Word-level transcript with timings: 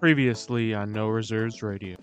Previously 0.00 0.72
on 0.74 0.92
No 0.92 1.08
Reserves 1.08 1.62
Radio. 1.62 1.96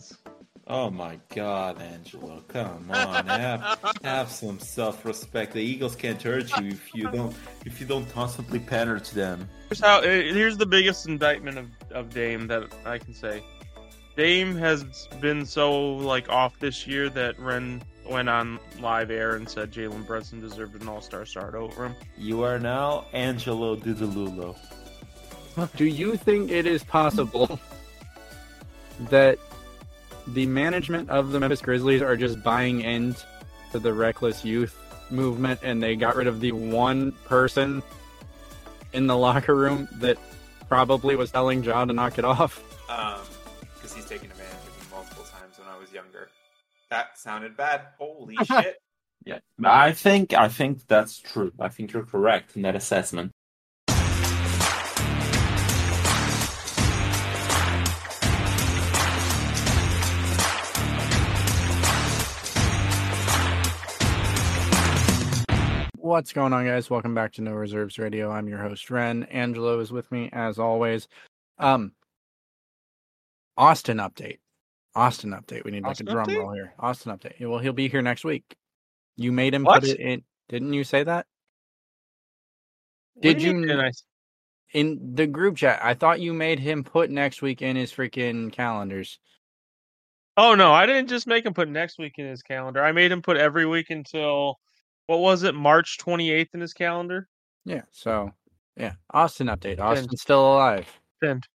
Oh 0.68 0.92
my 0.92 1.18
God, 1.34 1.82
Angelo! 1.82 2.44
Come 2.48 2.92
on, 2.92 3.26
have, 3.26 3.80
have 4.04 4.30
some 4.30 4.60
self-respect. 4.60 5.54
The 5.54 5.62
Eagles 5.62 5.96
can't 5.96 6.22
hurt 6.22 6.50
you 6.62 6.68
if 6.68 6.94
you 6.94 7.10
don't 7.10 7.36
if 7.66 7.80
you 7.82 7.88
don't 7.88 8.08
constantly 8.12 8.60
pander 8.60 9.00
to 9.00 9.16
them. 9.16 9.50
Here's 9.70 9.80
how. 9.80 10.02
eh, 10.02 10.32
Here's 10.34 10.58
the 10.58 10.66
biggest 10.66 11.08
indictment 11.08 11.58
of, 11.58 11.68
of 11.92 12.14
Dame 12.14 12.46
that 12.48 12.66
I 12.86 12.98
can 13.00 13.14
say. 13.16 13.42
Dame 14.16 14.56
has 14.58 15.08
been 15.22 15.46
so 15.46 15.94
like 15.96 16.28
off 16.30 16.60
this 16.60 16.86
year 16.86 17.10
that 17.10 17.38
Rehn 17.38 17.82
went 18.08 18.30
on 18.30 18.60
live 18.80 19.10
air 19.10 19.38
and 19.38 19.50
said 19.50 19.72
Jalen 19.72 20.06
Brunson 20.06 20.40
deserved 20.42 20.80
an 20.82 20.88
All 20.88 21.02
Star 21.02 21.26
start 21.26 21.56
over 21.56 21.86
him. 21.88 21.96
You 22.18 22.44
are 22.44 22.60
now 22.60 23.06
Angelo 23.14 23.76
Dudululo. 23.76 24.56
Do 25.76 25.86
you 25.86 26.16
think 26.18 26.52
it 26.52 26.68
is 26.68 26.84
possible 26.84 27.60
that 29.10 29.40
the 30.28 30.46
management 30.46 31.10
of 31.10 31.32
the 31.32 31.40
Memphis 31.40 31.62
Grizzlies 31.62 32.02
are 32.02 32.18
just 32.18 32.44
buying 32.44 32.82
into 32.82 33.26
the 33.74 33.94
reckless 33.94 34.44
youth 34.44 34.78
movement 35.10 35.60
and 35.64 35.82
they 35.82 35.96
got 35.96 36.16
rid 36.16 36.28
of 36.28 36.40
the 36.40 36.52
one 36.52 37.12
person 37.26 37.82
in 38.94 39.08
the 39.08 39.18
locker 39.18 39.56
room 39.56 39.88
that 39.94 40.18
probably 40.68 41.16
was 41.16 41.32
telling 41.32 41.64
Ja 41.64 41.86
to 41.86 41.94
knock 41.94 42.18
it 42.18 42.26
off? 42.26 42.64
Um, 42.90 43.22
because 43.76 43.94
he's 43.94 44.06
taken 44.06 44.30
advantage 44.32 44.54
of 44.54 44.80
me 44.80 44.96
multiple 44.96 45.24
times 45.24 45.58
when 45.60 45.68
I 45.68 45.78
was 45.78 45.92
younger. 45.92 46.30
That 46.90 47.18
sounded 47.18 47.56
bad. 47.56 47.82
Holy 47.98 48.36
shit. 48.44 48.78
Yeah, 49.26 49.40
I 49.64 49.92
think 49.92 50.34
I 50.34 50.48
think 50.48 50.88
that's 50.88 51.20
true. 51.20 51.52
I 51.60 51.68
think 51.68 51.92
you're 51.92 52.06
correct 52.06 52.56
in 52.56 52.62
that 52.62 52.76
assessment. 52.76 53.32
What's 66.08 66.32
going 66.32 66.54
on, 66.54 66.66
guys? 66.66 66.90
Welcome 66.90 67.14
back 67.14 67.34
to 67.34 67.42
No 67.42 67.52
Reserves 67.52 68.00
Radio. 68.00 68.32
I'm 68.32 68.48
your 68.48 68.60
host, 68.60 68.88
Rehn. 68.88 69.28
Angelo 69.30 69.78
is 69.82 69.92
with 69.92 70.10
me 70.10 70.30
as 70.32 70.58
always. 70.58 71.10
Um, 71.60 71.92
Austin 73.58 73.98
update. 73.98 74.38
Austin 74.96 75.32
update. 75.32 75.66
We 75.66 75.72
need 75.72 75.84
like 75.84 75.92
Austin 75.92 76.08
a 76.08 76.12
drum 76.14 76.28
update? 76.28 76.38
roll 76.40 76.54
here. 76.54 76.74
Austin 76.80 77.12
update. 77.12 77.46
Well, 77.46 77.60
he'll 77.60 77.74
be 77.74 77.90
here 77.90 78.02
next 78.02 78.24
week. 78.24 78.56
You 79.18 79.34
made 79.34 79.54
him 79.54 79.66
What? 79.66 79.82
put 79.82 79.90
it 79.90 80.00
in. 80.00 80.24
Didn't 80.48 80.72
you 80.72 80.86
say 80.86 81.04
that 81.04 81.28
Did 83.20 83.42
you- 83.42 83.52
didn't 83.68 83.78
I- 83.78 83.92
in 84.72 85.14
the 85.14 85.28
group 85.28 85.58
chat? 85.58 85.84
I 85.84 85.94
thought 85.94 86.22
you 86.22 86.34
made 86.34 86.60
him 86.60 86.86
put 86.86 87.10
next 87.10 87.42
week 87.42 87.62
in 87.62 87.76
his 87.76 87.92
freaking 87.92 88.50
calendars. 88.54 89.20
Oh 90.38 90.56
no, 90.56 90.72
I 90.72 90.86
didn't 90.86 91.10
just 91.10 91.28
make 91.28 91.46
him 91.46 91.54
put 91.54 91.68
next 91.68 91.98
week 92.00 92.14
in 92.18 92.28
his 92.28 92.44
calendar. 92.44 92.82
I 92.82 92.94
made 92.94 93.12
him 93.12 93.22
put 93.22 93.36
every 93.36 93.66
week 93.66 93.90
until 93.90 94.58
what 95.08 95.20
was 95.20 95.44
it, 95.44 95.56
March 95.56 95.98
28th 95.98 96.54
in 96.54 96.62
his 96.62 96.74
calendar. 96.74 97.28
Yeah. 97.66 97.82
So, 97.92 98.32
yeah. 98.76 98.94
Austin 99.12 99.48
update. 99.48 99.80
Austin's 99.80 100.22
still 100.22 100.54
alive. 100.54 100.88
Pinned. 101.22 101.48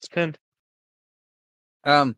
It's 0.00 0.08
pinned. 0.08 0.38
Um, 1.84 2.16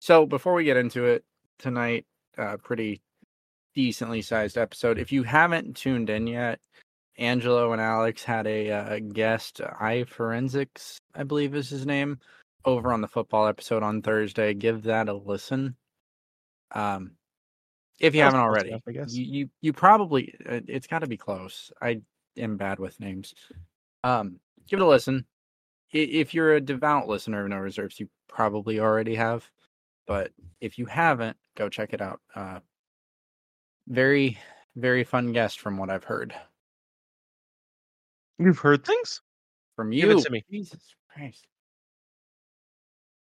so 0.00 0.26
before 0.26 0.54
we 0.54 0.64
get 0.64 0.76
into 0.76 1.06
it 1.06 1.24
tonight, 1.58 2.06
uh, 2.36 2.56
pretty 2.56 3.00
decently 3.74 4.22
sized 4.22 4.58
episode. 4.58 4.98
If 4.98 5.12
you 5.12 5.22
haven't 5.22 5.76
tuned 5.76 6.10
in 6.10 6.26
yet, 6.26 6.60
Angelo 7.16 7.72
and 7.72 7.80
Alex 7.80 8.24
had 8.24 8.46
a 8.46 8.70
uh, 8.70 8.98
guest, 8.98 9.60
I 9.60 10.04
Forensics, 10.04 10.98
I 11.14 11.22
believe 11.22 11.54
is 11.54 11.68
his 11.68 11.86
name, 11.86 12.18
over 12.64 12.92
on 12.92 13.00
the 13.00 13.08
football 13.08 13.46
episode 13.46 13.82
on 13.82 14.02
Thursday. 14.02 14.54
Give 14.54 14.82
that 14.82 15.08
a 15.08 15.14
listen. 15.14 15.76
Um, 16.72 17.12
if 18.00 18.14
you 18.14 18.22
haven't 18.22 18.40
already, 18.40 18.70
enough, 18.70 18.82
I 18.88 18.92
guess. 18.92 19.14
you 19.14 19.24
you, 19.24 19.50
you 19.60 19.72
probably 19.72 20.34
uh, 20.48 20.60
it's 20.66 20.86
got 20.86 21.00
to 21.00 21.06
be 21.06 21.16
close. 21.16 21.70
I 21.80 22.00
am 22.36 22.56
bad 22.56 22.78
with 22.78 22.98
names. 23.00 23.34
Um, 24.02 24.40
give 24.68 24.80
it 24.80 24.82
a 24.82 24.86
listen. 24.86 25.24
If 25.92 26.34
you're 26.34 26.54
a 26.54 26.60
devout 26.60 27.06
listener 27.06 27.44
of 27.44 27.50
No 27.50 27.58
Reserves, 27.58 28.00
you 28.00 28.08
probably 28.28 28.80
already 28.80 29.14
have. 29.14 29.48
But 30.06 30.32
if 30.60 30.76
you 30.78 30.86
haven't, 30.86 31.36
go 31.56 31.68
check 31.68 31.92
it 31.92 32.02
out. 32.02 32.20
Uh, 32.34 32.58
very, 33.86 34.38
very 34.76 35.04
fun 35.04 35.32
guest 35.32 35.60
from 35.60 35.76
what 35.76 35.90
I've 35.90 36.04
heard 36.04 36.34
You've 38.38 38.58
heard 38.58 38.84
things? 38.84 39.20
from 39.76 39.92
you. 39.92 40.02
Give 40.02 40.18
it 40.18 40.24
to 40.24 40.30
me. 40.30 40.44
Jesus 40.50 40.94
Christ. 41.12 41.46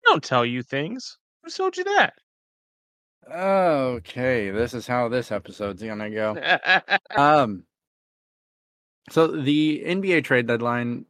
I 0.04 0.10
don't 0.10 0.22
tell 0.22 0.44
you 0.44 0.62
things. 0.62 1.18
Who 1.42 1.50
told 1.50 1.76
you 1.76 1.84
that? 1.84 2.14
Okay, 3.26 4.50
this 4.50 4.74
is 4.74 4.86
how 4.86 5.08
this 5.08 5.30
episode's 5.30 5.82
gonna 5.82 6.10
go. 6.10 6.36
Um, 7.16 7.64
so 9.10 9.26
the 9.26 9.82
NBA 9.84 10.24
trade 10.24 10.46
deadline, 10.46 11.06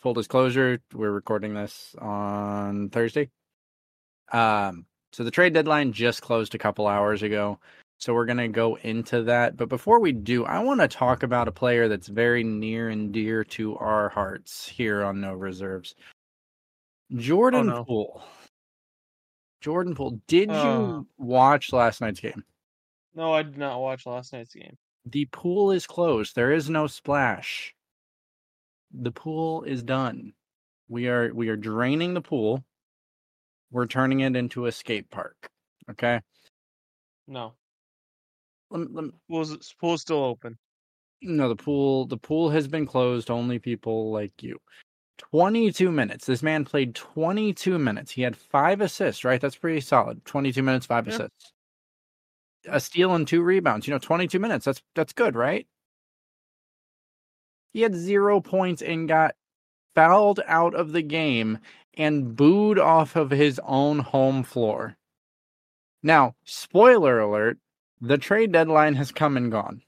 full 0.00 0.14
disclosure, 0.14 0.80
we're 0.92 1.10
recording 1.10 1.54
this 1.54 1.94
on 1.98 2.88
Thursday. 2.90 3.30
Um, 4.32 4.86
so 5.12 5.24
the 5.24 5.30
trade 5.30 5.54
deadline 5.54 5.92
just 5.92 6.22
closed 6.22 6.54
a 6.54 6.58
couple 6.58 6.86
hours 6.86 7.22
ago. 7.22 7.58
So 7.98 8.12
we're 8.12 8.26
gonna 8.26 8.48
go 8.48 8.76
into 8.76 9.22
that. 9.24 9.56
But 9.56 9.68
before 9.68 10.00
we 10.00 10.12
do, 10.12 10.44
I 10.44 10.58
want 10.58 10.80
to 10.80 10.88
talk 10.88 11.22
about 11.22 11.48
a 11.48 11.52
player 11.52 11.88
that's 11.88 12.08
very 12.08 12.44
near 12.44 12.90
and 12.90 13.12
dear 13.12 13.44
to 13.44 13.76
our 13.78 14.08
hearts 14.10 14.68
here 14.68 15.02
on 15.04 15.20
No 15.20 15.34
Reserves. 15.34 15.94
Jordan 17.14 17.66
no. 17.68 17.84
Poole. 17.84 18.22
Jordan 19.66 19.96
Poole, 19.96 20.20
did 20.28 20.48
Oh. 20.48 20.54
you 20.54 20.96
uh. 21.00 21.02
watch 21.18 21.72
last 21.72 22.00
night's 22.00 22.20
game? 22.20 22.44
no, 23.14 23.32
I 23.32 23.42
did 23.42 23.58
not 23.58 23.80
watch 23.80 24.06
last 24.06 24.32
night's 24.32 24.54
game. 24.54 24.78
The 25.06 25.24
pool 25.32 25.72
is 25.72 25.88
closed. 25.88 26.36
There 26.36 26.52
is 26.52 26.70
no 26.70 26.86
splash. 26.86 27.74
The 28.92 29.10
pool 29.10 29.64
is 29.64 29.82
done. 29.82 30.34
We 30.88 31.08
are 31.08 31.34
we 31.34 31.48
are 31.48 31.56
draining 31.56 32.14
the 32.14 32.20
pool. 32.20 32.64
We're 33.72 33.88
turning 33.88 34.20
it 34.20 34.36
into 34.36 34.66
a 34.66 34.72
skate 34.72 35.10
park. 35.10 35.48
Okay. 35.90 36.20
No. 37.26 37.54
Lem- 38.70 38.94
lem- 38.94 39.14
Pool's, 39.28 39.74
pool's 39.80 40.02
still 40.02 40.22
open. 40.22 40.56
no, 41.22 41.48
the 41.48 41.56
pool 41.56 42.06
the 42.06 42.16
pool 42.16 42.50
has 42.50 42.68
been 42.68 42.86
closed. 42.86 43.32
Only 43.32 43.58
people 43.58 44.12
like 44.12 44.44
you. 44.44 44.60
22 45.18 45.90
minutes. 45.90 46.26
This 46.26 46.42
man 46.42 46.64
played 46.64 46.94
22 46.94 47.78
minutes. 47.78 48.12
He 48.12 48.22
had 48.22 48.36
five 48.36 48.80
assists, 48.80 49.24
right? 49.24 49.40
That's 49.40 49.56
pretty 49.56 49.80
solid. 49.80 50.24
22 50.24 50.62
minutes, 50.62 50.86
five 50.86 51.06
Yeah. 51.06 51.14
assists. 51.14 51.52
A 52.68 52.80
steal 52.80 53.14
and 53.14 53.26
two 53.26 53.42
rebounds. 53.42 53.86
You 53.86 53.94
know, 53.94 53.98
22 53.98 54.38
minutes. 54.40 54.64
That's 54.64 54.82
that's 54.94 55.12
good, 55.12 55.36
right? 55.36 55.66
He 57.72 57.82
had 57.82 57.94
zero 57.94 58.40
points 58.40 58.82
and 58.82 59.06
got 59.06 59.34
fouled 59.94 60.40
out 60.46 60.74
of 60.74 60.92
the 60.92 61.02
game 61.02 61.58
and 61.94 62.34
booed 62.36 62.78
off 62.78 63.16
of 63.16 63.30
his 63.30 63.60
own 63.64 64.00
home 64.00 64.42
floor. 64.42 64.96
Now, 66.02 66.34
spoiler 66.44 67.18
alert, 67.20 67.58
the 68.00 68.18
trade 68.18 68.52
deadline 68.52 68.94
has 68.94 69.12
come 69.12 69.36
and 69.36 69.50
gone. 69.50 69.82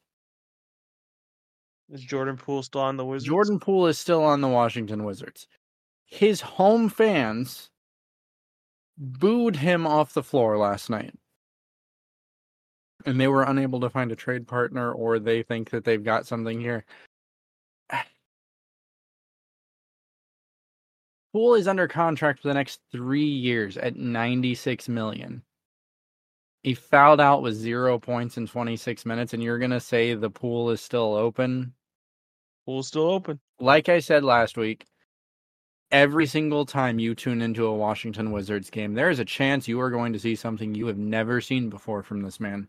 Is 1.91 2.03
Jordan 2.03 2.37
Poole 2.37 2.63
still 2.63 2.83
on 2.83 2.97
the 2.97 3.05
Wizards? 3.05 3.29
Jordan 3.29 3.59
Poole 3.59 3.87
is 3.87 3.99
still 3.99 4.23
on 4.23 4.41
the 4.41 4.49
Washington 4.49 5.05
Wizards. 5.05 5.47
His 6.05 6.41
home 6.41 6.89
fans 6.89 7.71
booed 8.99 9.57
him 9.57 9.87
off 9.87 10.13
the 10.13 10.23
floor 10.23 10.59
last 10.59 10.91
night. 10.91 11.15
And 13.07 13.21
they 13.21 13.29
were 13.29 13.45
unable 13.45 13.81
to 13.81 13.89
find 13.89 14.13
a 14.13 14.17
trade 14.17 14.47
partner, 14.47 14.93
or 14.93 15.19
they 15.19 15.43
think 15.43 15.71
that 15.71 15.85
they've 15.85 16.05
got 16.05 16.27
something 16.27 16.61
here. 16.61 16.85
Poole 21.33 21.55
is 21.55 21.69
under 21.69 21.89
contract 21.89 22.41
for 22.43 22.49
the 22.49 22.55
next 22.55 22.81
three 22.93 23.25
years 23.25 23.79
at 23.79 23.97
96 23.97 24.89
million. 24.89 25.43
He 26.63 26.75
fouled 26.75 27.21
out 27.21 27.41
with 27.41 27.55
zero 27.55 27.99
points 27.99 28.37
in 28.37 28.47
26 28.47 29.07
minutes, 29.07 29.33
and 29.33 29.43
you're 29.43 29.59
going 29.59 29.71
to 29.71 29.81
say 29.81 30.15
the 30.15 30.29
pool 30.29 30.71
is 30.71 30.81
still 30.83 31.15
open? 31.15 31.73
Pool's 32.69 32.89
still 32.89 33.11
open. 33.11 33.41
like 33.61 33.89
I 33.89 33.99
said 33.99 34.23
last 34.23 34.59
week, 34.59 34.85
every 35.91 36.27
single 36.27 36.67
time 36.67 36.99
you 36.99 37.15
tune 37.15 37.41
into 37.41 37.65
a 37.65 37.75
Washington 37.75 38.31
Wizards 38.31 38.69
game, 38.69 38.93
there 38.93 39.09
is 39.09 39.19
a 39.19 39.25
chance 39.25 39.67
you 39.67 39.81
are 39.81 39.91
going 39.91 40.13
to 40.13 40.19
see 40.19 40.35
something 40.35 40.75
you 40.75 40.87
have 40.87 40.99
never 40.99 41.41
seen 41.41 41.71
before 41.71 42.03
from 42.03 42.21
this 42.21 42.39
man. 42.39 42.69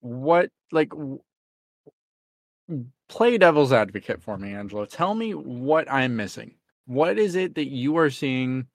What, 0.00 0.50
like, 0.72 0.90
play 3.08 3.38
devil's 3.38 3.72
advocate 3.72 4.20
for 4.20 4.36
me, 4.36 4.52
Angelo. 4.52 4.86
Tell 4.86 5.14
me 5.14 5.34
what 5.36 5.88
I'm 5.88 6.16
missing. 6.16 6.56
What 6.86 7.16
is 7.16 7.36
it 7.36 7.54
that 7.54 7.68
you 7.68 7.96
are 7.96 8.10
seeing 8.10 8.66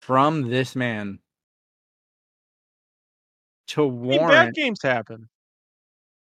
from 0.00 0.48
this 0.48 0.76
man 0.76 1.18
to 3.66 3.82
I 3.82 3.90
mean, 3.90 4.20
warrant? 4.20 4.30
bad 4.30 4.54
games 4.54 4.80
happen. 4.80 5.28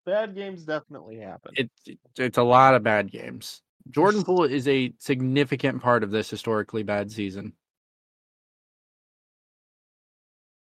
Bad 0.04 0.34
games 0.34 0.64
definitely 0.64 1.18
happen. 1.18 1.52
it, 1.56 1.70
it- 1.86 1.98
it's 2.18 2.38
a 2.38 2.42
lot 2.42 2.74
of 2.74 2.82
bad 2.82 3.10
games. 3.10 3.62
Jordan 3.90 4.22
Poole 4.22 4.44
is 4.44 4.68
a 4.68 4.92
significant 4.98 5.82
part 5.82 6.02
of 6.04 6.10
this 6.10 6.30
historically 6.30 6.82
bad 6.82 7.10
season. 7.10 7.52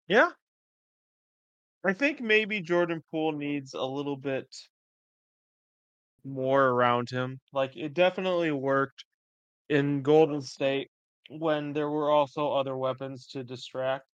Yeah. 0.07 0.29
I 1.83 1.93
think 1.93 2.19
maybe 2.21 2.61
Jordan 2.61 3.01
Poole 3.09 3.31
needs 3.31 3.73
a 3.73 3.83
little 3.83 4.17
bit 4.17 4.47
more 6.25 6.65
around 6.67 7.09
him. 7.09 7.39
Like 7.53 7.77
it 7.77 7.93
definitely 7.93 8.51
worked 8.51 9.05
in 9.69 10.01
Golden 10.01 10.41
State 10.41 10.89
when 11.29 11.73
there 11.73 11.89
were 11.89 12.11
also 12.11 12.51
other 12.51 12.75
weapons 12.75 13.27
to 13.27 13.43
distract. 13.43 14.05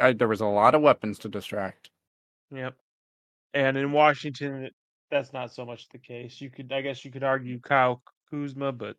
I, 0.00 0.12
there 0.12 0.28
was 0.28 0.40
a 0.40 0.46
lot 0.46 0.74
of 0.74 0.82
weapons 0.82 1.18
to 1.20 1.28
distract. 1.28 1.90
Yep. 2.54 2.76
And 3.54 3.76
in 3.76 3.92
Washington, 3.92 4.70
that's 5.10 5.32
not 5.32 5.52
so 5.52 5.64
much 5.64 5.88
the 5.88 5.98
case. 5.98 6.40
You 6.40 6.50
could, 6.50 6.72
I 6.72 6.80
guess, 6.82 7.04
you 7.04 7.10
could 7.10 7.24
argue 7.24 7.58
Kyle 7.60 8.02
Kuzma, 8.30 8.72
but 8.72 8.96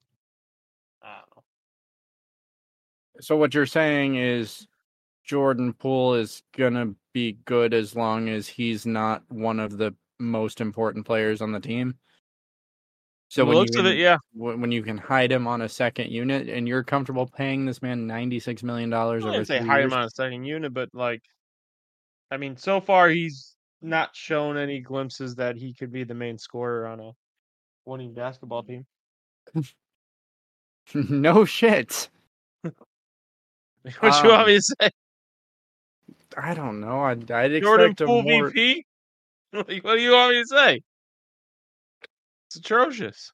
I 1.02 1.20
don't 1.20 1.38
know. 1.38 1.44
So 3.22 3.38
what 3.38 3.54
you're 3.54 3.66
saying 3.66 4.16
is 4.16 4.68
Jordan 5.24 5.74
Poole 5.74 6.16
is 6.16 6.44
gonna 6.58 6.94
be 7.14 7.38
good 7.46 7.74
as 7.74 7.96
long 7.96 8.30
as 8.30 8.48
he's 8.48 8.86
not 8.86 9.24
one 9.30 9.60
of 9.60 9.78
the 9.78 9.94
most 10.20 10.62
important 10.62 11.06
players 11.06 11.42
on 11.42 11.52
the 11.52 11.60
team. 11.60 11.96
So 13.30 13.46
when 13.46 13.56
looks 13.56 13.76
you 13.76 13.80
of 13.80 13.86
it, 13.86 13.98
yeah. 13.98 14.18
when 14.34 14.74
you 14.74 14.84
can 14.84 14.98
hide 14.98 15.32
him 15.32 15.48
on 15.48 15.62
a 15.62 15.70
second 15.70 16.12
unit 16.12 16.50
and 16.50 16.68
you're 16.68 16.84
comfortable 16.84 17.26
paying 17.26 17.66
this 17.66 17.82
man 17.82 18.06
ninety 18.06 18.42
six 18.42 18.62
million 18.62 18.90
dollars 18.90 19.24
I 19.24 19.28
over 19.28 19.32
wouldn't 19.32 19.48
say 19.48 19.60
hide 19.60 19.86
him 19.86 19.94
on 19.94 20.04
a 20.04 20.10
second 20.10 20.44
unit, 20.44 20.74
but 20.74 20.90
like, 20.94 21.22
I 22.30 22.36
mean, 22.36 22.58
so 22.58 22.82
far 22.82 23.08
he's 23.08 23.56
not 23.82 24.16
shown 24.16 24.58
any 24.58 24.80
glimpses 24.80 25.36
that 25.36 25.56
he 25.58 25.74
could 25.74 25.92
be 25.92 26.04
the 26.04 26.14
main 26.14 26.38
scorer 26.38 26.86
on 26.88 27.00
a 27.00 27.12
winning 27.86 28.14
basketball 28.14 28.64
team. 28.64 28.86
no 30.94 31.46
shit. 31.46 32.10
what 32.62 32.74
you 34.24 34.30
want 34.30 34.42
Um, 34.42 34.48
me 34.48 34.56
to 34.58 34.62
say? 34.62 34.90
I 36.38 36.54
don't 36.54 36.80
know. 36.80 37.02
I'd, 37.02 37.30
I'd 37.32 37.62
Jordan 37.62 37.92
expect 37.92 38.02
a 38.02 38.06
Poole 38.06 38.24
more. 38.24 38.50
VP? 38.50 38.86
Like, 39.54 39.84
what 39.84 39.96
do 39.96 40.02
you 40.02 40.14
want 40.14 40.32
me 40.34 40.42
to 40.44 40.48
say? 40.48 40.82
It's 42.48 42.56
atrocious. 42.56 43.34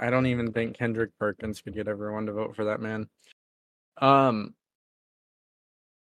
I 0.00 0.10
don't 0.10 0.26
even 0.26 0.52
think 0.52 0.76
Kendrick 0.76 1.10
Perkins 1.20 1.60
could 1.60 1.74
get 1.74 1.86
everyone 1.86 2.26
to 2.26 2.32
vote 2.32 2.56
for 2.56 2.64
that 2.64 2.80
man. 2.80 3.06
Um, 3.98 4.52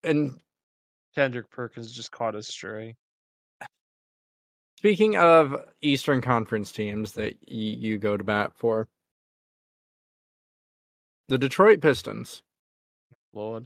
and 0.05 0.39
Kendrick 1.17 1.51
Perkins 1.51 1.91
just 1.91 2.13
caught 2.13 2.37
a 2.37 2.43
stray. 2.45 2.95
Speaking 4.85 5.17
of 5.17 5.57
Eastern 5.81 6.21
Conference 6.21 6.71
teams 6.71 7.13
that 7.13 7.33
y- 7.49 7.55
you 7.55 7.97
go 7.97 8.19
to 8.19 8.23
bat 8.23 8.53
for, 8.55 8.87
the 11.29 11.39
Detroit 11.39 11.81
Pistons, 11.81 12.43
Lord. 13.33 13.65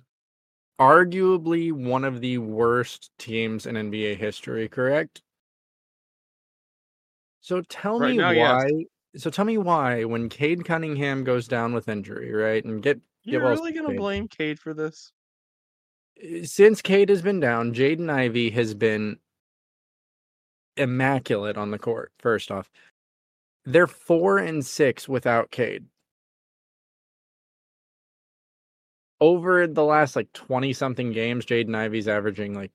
arguably 0.80 1.72
one 1.72 2.04
of 2.04 2.20
the 2.20 2.38
worst 2.38 3.10
teams 3.18 3.66
in 3.66 3.74
NBA 3.74 4.16
history, 4.16 4.68
correct? 4.68 5.22
So 7.40 7.62
tell 7.62 7.98
Right 7.98 8.12
me 8.12 8.18
now, 8.18 8.32
why. 8.36 8.70
So 9.16 9.28
tell 9.28 9.44
me 9.44 9.58
why 9.58 10.04
when 10.04 10.28
Cade 10.28 10.64
Cunningham 10.64 11.24
goes 11.24 11.48
down 11.48 11.74
with 11.74 11.88
injury, 11.88 12.30
right? 12.32 12.64
And 12.64 12.80
get 12.80 13.00
You're 13.24 13.40
really 13.40 13.72
gonna 13.72 13.88
Cade. 13.88 13.98
blame 13.98 14.28
Cade 14.28 14.60
for 14.60 14.72
this? 14.72 15.10
Uh, 16.22 16.44
since 16.44 16.80
Cade 16.80 17.08
has 17.08 17.22
been 17.22 17.40
down, 17.40 17.74
Jaden 17.74 18.08
Ivey 18.08 18.50
has 18.50 18.72
been 18.72 19.18
immaculate 20.78 21.56
on 21.56 21.70
the 21.70 21.78
court. 21.78 22.12
First 22.18 22.50
off, 22.50 22.70
they're 23.64 23.86
four 23.86 24.38
and 24.38 24.64
six 24.64 25.08
without 25.08 25.50
Cade. 25.50 25.86
Over 29.20 29.66
the 29.66 29.84
last 29.84 30.16
like 30.16 30.32
twenty 30.32 30.72
something 30.72 31.12
games, 31.12 31.44
Jaden 31.44 31.74
Ivey's 31.74 32.08
averaging 32.08 32.54
like 32.54 32.72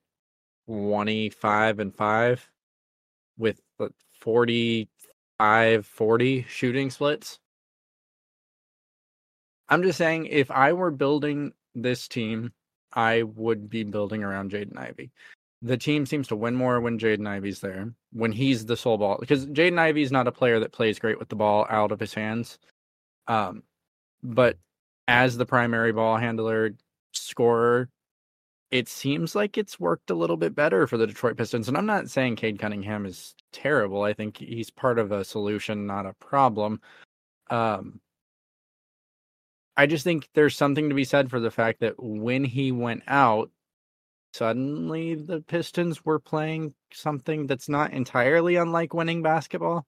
twenty 0.68 1.30
five 1.30 1.78
and 1.78 1.94
five, 1.94 2.48
with 3.38 3.60
like, 3.78 3.92
45 4.20 5.86
40 5.86 6.46
shooting 6.48 6.90
splits. 6.90 7.38
I'm 9.68 9.82
just 9.82 9.98
saying, 9.98 10.26
if 10.26 10.50
I 10.50 10.72
were 10.72 10.90
building 10.90 11.52
this 11.74 12.06
team, 12.08 12.52
I 12.92 13.22
would 13.22 13.68
be 13.68 13.82
building 13.84 14.22
around 14.22 14.52
Jaden 14.52 14.78
Ivey. 14.78 15.10
The 15.64 15.78
team 15.78 16.04
seems 16.04 16.28
to 16.28 16.36
win 16.36 16.54
more 16.54 16.78
when 16.78 16.98
Jaden 16.98 17.26
Ivey's 17.26 17.60
there, 17.60 17.90
when 18.12 18.32
he's 18.32 18.66
the 18.66 18.76
sole 18.76 18.98
ball. 18.98 19.16
Because 19.18 19.46
Jaden 19.46 19.78
Ivey's 19.78 20.12
not 20.12 20.28
a 20.28 20.32
player 20.32 20.60
that 20.60 20.72
plays 20.72 20.98
great 20.98 21.18
with 21.18 21.30
the 21.30 21.36
ball 21.36 21.66
out 21.70 21.90
of 21.90 21.98
his 21.98 22.12
hands. 22.12 22.58
Um, 23.28 23.62
but 24.22 24.58
as 25.08 25.38
the 25.38 25.46
primary 25.46 25.90
ball 25.90 26.18
handler, 26.18 26.74
scorer, 27.12 27.88
it 28.70 28.88
seems 28.88 29.34
like 29.34 29.56
it's 29.56 29.80
worked 29.80 30.10
a 30.10 30.14
little 30.14 30.36
bit 30.36 30.54
better 30.54 30.86
for 30.86 30.98
the 30.98 31.06
Detroit 31.06 31.38
Pistons. 31.38 31.66
And 31.66 31.78
I'm 31.78 31.86
not 31.86 32.10
saying 32.10 32.36
Cade 32.36 32.58
Cunningham 32.58 33.06
is 33.06 33.34
terrible. 33.50 34.02
I 34.02 34.12
think 34.12 34.36
he's 34.36 34.68
part 34.68 34.98
of 34.98 35.12
a 35.12 35.24
solution, 35.24 35.86
not 35.86 36.04
a 36.04 36.12
problem. 36.14 36.78
Um, 37.48 38.00
I 39.78 39.86
just 39.86 40.04
think 40.04 40.28
there's 40.34 40.56
something 40.56 40.90
to 40.90 40.94
be 40.94 41.04
said 41.04 41.30
for 41.30 41.40
the 41.40 41.50
fact 41.50 41.80
that 41.80 41.94
when 41.98 42.44
he 42.44 42.70
went 42.70 43.02
out, 43.06 43.50
suddenly 44.34 45.14
the 45.14 45.40
Pistons 45.42 46.04
were 46.04 46.18
playing 46.18 46.74
something 46.92 47.46
that's 47.46 47.68
not 47.68 47.92
entirely 47.92 48.56
unlike 48.56 48.92
winning 48.92 49.22
basketball. 49.22 49.86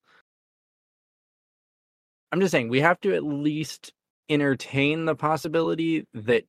I'm 2.31 2.39
just 2.39 2.51
saying 2.51 2.69
we 2.69 2.79
have 2.79 2.99
to 3.01 3.13
at 3.13 3.23
least 3.23 3.91
entertain 4.29 5.05
the 5.05 5.15
possibility 5.15 6.05
that 6.13 6.45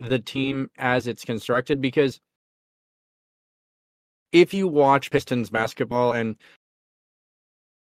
the 0.00 0.18
team 0.18 0.68
as 0.78 1.06
it's 1.06 1.24
constructed 1.24 1.80
because 1.80 2.20
if 4.32 4.52
you 4.52 4.66
watch 4.66 5.10
Pistons 5.10 5.48
basketball 5.50 6.12
and 6.12 6.36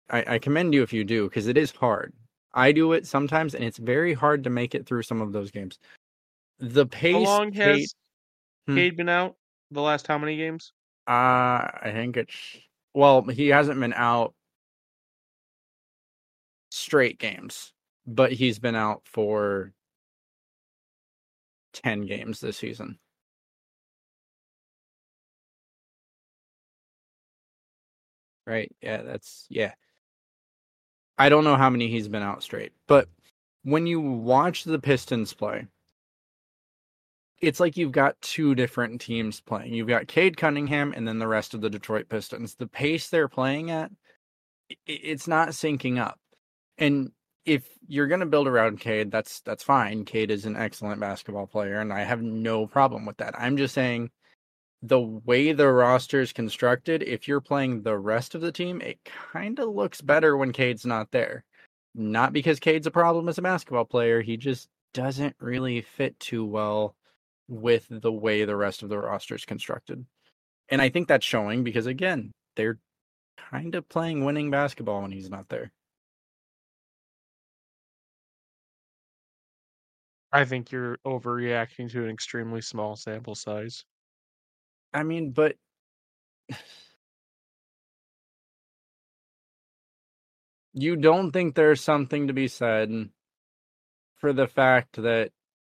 I, 0.08 0.34
I 0.34 0.38
commend 0.38 0.72
you 0.72 0.82
if 0.82 0.92
you 0.92 1.04
do 1.04 1.28
because 1.28 1.48
it 1.48 1.56
is 1.56 1.72
hard. 1.72 2.12
I 2.54 2.70
do 2.70 2.92
it 2.92 3.06
sometimes 3.06 3.54
and 3.54 3.64
it's 3.64 3.78
very 3.78 4.14
hard 4.14 4.44
to 4.44 4.50
make 4.50 4.74
it 4.74 4.86
through 4.86 5.02
some 5.02 5.20
of 5.20 5.32
those 5.32 5.50
games. 5.50 5.78
The 6.60 6.86
pace 6.86 7.14
How 7.28 7.38
long 7.38 7.52
Cade- 7.52 7.80
has 7.80 7.94
Hmm. 8.66 8.74
Cade 8.76 8.96
been 8.96 9.08
out? 9.08 9.36
The 9.70 9.80
last 9.80 10.06
how 10.06 10.18
many 10.18 10.36
games? 10.36 10.72
Uh, 11.06 11.10
I 11.82 11.90
think 11.92 12.16
it's 12.16 12.36
well, 12.94 13.22
he 13.22 13.48
hasn't 13.48 13.80
been 13.80 13.94
out 13.94 14.34
straight 16.70 17.18
games, 17.18 17.72
but 18.06 18.32
he's 18.32 18.58
been 18.58 18.74
out 18.74 19.02
for 19.04 19.72
10 21.72 22.06
games 22.06 22.40
this 22.40 22.56
season. 22.56 22.98
Right? 28.46 28.70
Yeah, 28.80 29.02
that's 29.02 29.46
yeah. 29.48 29.72
I 31.18 31.28
don't 31.28 31.44
know 31.44 31.56
how 31.56 31.70
many 31.70 31.88
he's 31.88 32.08
been 32.08 32.22
out 32.22 32.42
straight, 32.42 32.72
but 32.88 33.08
when 33.62 33.86
you 33.86 34.00
watch 34.00 34.64
the 34.64 34.78
Pistons 34.78 35.32
play, 35.32 35.66
it's 37.42 37.58
like 37.58 37.76
you've 37.76 37.92
got 37.92 38.20
two 38.22 38.54
different 38.54 39.00
teams 39.00 39.40
playing. 39.40 39.74
You've 39.74 39.88
got 39.88 40.06
Cade 40.06 40.36
Cunningham 40.36 40.94
and 40.96 41.06
then 41.06 41.18
the 41.18 41.26
rest 41.26 41.54
of 41.54 41.60
the 41.60 41.68
Detroit 41.68 42.08
Pistons. 42.08 42.54
The 42.54 42.68
pace 42.68 43.10
they're 43.10 43.28
playing 43.28 43.72
at, 43.72 43.90
it's 44.86 45.26
not 45.26 45.48
syncing 45.48 45.98
up. 46.00 46.20
And 46.78 47.10
if 47.44 47.64
you're 47.88 48.06
going 48.06 48.20
to 48.20 48.26
build 48.26 48.46
around 48.46 48.78
Cade, 48.78 49.10
that's 49.10 49.40
that's 49.40 49.64
fine. 49.64 50.04
Cade 50.04 50.30
is 50.30 50.46
an 50.46 50.56
excellent 50.56 51.00
basketball 51.00 51.48
player, 51.48 51.80
and 51.80 51.92
I 51.92 52.04
have 52.04 52.22
no 52.22 52.66
problem 52.66 53.04
with 53.04 53.16
that. 53.16 53.34
I'm 53.36 53.56
just 53.56 53.74
saying 53.74 54.10
the 54.82 55.00
way 55.00 55.52
the 55.52 55.68
roster 55.68 56.20
is 56.20 56.32
constructed, 56.32 57.02
if 57.02 57.26
you're 57.26 57.40
playing 57.40 57.82
the 57.82 57.98
rest 57.98 58.36
of 58.36 58.40
the 58.40 58.52
team, 58.52 58.80
it 58.80 58.98
kind 59.04 59.58
of 59.58 59.68
looks 59.68 60.00
better 60.00 60.36
when 60.36 60.52
Cade's 60.52 60.86
not 60.86 61.10
there. 61.10 61.44
Not 61.94 62.32
because 62.32 62.60
Cade's 62.60 62.86
a 62.86 62.90
problem 62.90 63.28
as 63.28 63.38
a 63.38 63.42
basketball 63.42 63.84
player, 63.84 64.22
he 64.22 64.36
just 64.36 64.68
doesn't 64.94 65.36
really 65.40 65.82
fit 65.82 66.18
too 66.20 66.44
well 66.44 66.94
with 67.48 67.86
the 67.90 68.12
way 68.12 68.44
the 68.44 68.56
rest 68.56 68.82
of 68.82 68.88
the 68.88 68.98
roster 68.98 69.34
is 69.34 69.44
constructed. 69.44 70.04
And 70.68 70.80
I 70.80 70.88
think 70.88 71.08
that's 71.08 71.26
showing 71.26 71.64
because 71.64 71.86
again, 71.86 72.32
they're 72.56 72.78
kind 73.36 73.74
of 73.74 73.88
playing 73.88 74.24
winning 74.24 74.50
basketball 74.50 75.02
when 75.02 75.12
he's 75.12 75.30
not 75.30 75.48
there. 75.48 75.72
I 80.32 80.46
think 80.46 80.72
you're 80.72 80.96
overreacting 81.06 81.90
to 81.92 82.04
an 82.04 82.10
extremely 82.10 82.62
small 82.62 82.96
sample 82.96 83.34
size. 83.34 83.84
I 84.94 85.02
mean, 85.02 85.32
but 85.32 85.56
you 90.72 90.96
don't 90.96 91.32
think 91.32 91.54
there's 91.54 91.82
something 91.82 92.28
to 92.28 92.32
be 92.32 92.48
said 92.48 93.10
for 94.16 94.32
the 94.32 94.46
fact 94.46 95.02
that 95.02 95.32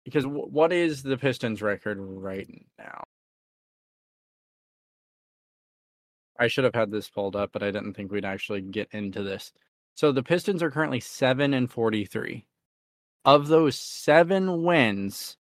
because 0.06 0.24
wh- 0.24 0.52
what 0.52 0.72
is 0.72 1.02
the 1.02 1.18
Pistons 1.18 1.60
record 1.60 1.98
right 2.00 2.48
now? 2.78 3.02
I 6.38 6.46
should 6.46 6.62
have 6.64 6.74
had 6.76 6.92
this 6.92 7.10
pulled 7.10 7.34
up, 7.34 7.50
but 7.52 7.62
I 7.64 7.72
didn't 7.72 7.94
think 7.94 8.12
we'd 8.12 8.24
actually 8.24 8.60
get 8.60 8.88
into 8.92 9.22
this. 9.24 9.52
So 9.96 10.12
the 10.12 10.22
Pistons 10.22 10.62
are 10.62 10.70
currently 10.70 11.00
7 11.00 11.52
and 11.52 11.68
43. 11.68 12.46
Of 13.24 13.48
those 13.48 13.76
7 13.76 14.62
wins, 14.62 15.36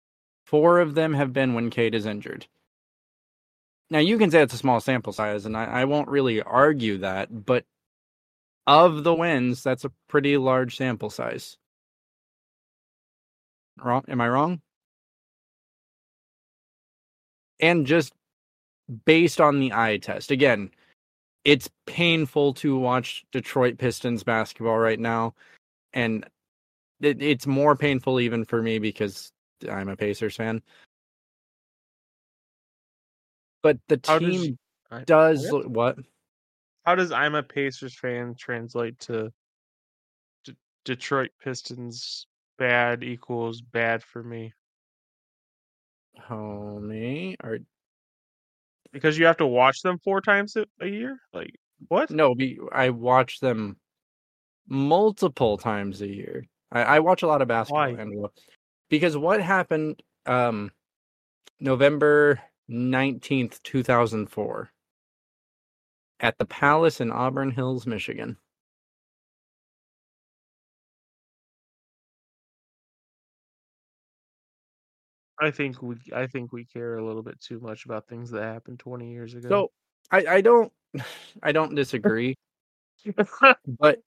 4 0.46 0.80
of 0.80 0.94
them 0.94 1.14
have 1.16 1.34
been 1.34 1.56
when 1.56 1.72
Cade 1.72 1.96
is 1.96 2.06
injured. 2.06 2.46
Now 3.90 4.00
you 4.00 4.20
can 4.20 4.30
say 4.30 4.42
it's 4.44 4.54
a 4.54 4.58
small 4.58 4.80
sample 4.80 5.12
size 5.12 5.46
and 5.48 5.58
I, 5.58 5.66
I 5.66 5.86
won't 5.86 6.08
really 6.08 6.42
argue 6.42 7.00
that, 7.00 7.46
but 7.46 7.66
of 8.68 9.04
the 9.04 9.16
wins, 9.16 9.64
that's 9.64 9.86
a 9.86 9.92
pretty 10.08 10.38
large 10.38 10.78
sample 10.78 11.10
size. 11.10 11.58
Wrong? 13.78 14.04
Am 14.08 14.22
I 14.22 14.30
wrong? 14.30 14.62
And 17.60 17.86
just 17.86 18.14
based 19.06 19.40
on 19.40 19.60
the 19.60 19.74
eye 19.74 19.98
test, 19.98 20.32
again, 20.32 20.72
it's 21.46 21.70
painful 21.86 22.54
to 22.56 22.78
watch 22.78 23.24
Detroit 23.32 23.78
Pistons 23.78 24.24
basketball 24.24 24.78
right 24.78 25.00
now, 25.00 25.34
and 25.94 26.26
it, 27.00 27.22
it's 27.22 27.48
more 27.48 27.76
painful 27.76 28.20
even 28.20 28.46
for 28.46 28.62
me 28.62 28.80
because 28.80 29.32
I'm 29.70 29.90
a 29.90 29.96
Pacers 29.96 30.36
fan. 30.36 30.62
But 33.64 33.78
the 33.88 33.98
does- 33.98 34.20
team 34.20 34.58
I- 34.92 35.04
does 35.04 35.52
what? 35.52 35.68
what? 35.70 35.98
How 36.86 36.96
does 36.96 37.12
I'm 37.12 37.36
a 37.36 37.44
Pacers 37.44 37.96
fan 37.96 38.34
translate 38.36 38.98
to 39.02 39.32
D- 40.46 40.56
Detroit 40.84 41.30
Pistons 41.44 42.26
bad 42.58 43.04
equals 43.04 43.62
bad 43.62 44.04
for 44.04 44.24
me? 44.24 44.54
Homie, 46.28 47.36
or 47.44 47.60
Because 48.92 49.18
you 49.18 49.26
have 49.26 49.38
to 49.38 49.48
watch 49.48 49.82
them 49.82 49.98
four 50.04 50.22
times 50.22 50.56
a, 50.56 50.88
year? 50.88 51.18
Like, 51.34 51.56
what? 51.88 52.12
no? 52.12 52.36
Be, 52.36 52.60
I 52.72 52.90
watch 52.90 53.40
them 53.40 53.78
multiple 54.68 55.58
times 55.58 56.02
a 56.02 56.08
year. 56.08 56.46
I, 56.72 56.84
I 56.84 57.00
watch 57.00 57.24
a 57.24 57.28
lot 57.28 57.42
of 57.42 57.48
basketball, 57.48 57.96
Why? 57.96 58.30
because 58.90 59.18
what 59.18 59.42
happened, 59.42 60.02
um, 60.26 60.72
November 61.60 62.42
nineteenth, 62.68 63.62
two 63.64 63.84
thousand 63.84 64.28
four, 64.28 64.72
at 66.20 66.38
the 66.38 66.46
Palace 66.46 67.02
in 67.02 67.12
Auburn 67.12 67.52
Hills, 67.52 67.88
Michigan. 67.88 68.38
I 75.42 75.50
think 75.50 75.82
we 75.82 75.96
I 76.16 76.28
think 76.28 76.54
we 76.54 76.66
care 76.66 76.98
a 76.98 77.06
little 77.06 77.24
bit 77.24 77.42
too 77.42 77.60
much 77.60 77.86
about 77.86 78.08
things 78.08 78.30
that 78.32 78.44
happened 78.44 78.80
20 78.80 79.12
years 79.12 79.34
ago. 79.34 79.50
So 79.50 79.72
I, 80.12 80.36
I 80.36 80.42
don't 80.42 80.72
I 81.44 81.52
don't 81.52 81.76
disagree, 81.76 82.38
but 83.80 84.00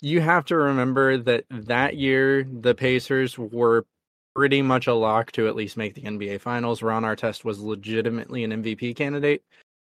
you 0.00 0.20
have 0.20 0.44
to 0.46 0.56
remember 0.56 1.16
that 1.16 1.44
that 1.50 1.96
year 1.96 2.44
the 2.44 2.74
Pacers 2.74 3.38
were 3.38 3.86
pretty 4.34 4.62
much 4.62 4.86
a 4.86 4.94
lock 4.94 5.32
to 5.32 5.48
at 5.48 5.56
least 5.56 5.76
make 5.76 5.94
the 5.94 6.02
NBA 6.02 6.40
Finals. 6.40 6.82
Ron 6.82 7.02
Artest 7.02 7.44
was 7.44 7.58
legitimately 7.58 8.44
an 8.44 8.62
MVP 8.62 8.94
candidate. 8.94 9.42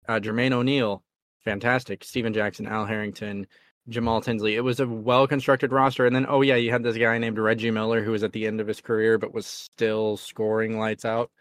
Uh, 0.08 0.20
Jermaine 0.20 0.52
O'Neal, 0.52 1.04
fantastic. 1.44 2.04
Stephen 2.04 2.34
Jackson, 2.34 2.68
Al 2.68 2.86
Harrington, 2.86 3.48
Jamal 3.90 4.22
Tinsley. 4.22 4.56
It 4.56 4.62
was 4.62 4.80
a 4.80 4.88
well 4.88 5.28
constructed 5.28 5.72
roster. 5.72 6.06
And 6.06 6.16
then, 6.16 6.26
oh 6.28 6.42
yeah, 6.42 6.56
you 6.56 6.72
had 6.72 6.84
this 6.84 6.98
guy 6.98 7.18
named 7.18 7.38
Reggie 7.38 7.72
Miller 7.72 8.04
who 8.04 8.12
was 8.12 8.24
at 8.24 8.34
the 8.34 8.48
end 8.48 8.60
of 8.60 8.68
his 8.68 8.82
career 8.82 9.18
but 9.18 9.34
was 9.34 9.46
still 9.46 10.18
scoring 10.18 10.80
lights 10.80 11.06
out. 11.06 11.32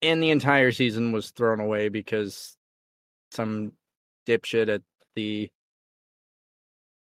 And 0.00 0.22
the 0.22 0.30
entire 0.30 0.70
season 0.70 1.12
was 1.12 1.30
thrown 1.30 1.60
away 1.60 1.88
because 1.88 2.56
some 3.32 3.72
dipshit 4.26 4.68
at 4.68 4.82
the 5.16 5.50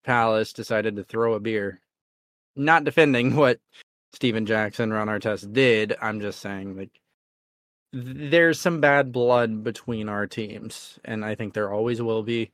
Palace 0.05 0.53
decided 0.53 0.97
to 0.97 1.05
throw 1.05 1.35
a 1.35 1.41
beer. 1.41 1.81
Not 2.55 2.85
defending 2.85 3.37
what 3.37 3.59
Stephen 4.15 4.47
Jackson, 4.47 4.93
Ron 4.93 5.09
Artest 5.09 5.53
did. 5.53 5.95
I'm 6.01 6.21
just 6.21 6.41
saying, 6.41 6.77
like, 6.77 7.01
there's 7.93 8.61
some 8.61 8.81
bad 8.81 9.13
blood 9.13 9.63
between 9.63 10.09
our 10.09 10.27
teams, 10.27 10.99
and 11.05 11.25
I 11.25 11.35
think 11.35 11.53
there 11.53 11.73
always 11.73 12.01
will 12.01 12.23
be. 12.23 12.53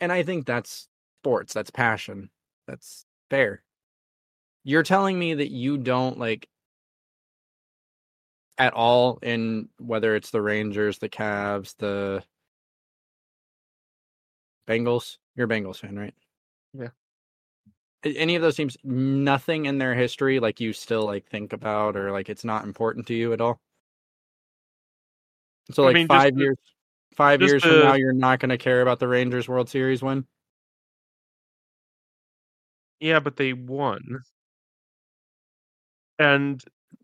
And 0.00 0.10
I 0.10 0.22
think 0.22 0.46
that's 0.46 0.88
sports. 1.20 1.52
That's 1.52 1.70
passion. 1.70 2.30
That's 2.66 3.04
fair. 3.28 3.62
You're 4.64 4.82
telling 4.82 5.18
me 5.18 5.34
that 5.34 5.50
you 5.50 5.78
don't 5.78 6.18
like 6.18 6.48
at 8.58 8.72
all 8.74 9.18
in 9.22 9.68
whether 9.78 10.14
it's 10.14 10.30
the 10.30 10.42
Rangers, 10.42 10.98
the 10.98 11.08
Cavs, 11.08 11.74
the 11.78 12.22
Bengals. 14.68 15.16
You're 15.34 15.46
a 15.46 15.48
Bengals 15.48 15.78
fan, 15.78 15.98
right? 15.98 16.14
Yeah. 16.74 16.88
Any 18.04 18.36
of 18.36 18.42
those 18.42 18.56
teams, 18.56 18.76
nothing 18.82 19.66
in 19.66 19.78
their 19.78 19.94
history 19.94 20.40
like 20.40 20.60
you 20.60 20.72
still 20.72 21.04
like 21.04 21.26
think 21.26 21.52
about 21.52 21.96
or 21.96 22.12
like 22.12 22.30
it's 22.30 22.44
not 22.44 22.64
important 22.64 23.06
to 23.08 23.14
you 23.14 23.32
at 23.32 23.40
all. 23.40 23.60
So 25.72 25.84
I 25.84 25.86
like 25.86 25.94
mean, 25.94 26.06
five 26.08 26.34
the- 26.34 26.40
years, 26.40 26.58
five 27.20 27.40
just 27.40 27.50
years 27.52 27.62
from 27.62 27.80
now, 27.80 27.94
you're 27.94 28.12
not 28.12 28.40
going 28.40 28.50
to 28.50 28.58
care 28.58 28.80
about 28.82 28.98
the 28.98 29.08
Rangers 29.08 29.48
World 29.48 29.68
Series 29.68 30.02
win. 30.02 30.24
yeah, 33.00 33.20
but 33.20 33.36
they 33.36 33.52
won. 33.52 34.00
And 36.18 36.62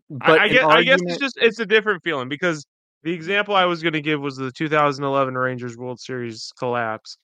But 0.09 0.39
I, 0.39 0.43
I 0.43 0.47
guess 0.49 0.63
I 0.65 0.83
guess 0.83 0.99
it's 1.03 1.17
just 1.17 1.37
it's 1.41 1.59
a 1.59 1.65
different 1.65 2.03
feeling 2.03 2.29
because 2.29 2.65
the 3.03 3.11
example 3.13 3.55
I 3.55 3.65
was 3.65 3.81
going 3.81 3.93
to 3.93 4.01
give 4.01 4.21
was 4.21 4.35
the 4.37 4.51
2011 4.51 5.35
Rangers 5.35 5.77
World 5.77 5.99
Series 5.99 6.51
collapse. 6.57 7.17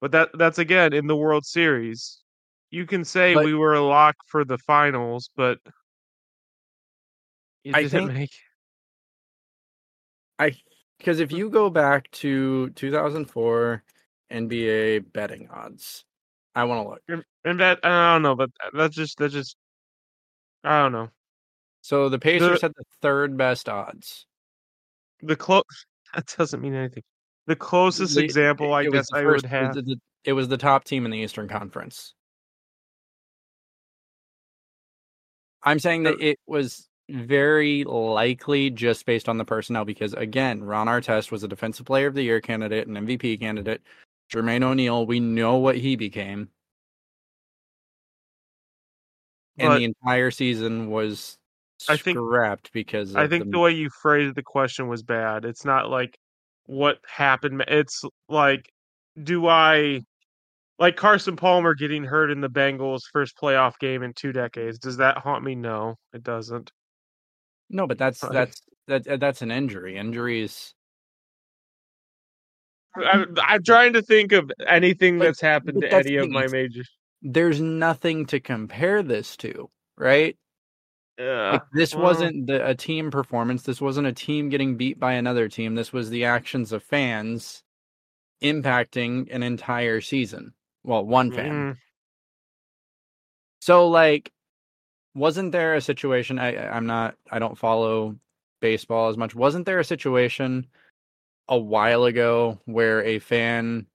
But 0.00 0.12
that 0.12 0.28
that's 0.34 0.58
again 0.58 0.92
in 0.92 1.06
the 1.06 1.16
World 1.16 1.44
Series. 1.46 2.18
You 2.70 2.84
can 2.86 3.04
say 3.04 3.34
But- 3.34 3.44
we 3.46 3.54
were 3.54 3.74
a 3.74 3.80
lock 3.80 4.16
for 4.26 4.44
the 4.44 4.58
finals, 4.58 5.30
but 5.36 5.58
I 7.72 7.88
think- 7.88 8.12
make 8.12 8.30
I 10.38 10.52
because 10.98 11.20
if 11.20 11.28
mm-hmm. 11.28 11.38
you 11.38 11.50
go 11.50 11.70
back 11.70 12.10
to 12.12 12.70
2004 12.70 13.82
NBA 14.32 15.12
betting 15.12 15.48
odds, 15.50 16.04
I 16.54 16.64
want 16.64 16.84
to 16.84 16.88
look. 16.90 17.02
and, 17.08 17.24
and 17.44 17.60
that 17.60 17.80
I 17.84 18.14
don't 18.14 18.22
know, 18.22 18.34
but 18.34 18.50
that's 18.72 18.94
just 18.94 19.18
that's 19.18 19.32
just 19.32 19.56
I 20.64 20.82
don't 20.82 20.92
know. 20.92 21.08
So 21.82 22.08
the 22.08 22.18
Pacers 22.18 22.60
had 22.60 22.72
the 22.76 22.84
third 23.00 23.36
best 23.36 23.68
odds. 23.68 24.26
The 25.22 25.36
close 25.36 25.62
that 26.14 26.32
doesn't 26.36 26.60
mean 26.60 26.74
anything. 26.74 27.04
The 27.46 27.56
closest 27.56 28.16
The- 28.16 28.24
example 28.24 28.74
I 28.74 28.84
guess 28.86 29.08
I 29.12 29.22
first- 29.22 29.44
would 29.44 29.52
it 29.52 29.66
was 29.66 29.76
have 29.76 29.84
the- 29.84 30.00
It 30.24 30.32
was 30.32 30.48
the 30.48 30.58
top 30.58 30.84
team 30.84 31.04
in 31.04 31.10
the 31.10 31.18
Eastern 31.18 31.48
Conference. 31.48 32.14
I'm 35.62 35.78
saying 35.78 36.04
that 36.04 36.20
it 36.20 36.38
was 36.46 36.87
very 37.08 37.84
likely 37.84 38.70
just 38.70 39.06
based 39.06 39.28
on 39.28 39.38
the 39.38 39.44
personnel 39.44 39.84
because 39.84 40.12
again, 40.14 40.62
Ron 40.62 40.86
Artest 40.86 41.30
was 41.30 41.42
a 41.42 41.48
defensive 41.48 41.86
player 41.86 42.06
of 42.06 42.14
the 42.14 42.22
year 42.22 42.40
candidate, 42.40 42.86
and 42.86 42.96
MVP 42.96 43.40
candidate. 43.40 43.82
Jermaine 44.32 44.62
O'Neal, 44.62 45.06
we 45.06 45.20
know 45.20 45.56
what 45.56 45.76
he 45.76 45.96
became. 45.96 46.50
And 49.56 49.72
the 49.72 49.84
entire 49.84 50.30
season 50.30 50.90
was 50.90 51.38
I 51.88 51.96
think- 51.96 52.18
scrapped 52.18 52.72
because 52.72 53.16
I 53.16 53.26
think 53.26 53.50
the 53.50 53.58
way 53.58 53.72
you 53.72 53.90
phrased 53.90 54.34
the 54.34 54.42
question 54.42 54.88
was 54.88 55.02
bad. 55.02 55.44
It's 55.44 55.64
not 55.64 55.90
like 55.90 56.16
what 56.66 56.98
happened. 57.08 57.64
It's 57.66 58.04
like, 58.28 58.70
do 59.20 59.48
I 59.48 60.02
like 60.78 60.96
Carson 60.96 61.34
Palmer 61.34 61.74
getting 61.74 62.04
hurt 62.04 62.30
in 62.30 62.40
the 62.40 62.50
Bengals' 62.50 63.02
first 63.12 63.36
playoff 63.36 63.78
game 63.80 64.02
in 64.02 64.12
two 64.12 64.32
decades? 64.32 64.78
Does 64.78 64.98
that 64.98 65.18
haunt 65.18 65.42
me? 65.42 65.54
No, 65.54 65.96
it 66.12 66.22
doesn't. 66.22 66.70
No, 67.70 67.86
but 67.86 67.98
that's 67.98 68.20
that's 68.20 68.62
that 68.86 69.20
that's 69.20 69.42
an 69.42 69.50
injury. 69.50 69.96
Injuries 69.96 70.74
I, 72.96 73.24
I'm 73.42 73.62
trying 73.62 73.92
to 73.94 74.02
think 74.02 74.32
of 74.32 74.50
anything 74.66 75.18
that's 75.18 75.40
happened 75.40 75.80
to 75.82 75.88
that's 75.88 76.06
any 76.06 76.16
of 76.16 76.30
my 76.30 76.46
majors. 76.48 76.90
there's 77.22 77.60
nothing 77.60 78.26
to 78.26 78.40
compare 78.40 79.02
this 79.02 79.36
to, 79.38 79.70
right? 79.96 80.36
Yeah, 81.18 81.52
Like 81.52 81.62
this 81.72 81.94
well, 81.94 82.04
wasn't 82.04 82.46
the, 82.46 82.66
a 82.66 82.74
team 82.74 83.10
performance. 83.10 83.62
This 83.62 83.80
wasn't 83.80 84.06
a 84.06 84.12
team 84.12 84.48
getting 84.48 84.76
beat 84.76 85.00
by 85.00 85.14
another 85.14 85.48
team. 85.48 85.74
This 85.74 85.92
was 85.92 86.10
the 86.10 86.24
actions 86.24 86.72
of 86.72 86.82
fans 86.82 87.62
impacting 88.42 89.28
an 89.34 89.42
entire 89.42 90.00
season. 90.00 90.54
Well, 90.84 91.04
one 91.04 91.32
fan. 91.32 91.66
mm, 91.72 91.76
So 93.60 93.88
like 93.88 94.30
wasn't 95.18 95.52
there 95.52 95.74
a 95.74 95.80
situation 95.80 96.38
I 96.38 96.56
I'm 96.68 96.86
not 96.86 97.16
I 97.30 97.38
don't 97.38 97.58
follow 97.58 98.16
baseball 98.60 99.08
as 99.08 99.16
much. 99.16 99.34
Wasn't 99.34 99.66
there 99.66 99.78
a 99.80 99.84
situation 99.84 100.66
a 101.48 101.58
while 101.58 102.04
ago 102.04 102.60
where 102.66 103.02
a 103.04 103.18
fan 103.18 103.86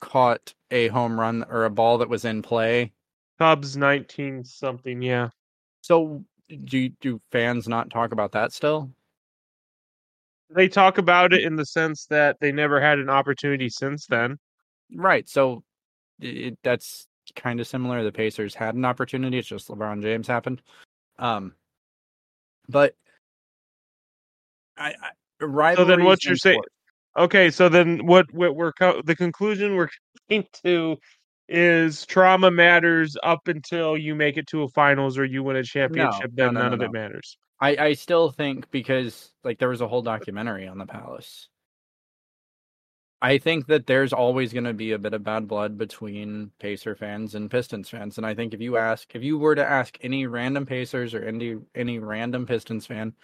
caught 0.00 0.54
a 0.70 0.88
home 0.88 1.18
run 1.18 1.44
or 1.48 1.64
a 1.64 1.70
ball 1.70 1.98
that 1.98 2.08
was 2.08 2.24
in 2.24 2.42
play? 2.42 2.92
Cubs 3.38 3.76
19 3.76 4.44
something. 4.44 5.02
Yeah, 5.02 5.30
So 5.82 6.24
do 6.64 6.88
do 7.00 7.20
fans 7.32 7.68
not 7.68 7.90
talk 7.90 8.12
about 8.12 8.32
that 8.32 8.52
still? 8.52 8.90
they 10.50 10.68
talk 10.68 10.98
about 10.98 11.32
it 11.32 11.42
in 11.42 11.56
the 11.56 11.66
sense 11.66 12.06
that 12.06 12.38
they 12.40 12.52
never 12.52 12.80
had 12.80 12.98
an 12.98 13.10
opportunity 13.10 13.68
since 13.68 14.06
then. 14.06 14.38
Right. 14.94 15.28
So 15.28 15.62
it, 16.20 16.58
that's 16.62 17.07
kind 17.34 17.60
of 17.60 17.66
similar. 17.66 18.02
The 18.04 18.12
Pacers 18.12 18.54
had 18.54 18.74
an 18.74 18.84
opportunity. 18.84 19.38
It's 19.38 19.48
just 19.48 19.68
LeBron 19.68 20.02
James 20.02 20.26
happened. 20.26 20.62
Um, 21.18 21.54
but 22.68 22.94
I, 24.76 24.94
I. 25.40 25.74
So 25.74 25.84
then, 25.84 26.04
what 26.04 26.24
you're 26.24 26.36
saying? 26.36 26.62
Okay, 27.16 27.50
so 27.50 27.68
then 27.68 28.06
what? 28.06 28.32
What 28.32 28.56
we're 28.56 28.72
co- 28.72 29.02
the 29.02 29.16
conclusion 29.16 29.76
we're 29.76 29.88
coming 30.28 30.46
to 30.64 30.96
is 31.48 32.04
trauma 32.06 32.50
matters 32.50 33.16
up 33.22 33.48
until 33.48 33.96
you 33.96 34.14
make 34.14 34.36
it 34.36 34.46
to 34.48 34.62
a 34.62 34.68
finals 34.68 35.16
or 35.16 35.24
you 35.24 35.42
win 35.42 35.56
a 35.56 35.62
championship. 35.62 36.30
no, 36.34 36.46
then 36.46 36.54
no, 36.54 36.60
none 36.62 36.70
no, 36.70 36.74
of 36.76 36.82
it 36.82 36.92
matters. 36.92 37.38
I, 37.60 37.76
I 37.76 37.92
still 37.94 38.30
think 38.30 38.70
because 38.70 39.32
like 39.44 39.58
there 39.58 39.68
was 39.68 39.80
a 39.80 39.88
whole 39.88 40.02
documentary 40.02 40.68
on 40.68 40.78
the 40.78 40.86
Palace. 40.86 41.48
I 43.20 43.38
think 43.38 43.66
that 43.66 43.86
there's 43.86 44.12
always 44.12 44.52
going 44.52 44.64
to 44.64 44.72
be 44.72 44.92
a 44.92 44.98
bit 44.98 45.12
of 45.12 45.24
bad 45.24 45.48
blood 45.48 45.76
between 45.76 46.52
Pacer 46.60 46.94
fans 46.94 47.34
and 47.34 47.50
Pistons 47.50 47.88
fans, 47.88 48.16
and 48.16 48.24
I 48.24 48.34
think 48.34 48.54
if 48.54 48.60
you 48.60 48.76
ask, 48.76 49.12
if 49.14 49.24
you 49.24 49.38
were 49.38 49.56
to 49.56 49.64
ask 49.68 49.98
any 50.02 50.26
random 50.26 50.66
Pacers 50.66 51.14
or 51.14 51.24
any 51.24 51.56
any 51.74 51.98
random 51.98 52.46
Pistons 52.46 52.86
fan, 52.86 53.14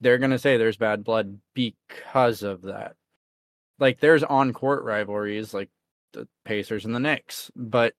they're 0.00 0.18
going 0.18 0.32
to 0.32 0.38
say 0.38 0.56
there's 0.56 0.76
bad 0.76 1.04
blood 1.04 1.38
because 1.54 2.42
of 2.42 2.62
that. 2.62 2.96
Like 3.78 4.00
there's 4.00 4.24
on 4.24 4.52
court 4.52 4.82
rivalries, 4.84 5.54
like 5.54 5.70
the 6.12 6.26
Pacers 6.44 6.84
and 6.84 6.94
the 6.94 7.00
Knicks, 7.00 7.50
but 7.54 7.94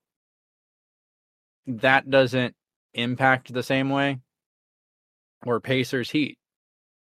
that 1.66 2.10
doesn't 2.10 2.56
impact 2.94 3.54
the 3.54 3.64
same 3.64 3.90
way 3.90 4.20
or 5.46 5.62
Pacers 5.62 6.12
Heat. 6.12 6.38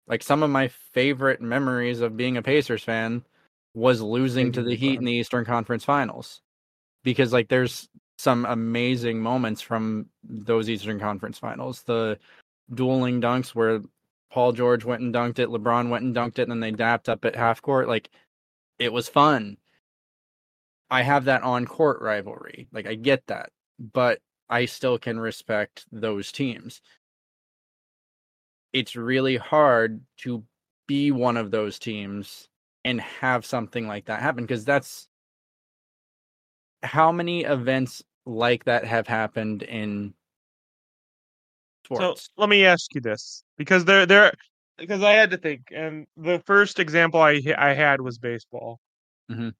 Like 0.07 0.23
some 0.23 0.43
of 0.43 0.49
my 0.49 0.69
favorite 0.93 1.41
memories 1.41 2.01
of 2.01 2.17
being 2.17 2.37
a 2.37 2.43
Pacers 2.43 2.83
fan 2.83 3.23
was 3.73 4.01
losing 4.01 4.51
to 4.51 4.63
the 4.63 4.75
Heat 4.75 4.99
in 4.99 5.05
the 5.05 5.13
Eastern 5.13 5.45
Conference 5.45 5.83
Finals. 5.83 6.41
Because 7.03 7.31
like 7.31 7.47
there's 7.47 7.87
some 8.17 8.45
amazing 8.45 9.19
moments 9.19 9.61
from 9.61 10.07
those 10.23 10.69
Eastern 10.69 10.99
Conference 10.99 11.39
Finals. 11.39 11.83
The 11.83 12.17
dueling 12.73 13.21
dunks 13.21 13.49
where 13.49 13.81
Paul 14.31 14.51
George 14.51 14.85
went 14.85 15.01
and 15.01 15.13
dunked 15.13 15.39
it, 15.39 15.49
LeBron 15.49 15.89
went 15.89 16.03
and 16.03 16.15
dunked 16.15 16.39
it, 16.39 16.43
and 16.43 16.51
then 16.51 16.59
they 16.59 16.71
dapped 16.71 17.09
up 17.09 17.25
at 17.25 17.35
half 17.35 17.61
court. 17.61 17.87
Like 17.87 18.09
it 18.77 18.91
was 18.91 19.07
fun. 19.07 19.57
I 20.91 21.03
have 21.03 21.25
that 21.25 21.43
on 21.43 21.65
court 21.65 22.01
rivalry. 22.01 22.67
Like 22.71 22.87
I 22.87 22.95
get 22.95 23.25
that. 23.27 23.51
But 23.79 24.19
I 24.49 24.65
still 24.65 24.97
can 24.97 25.19
respect 25.19 25.85
those 25.91 26.31
teams 26.31 26.81
it's 28.73 28.95
really 28.95 29.37
hard 29.37 30.01
to 30.17 30.43
be 30.87 31.11
one 31.11 31.37
of 31.37 31.51
those 31.51 31.79
teams 31.79 32.47
and 32.89 32.99
have 33.01 33.45
something 33.45 33.87
like 33.87 34.05
that 34.05 34.21
happen 34.21 34.43
because 34.43 34.65
that's 34.65 35.07
how 36.81 37.11
many 37.11 37.43
events 37.43 38.01
like 38.25 38.65
that 38.65 38.83
have 38.85 39.07
happened 39.07 39.61
in 39.63 40.13
sports. 41.85 42.29
So 42.35 42.41
let 42.41 42.49
me 42.49 42.65
ask 42.65 42.93
you 42.95 43.01
this, 43.01 43.43
because 43.57 43.85
there, 43.85 44.05
there, 44.05 44.33
because 44.77 45.03
I 45.03 45.11
had 45.11 45.29
to 45.31 45.37
think, 45.37 45.67
and 45.71 46.07
the 46.17 46.41
first 46.45 46.79
example 46.79 47.21
I 47.21 47.41
I 47.57 47.73
had 47.73 48.01
was 48.01 48.17
baseball. 48.17 48.79
Mhm. 49.29 49.53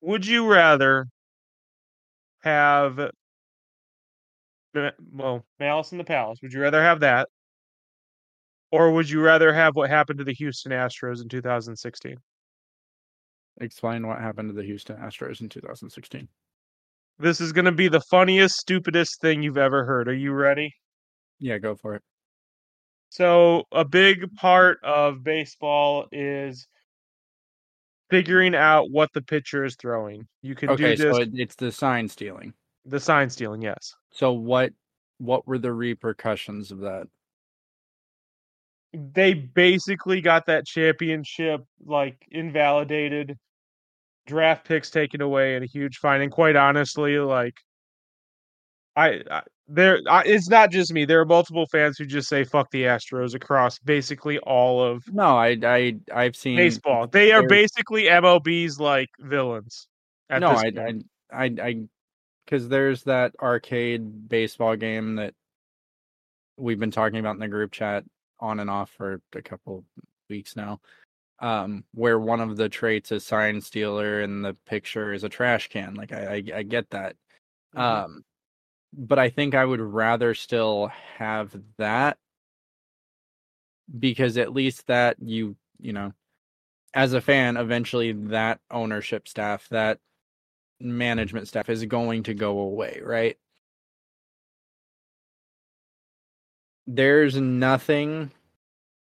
Would 0.00 0.26
you 0.26 0.50
rather 0.50 1.06
have, 2.42 3.10
well, 5.12 5.44
Malice 5.60 5.92
in 5.92 5.98
the 5.98 6.04
Palace? 6.04 6.38
Would 6.42 6.52
you 6.52 6.60
rather 6.60 6.82
have 6.82 7.00
that, 7.00 7.28
or 8.72 8.90
would 8.90 9.08
you 9.08 9.20
rather 9.20 9.52
have 9.52 9.76
what 9.76 9.88
happened 9.90 10.18
to 10.18 10.24
the 10.24 10.34
Houston 10.34 10.72
Astros 10.72 11.22
in 11.22 11.28
2016? 11.28 12.16
Explain 13.60 14.06
what 14.06 14.18
happened 14.18 14.48
to 14.48 14.54
the 14.54 14.64
Houston 14.64 14.96
Astros 14.96 15.40
in 15.42 15.48
2016. 15.48 16.26
This 17.18 17.40
is 17.40 17.52
going 17.52 17.66
to 17.66 17.72
be 17.72 17.86
the 17.88 18.00
funniest, 18.10 18.56
stupidest 18.56 19.20
thing 19.20 19.42
you've 19.42 19.58
ever 19.58 19.84
heard. 19.84 20.08
Are 20.08 20.14
you 20.14 20.32
ready? 20.32 20.74
Yeah, 21.38 21.58
go 21.58 21.76
for 21.76 21.94
it. 21.94 22.02
So, 23.10 23.64
a 23.70 23.84
big 23.84 24.34
part 24.36 24.78
of 24.82 25.22
baseball 25.22 26.06
is 26.10 26.66
figuring 28.08 28.54
out 28.54 28.90
what 28.90 29.10
the 29.12 29.20
pitcher 29.20 29.64
is 29.64 29.76
throwing. 29.76 30.26
You 30.40 30.54
can 30.54 30.70
Okay, 30.70 30.96
do 30.96 31.04
this. 31.04 31.16
so 31.16 31.24
it's 31.34 31.54
the 31.56 31.70
sign 31.70 32.08
stealing. 32.08 32.54
the 32.86 32.98
sign 33.00 33.28
stealing, 33.28 33.60
yes. 33.62 33.94
So 34.12 34.32
what 34.32 34.72
what 35.18 35.46
were 35.46 35.58
the 35.58 35.72
repercussions 35.72 36.72
of 36.72 36.78
that? 36.80 37.06
They 38.94 39.34
basically 39.34 40.20
got 40.20 40.46
that 40.46 40.66
championship 40.66 41.64
like 41.84 42.26
invalidated, 42.30 43.38
draft 44.26 44.66
picks 44.66 44.90
taken 44.90 45.20
away, 45.20 45.54
and 45.54 45.64
a 45.64 45.66
huge 45.66 45.98
fine. 45.98 46.20
And 46.20 46.30
quite 46.30 46.56
honestly, 46.56 47.18
like 47.18 47.54
I, 48.96 49.22
I 49.30 49.42
there, 49.68 50.00
I, 50.08 50.22
it's 50.24 50.50
not 50.50 50.70
just 50.70 50.92
me. 50.92 51.06
There 51.06 51.20
are 51.20 51.24
multiple 51.24 51.66
fans 51.66 51.96
who 51.96 52.04
just 52.04 52.28
say 52.28 52.44
"fuck 52.44 52.70
the 52.70 52.82
Astros" 52.82 53.34
across 53.34 53.78
basically 53.78 54.38
all 54.40 54.84
of 54.84 55.02
No, 55.12 55.38
I 55.38 55.56
I 55.62 55.96
I've 56.12 56.36
seen 56.36 56.56
baseball. 56.56 57.06
They 57.06 57.32
are 57.32 57.46
basically 57.46 58.04
MLB's 58.04 58.78
like 58.78 59.08
villains. 59.20 59.88
No, 60.30 60.48
I. 60.48 60.72
I, 60.76 60.94
I, 61.32 61.44
I, 61.62 61.82
because 62.44 62.68
there's 62.68 63.04
that 63.04 63.34
arcade 63.40 64.28
baseball 64.28 64.76
game 64.76 65.16
that 65.16 65.32
we've 66.56 66.78
been 66.78 66.90
talking 66.90 67.18
about 67.18 67.34
in 67.34 67.40
the 67.40 67.48
group 67.48 67.72
chat 67.72 68.04
on 68.42 68.60
and 68.60 68.70
off 68.70 68.90
for 68.90 69.22
a 69.34 69.42
couple 69.42 69.86
weeks 70.30 70.56
now, 70.56 70.80
um, 71.40 71.84
where 71.94 72.18
one 72.20 72.40
of 72.40 72.56
the 72.56 72.68
traits 72.68 73.12
is 73.12 73.24
sign 73.24 73.60
stealer 73.62 74.22
and 74.22 74.44
the 74.44 74.54
picture 74.66 75.12
is 75.14 75.24
a 75.24 75.30
trash 75.30 75.68
can. 75.68 75.94
Like 75.94 76.12
I, 76.12 76.36
I, 76.36 76.58
I 76.58 76.62
get 76.64 76.90
that, 76.90 77.16
Mhm. 77.76 77.80
um, 77.80 78.24
but 78.94 79.18
I 79.18 79.30
think 79.30 79.54
I 79.54 79.64
would 79.64 79.80
rather 79.80 80.34
still 80.34 80.88
have 81.18 81.56
that 81.78 82.18
because 83.98 84.38
at 84.38 84.52
least 84.52 84.86
that 84.86 85.16
you, 85.20 85.56
you 85.80 85.92
know, 85.92 86.12
as 86.94 87.14
a 87.14 87.20
fan, 87.20 87.56
eventually 87.56 88.12
that 88.12 88.60
ownership 88.70 89.28
staff, 89.28 89.68
that 89.70 89.98
management 90.80 91.48
staff 91.48 91.70
is 91.70 91.84
going 91.86 92.24
to 92.24 92.34
go 92.34 92.60
away, 92.60 93.00
right? 93.04 93.38
There's 96.86 97.36
nothing 97.36 98.32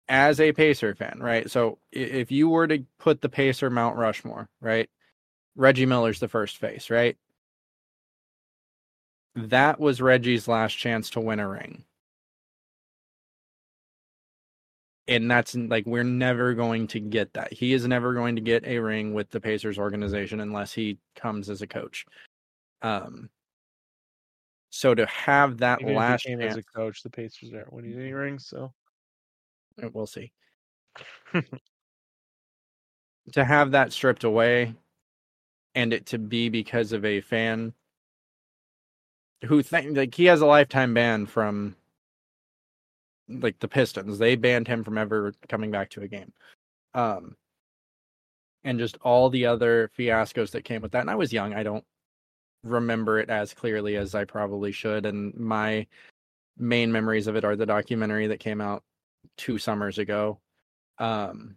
as 0.08 0.40
a 0.40 0.52
Pacer 0.52 0.94
fan, 0.94 1.18
right? 1.20 1.50
So 1.50 1.78
if 1.92 2.30
you 2.32 2.48
were 2.48 2.66
to 2.66 2.84
put 2.98 3.20
the 3.20 3.28
Pacer 3.28 3.70
Mount 3.70 3.96
Rushmore, 3.96 4.48
right? 4.60 4.90
Reggie 5.56 5.86
Miller's 5.86 6.20
the 6.20 6.28
first 6.28 6.58
face, 6.58 6.90
right? 6.90 7.16
That 9.34 9.78
was 9.80 10.00
Reggie's 10.00 10.48
last 10.48 10.74
chance 10.74 11.10
to 11.10 11.20
win 11.20 11.40
a 11.40 11.48
ring. 11.48 11.84
And 15.08 15.30
that's 15.30 15.54
like 15.54 15.86
we're 15.86 16.04
never 16.04 16.54
going 16.54 16.86
to 16.88 17.00
get 17.00 17.32
that. 17.34 17.52
He 17.52 17.72
is 17.72 17.86
never 17.86 18.14
going 18.14 18.36
to 18.36 18.42
get 18.42 18.64
a 18.64 18.78
ring 18.78 19.12
with 19.14 19.30
the 19.30 19.40
Pacers 19.40 19.78
organization 19.78 20.40
unless 20.40 20.72
he 20.72 20.98
comes 21.16 21.50
as 21.50 21.62
a 21.62 21.66
coach. 21.66 22.06
Um 22.82 23.30
so 24.70 24.94
to 24.94 25.04
have 25.06 25.58
that 25.58 25.80
Even 25.80 25.92
if 25.92 25.98
last 25.98 26.22
chance, 26.22 26.42
as 26.42 26.56
a 26.56 26.62
coach, 26.62 27.02
the 27.02 27.10
Pacers 27.10 27.52
aren't 27.52 27.72
winning 27.72 27.98
any 27.98 28.12
rings. 28.12 28.46
So 28.46 28.72
Uh, 29.82 29.88
we'll 29.92 30.06
see. 30.06 30.32
to 33.32 33.44
have 33.44 33.72
that 33.72 33.92
stripped 33.92 34.24
away 34.24 34.74
and 35.74 35.92
it 35.92 36.06
to 36.06 36.18
be 36.18 36.48
because 36.48 36.92
of 36.92 37.04
a 37.04 37.20
fan 37.20 37.72
who 39.44 39.62
think 39.62 39.96
like 39.96 40.14
he 40.14 40.26
has 40.26 40.40
a 40.40 40.46
lifetime 40.46 40.94
ban 40.94 41.26
from 41.26 41.76
like 43.28 43.58
the 43.60 43.68
Pistons. 43.68 44.18
They 44.18 44.34
banned 44.36 44.68
him 44.68 44.82
from 44.84 44.98
ever 44.98 45.32
coming 45.48 45.70
back 45.70 45.90
to 45.90 46.02
a 46.02 46.08
game. 46.08 46.32
Um 46.94 47.36
and 48.64 48.78
just 48.78 48.98
all 49.02 49.30
the 49.30 49.46
other 49.46 49.90
fiascos 49.98 50.50
that 50.50 50.64
came 50.64 50.82
with 50.82 50.92
that. 50.92 51.00
And 51.00 51.10
I 51.10 51.14
was 51.14 51.32
young. 51.32 51.54
I 51.54 51.62
don't 51.62 51.84
remember 52.62 53.18
it 53.18 53.30
as 53.30 53.54
clearly 53.54 53.96
as 53.96 54.14
I 54.14 54.24
probably 54.24 54.72
should. 54.72 55.06
And 55.06 55.34
my 55.36 55.86
main 56.58 56.92
memories 56.92 57.26
of 57.26 57.36
it 57.36 57.44
are 57.44 57.56
the 57.56 57.66
documentary 57.66 58.28
that 58.28 58.40
came 58.40 58.60
out 58.60 58.84
two 59.36 59.58
summers 59.58 59.98
ago. 59.98 60.40
Um 60.98 61.56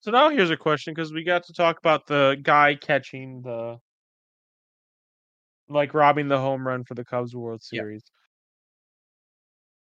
So 0.00 0.10
now 0.10 0.30
here's 0.30 0.50
a 0.50 0.56
question 0.56 0.94
because 0.94 1.12
we 1.12 1.22
got 1.22 1.44
to 1.44 1.52
talk 1.52 1.78
about 1.78 2.06
the 2.06 2.36
guy 2.42 2.74
catching 2.74 3.40
the 3.42 3.78
like 5.68 5.94
robbing 5.94 6.28
the 6.28 6.38
home 6.38 6.66
run 6.66 6.84
for 6.84 6.94
the 6.94 7.04
Cubs 7.04 7.34
World 7.34 7.62
Yeah. 7.70 7.82
Series. 7.82 8.02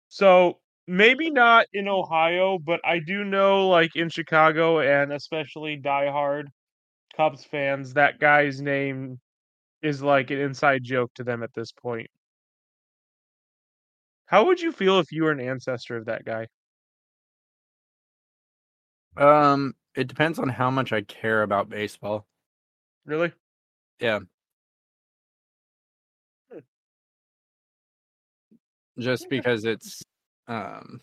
So 0.09 0.59
maybe 0.87 1.29
not 1.29 1.67
in 1.73 1.87
Ohio, 1.87 2.57
but 2.59 2.81
I 2.83 2.99
do 2.99 3.23
know 3.23 3.67
like 3.69 3.95
in 3.95 4.09
Chicago 4.09 4.79
and 4.79 5.13
especially 5.13 5.77
diehard 5.79 6.45
Cubs 7.15 7.43
fans, 7.43 7.93
that 7.93 8.19
guy's 8.19 8.61
name 8.61 9.19
is 9.81 10.01
like 10.01 10.31
an 10.31 10.39
inside 10.39 10.83
joke 10.83 11.13
to 11.15 11.23
them 11.23 11.43
at 11.43 11.53
this 11.53 11.71
point. 11.71 12.09
How 14.25 14.45
would 14.45 14.61
you 14.61 14.71
feel 14.71 14.99
if 14.99 15.11
you 15.11 15.23
were 15.23 15.31
an 15.31 15.41
ancestor 15.41 15.97
of 15.97 16.05
that 16.05 16.23
guy? 16.23 16.47
Um, 19.17 19.73
it 19.95 20.07
depends 20.07 20.39
on 20.39 20.47
how 20.49 20.71
much 20.71 20.93
I 20.93 21.01
care 21.01 21.43
about 21.43 21.69
baseball. 21.69 22.25
Really? 23.05 23.33
Yeah. 23.99 24.19
Hmm. 26.51 26.59
Just 28.97 29.29
because 29.29 29.65
it's 29.65 30.01
um 30.47 31.01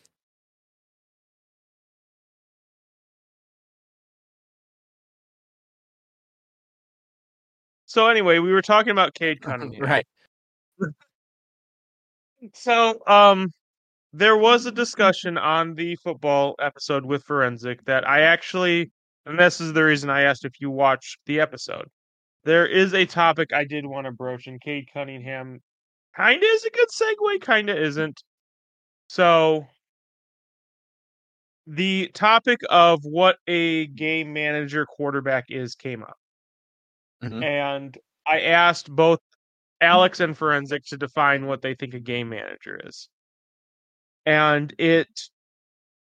So 7.89 8.07
anyway, 8.07 8.39
we 8.39 8.53
were 8.53 8.63
talking 8.63 8.91
about 8.91 9.15
Cade 9.15 9.41
Cunningham. 9.41 9.83
right. 9.83 10.07
So, 12.55 13.01
um, 13.09 13.51
there 14.13 14.37
was 14.37 14.65
a 14.65 14.71
discussion 14.71 15.37
on 15.37 15.75
the 15.75 15.97
football 15.97 16.55
episode 16.61 17.05
with 17.05 17.25
Forensic 17.25 17.85
that 17.87 18.09
I 18.09 18.21
actually, 18.21 18.93
and 19.27 19.37
this 19.37 19.61
is 19.61 19.73
the 19.73 19.83
reason 19.83 20.09
I 20.09 20.23
asked 20.23 20.45
if 20.45 20.61
you 20.61 20.71
watched 20.71 21.19
the 21.27 21.41
episode. 21.41 21.89
There 22.45 22.65
is 22.65 22.95
a 22.95 23.07
topic 23.07 23.53
I 23.53 23.65
did 23.65 23.85
want 23.85 24.05
to 24.07 24.13
broach, 24.13 24.47
and 24.47 24.61
Cade 24.61 24.89
Cunningham 24.95 25.61
kind 26.15 26.37
of 26.37 26.49
is 26.49 26.65
a 26.65 26.71
good 26.71 26.89
segue, 26.91 27.41
kind 27.41 27.71
of 27.71 27.77
isn't. 27.77 28.23
So, 29.09 29.67
the 31.67 32.09
topic 32.15 32.61
of 32.71 33.01
what 33.03 33.39
a 33.49 33.89
game 33.89 34.33
manager 34.33 34.87
quarterback 34.87 35.47
is 35.49 35.75
came 35.75 36.05
up. 36.05 36.17
Mhm. 37.23 37.43
And 37.43 37.99
I 38.27 38.41
asked 38.43 38.91
both 38.91 39.21
Alex 39.81 40.21
and 40.21 40.37
Forensic 40.37 40.85
to 40.87 40.97
define 40.97 41.47
what 41.47 41.63
they 41.63 41.75
think 41.75 41.95
a 41.95 42.01
game 42.01 42.29
manager 42.31 42.81
is. 42.85 43.09
And 44.27 44.75
it 44.79 45.09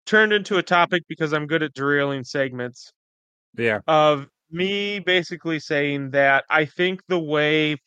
turned 0.05 0.33
into 0.33 0.57
a 0.57 0.63
topic 0.63 1.03
because 1.07 1.33
I'm 1.33 1.47
good 1.47 1.63
at 1.63 1.73
derailing 1.73 2.23
segments 2.23 2.91
Yeah. 3.55 3.79
of 3.87 4.29
me 4.51 4.99
basically 4.99 5.59
saying 5.59 6.11
that 6.11 6.45
I 6.49 6.65
think 6.65 7.01
the 7.07 7.19
way 7.19 7.77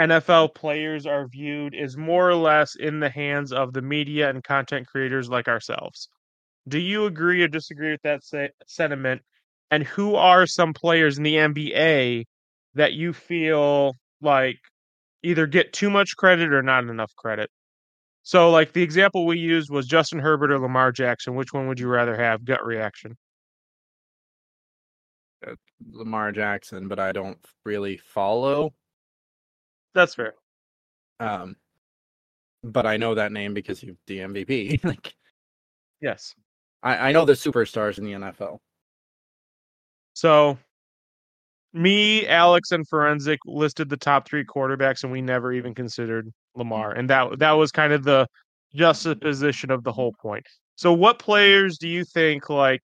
NFL 0.00 0.54
players 0.54 1.06
are 1.06 1.28
viewed 1.28 1.74
is 1.74 1.96
more 1.96 2.28
or 2.28 2.34
less 2.34 2.74
in 2.74 3.00
the 3.00 3.10
hands 3.10 3.52
of 3.52 3.72
the 3.72 3.82
media 3.82 4.30
and 4.30 4.42
content 4.42 4.86
creators 4.86 5.28
like 5.28 5.48
ourselves. 5.48 6.08
Do 6.68 6.78
you 6.78 7.06
agree 7.06 7.42
or 7.42 7.48
disagree 7.48 7.92
with 7.92 8.02
that 8.02 8.24
se- 8.24 8.52
sentiment? 8.66 9.22
And 9.72 9.84
who 9.84 10.16
are 10.16 10.46
some 10.46 10.74
players 10.74 11.16
in 11.16 11.24
the 11.24 11.36
NBA 11.36 12.26
that 12.74 12.92
you 12.92 13.14
feel 13.14 13.96
like 14.20 14.58
either 15.22 15.46
get 15.46 15.72
too 15.72 15.88
much 15.88 16.14
credit 16.14 16.52
or 16.52 16.62
not 16.62 16.84
enough 16.84 17.16
credit? 17.16 17.48
So, 18.22 18.50
like 18.50 18.74
the 18.74 18.82
example 18.82 19.24
we 19.24 19.38
used 19.38 19.70
was 19.70 19.86
Justin 19.86 20.18
Herbert 20.18 20.52
or 20.52 20.58
Lamar 20.58 20.92
Jackson. 20.92 21.36
Which 21.36 21.54
one 21.54 21.68
would 21.68 21.80
you 21.80 21.88
rather 21.88 22.14
have? 22.14 22.44
Gut 22.44 22.62
reaction. 22.64 23.16
Lamar 25.90 26.32
Jackson, 26.32 26.86
but 26.86 26.98
I 26.98 27.12
don't 27.12 27.38
really 27.64 27.96
follow. 27.96 28.74
That's 29.94 30.14
fair. 30.14 30.34
Um 31.18 31.56
but 32.62 32.84
I 32.84 32.98
know 32.98 33.14
that 33.14 33.32
name 33.32 33.54
because 33.54 33.80
he's 33.80 33.94
the 34.06 34.18
MVP. 34.18 34.84
like 34.84 35.14
Yes. 36.02 36.34
I, 36.82 37.08
I 37.08 37.12
know 37.12 37.24
the 37.24 37.32
superstars 37.32 37.96
in 37.96 38.04
the 38.04 38.12
NFL. 38.12 38.58
So, 40.14 40.58
me, 41.72 42.26
Alex, 42.26 42.70
and 42.70 42.86
Forensic 42.86 43.40
listed 43.46 43.88
the 43.88 43.96
top 43.96 44.28
three 44.28 44.44
quarterbacks, 44.44 45.02
and 45.02 45.12
we 45.12 45.22
never 45.22 45.52
even 45.52 45.74
considered 45.74 46.30
Lamar, 46.54 46.92
and 46.92 47.08
that 47.10 47.38
that 47.38 47.52
was 47.52 47.72
kind 47.72 47.92
of 47.92 48.04
the 48.04 48.26
juxtaposition 48.74 49.70
of 49.70 49.84
the 49.84 49.92
whole 49.92 50.12
point. 50.20 50.46
So, 50.76 50.92
what 50.92 51.18
players 51.18 51.78
do 51.78 51.88
you 51.88 52.04
think 52.04 52.50
like 52.50 52.80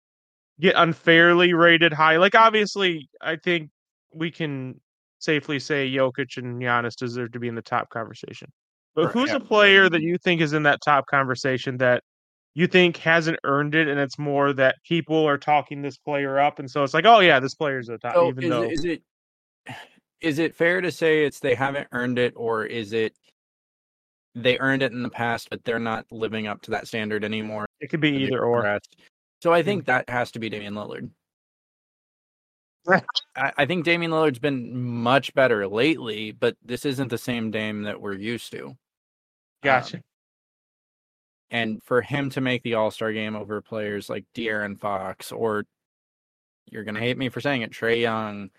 get 0.61 0.75
unfairly 0.77 1.53
rated 1.53 1.93
high? 1.93 2.17
Like, 2.17 2.35
obviously, 2.35 3.09
I 3.21 3.37
think 3.37 3.71
we 4.13 4.31
can 4.31 4.81
safely 5.19 5.59
say 5.59 5.91
Jokic 5.91 6.37
and 6.37 6.61
Giannis 6.61 6.97
deserve 6.97 7.33
to 7.33 7.39
be 7.39 7.49
in 7.49 7.55
the 7.55 7.63
top 7.63 7.91
conversation. 7.91 8.51
But 8.95 9.07
Right, 9.07 9.13
who's 9.13 9.31
yeah. 9.31 9.37
a 9.37 9.41
player 9.41 9.89
that 9.89 10.01
you 10.01 10.17
think 10.19 10.41
is 10.41 10.53
in 10.53 10.63
that 10.65 10.81
top 10.85 11.07
conversation 11.07 11.77
that 11.79 12.03
you 12.55 12.67
think 12.67 12.97
hasn't 12.99 13.39
earned 13.45 13.75
it, 13.75 13.89
and 13.89 14.01
it's 14.01 14.19
more 14.19 14.53
that 14.55 14.77
people 14.85 15.27
are 15.27 15.39
talking 15.39 15.83
this 15.83 15.97
player 15.97 16.39
up, 16.39 16.59
and 16.59 16.71
so 16.71 16.83
it's 16.83 16.95
like, 16.95 17.07
oh 17.07 17.21
yeah, 17.21 17.41
this 17.41 17.55
player's 17.55 17.89
a 17.89 17.99
top, 17.99 18.15
So 18.15 18.29
even 18.29 18.45
is, 18.45 18.51
though 18.51 18.63
is 18.63 18.85
it 18.85 19.03
is 20.21 20.39
it 20.39 20.55
fair 20.57 20.81
to 20.81 20.91
say 20.91 21.25
it's 21.25 21.41
they 21.41 21.55
haven't 21.55 21.89
earned 21.93 22.19
it, 22.19 22.35
or 22.37 22.65
is 22.65 22.93
it 22.93 23.15
they 24.35 24.59
earned 24.59 24.83
it 24.83 24.93
in 24.93 25.03
the 25.03 25.11
past, 25.11 25.51
but 25.51 25.65
they're 25.65 25.79
not 25.79 26.07
living 26.11 26.47
up 26.47 26.63
to 26.63 26.73
that 26.73 26.89
standard 26.89 27.25
anymore? 27.25 27.67
it 27.81 27.89
could 27.89 28.01
be 28.01 28.11
either 28.25 28.45
or. 28.45 28.81
So 29.41 29.53
I 29.53 29.63
think 29.63 29.87
that 29.87 30.09
has 30.11 30.33
to 30.33 30.39
be 30.39 30.49
Damian 30.49 30.75
Lillard. 30.75 31.11
I, 33.37 33.53
I 33.57 33.67
think 33.67 33.85
Damian 33.85 34.11
Lillard's 34.11 34.39
been 34.39 34.77
much 34.77 35.33
better 35.35 35.69
lately, 35.69 36.33
but 36.33 36.57
this 36.65 36.85
isn't 36.85 37.09
the 37.09 37.19
same 37.19 37.51
Dame 37.51 37.83
that 37.83 38.01
we're 38.01 38.15
used 38.15 38.51
to. 38.53 38.77
Gotcha. 39.63 39.99
Um, 39.99 40.03
and 41.51 41.83
for 41.83 42.03
him 42.03 42.31
to 42.31 42.41
make 42.41 42.63
the 42.63 42.75
All 42.75 42.91
Star 42.91 43.13
game 43.13 43.37
over 43.37 43.61
players 43.61 44.09
like 44.09 44.25
De'Aaron 44.35 44.79
Fox 44.79 45.33
or 45.33 45.65
you're 46.71 46.85
gonna 46.85 47.01
hate 47.01 47.19
me 47.19 47.29
for 47.29 47.41
saying 47.41 47.63
it, 47.63 47.73
Trae 47.73 48.01
Young. 48.01 48.51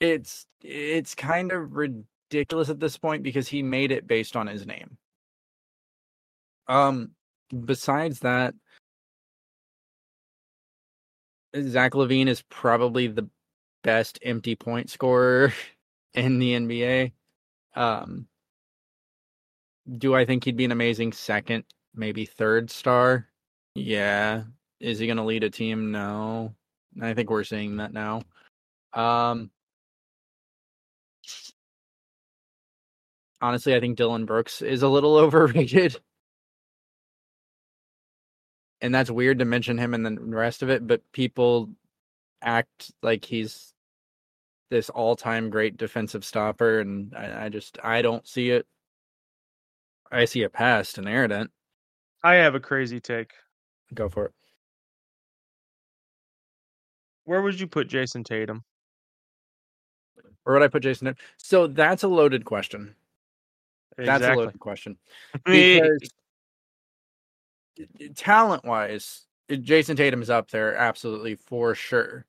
It's 0.00 0.46
it's 0.62 1.14
kind 1.14 1.52
of 1.52 1.74
ridiculous 1.74 2.68
at 2.68 2.80
this 2.80 2.96
point 2.96 3.22
because 3.22 3.48
he 3.48 3.62
made 3.62 3.92
it 3.92 4.06
based 4.06 4.36
on 4.36 4.46
his 4.46 4.66
name. 4.66 4.96
Um 6.68 7.12
besides 7.64 8.20
that, 8.20 8.54
Zach 11.56 11.92
LaVine 11.92 12.28
is 12.28 12.42
probably 12.42 13.08
the 13.08 13.28
best 13.82 14.18
empty 14.22 14.56
point 14.56 14.90
scorer 14.90 15.52
in 16.14 16.38
the 16.38 16.52
NBA. 16.54 17.12
Um 17.74 18.28
do 19.98 20.14
I 20.14 20.24
think 20.24 20.44
he'd 20.44 20.56
be 20.56 20.64
an 20.64 20.72
amazing 20.72 21.12
second, 21.12 21.64
maybe 21.94 22.24
third 22.24 22.70
star? 22.70 23.28
Yeah. 23.74 24.44
Is 24.80 24.98
he 24.98 25.06
going 25.06 25.16
to 25.16 25.24
lead 25.24 25.44
a 25.44 25.50
team? 25.50 25.90
No. 25.90 26.54
I 27.00 27.14
think 27.14 27.30
we're 27.30 27.44
seeing 27.44 27.76
that 27.76 27.92
now. 27.92 28.22
Um 28.92 29.50
Honestly, 33.40 33.74
I 33.74 33.80
think 33.80 33.96
Dillon 33.96 34.24
Brooks 34.24 34.62
is 34.62 34.82
a 34.82 34.88
little 34.88 35.16
overrated. 35.18 35.96
And 38.80 38.94
that's 38.94 39.10
weird 39.10 39.38
to 39.40 39.44
mention 39.44 39.78
him 39.78 39.94
and 39.94 40.04
the 40.04 40.20
rest 40.20 40.62
of 40.62 40.70
it, 40.70 40.86
but 40.86 41.02
people 41.12 41.70
act 42.42 42.92
like 43.02 43.24
he's 43.24 43.72
this 44.70 44.90
all-time 44.90 45.50
great 45.50 45.76
defensive 45.76 46.24
stopper 46.24 46.80
and 46.80 47.14
I, 47.14 47.44
I 47.44 47.48
just 47.48 47.78
I 47.84 48.02
don't 48.02 48.26
see 48.26 48.50
it. 48.50 48.66
I 50.12 50.26
see 50.26 50.42
a 50.42 50.50
pass 50.50 50.92
to 50.92 51.00
Narradent. 51.00 51.48
I 52.22 52.34
have 52.34 52.54
a 52.54 52.60
crazy 52.60 53.00
take. 53.00 53.32
Go 53.94 54.08
for 54.10 54.26
it. 54.26 54.32
Where 57.24 57.40
would 57.40 57.58
you 57.58 57.66
put 57.66 57.88
Jayson 57.88 58.22
Tatum? 58.22 58.62
Or 60.44 60.54
would 60.54 60.62
I 60.62 60.68
put 60.68 60.82
Jayson? 60.82 61.08
in? 61.08 61.16
So 61.38 61.66
that's 61.66 62.02
a 62.02 62.08
loaded 62.08 62.44
question. 62.44 62.94
That's 63.96 64.24
a 64.24 64.34
loaded 64.34 64.60
question. 64.60 64.98
Because 65.44 66.10
talent 68.14 68.64
wise, 68.64 69.26
Jayson 69.50 69.96
Tatum 69.96 70.20
is 70.20 70.30
up 70.30 70.50
there 70.50 70.76
absolutely 70.76 71.36
for 71.36 71.74
sure. 71.74 72.26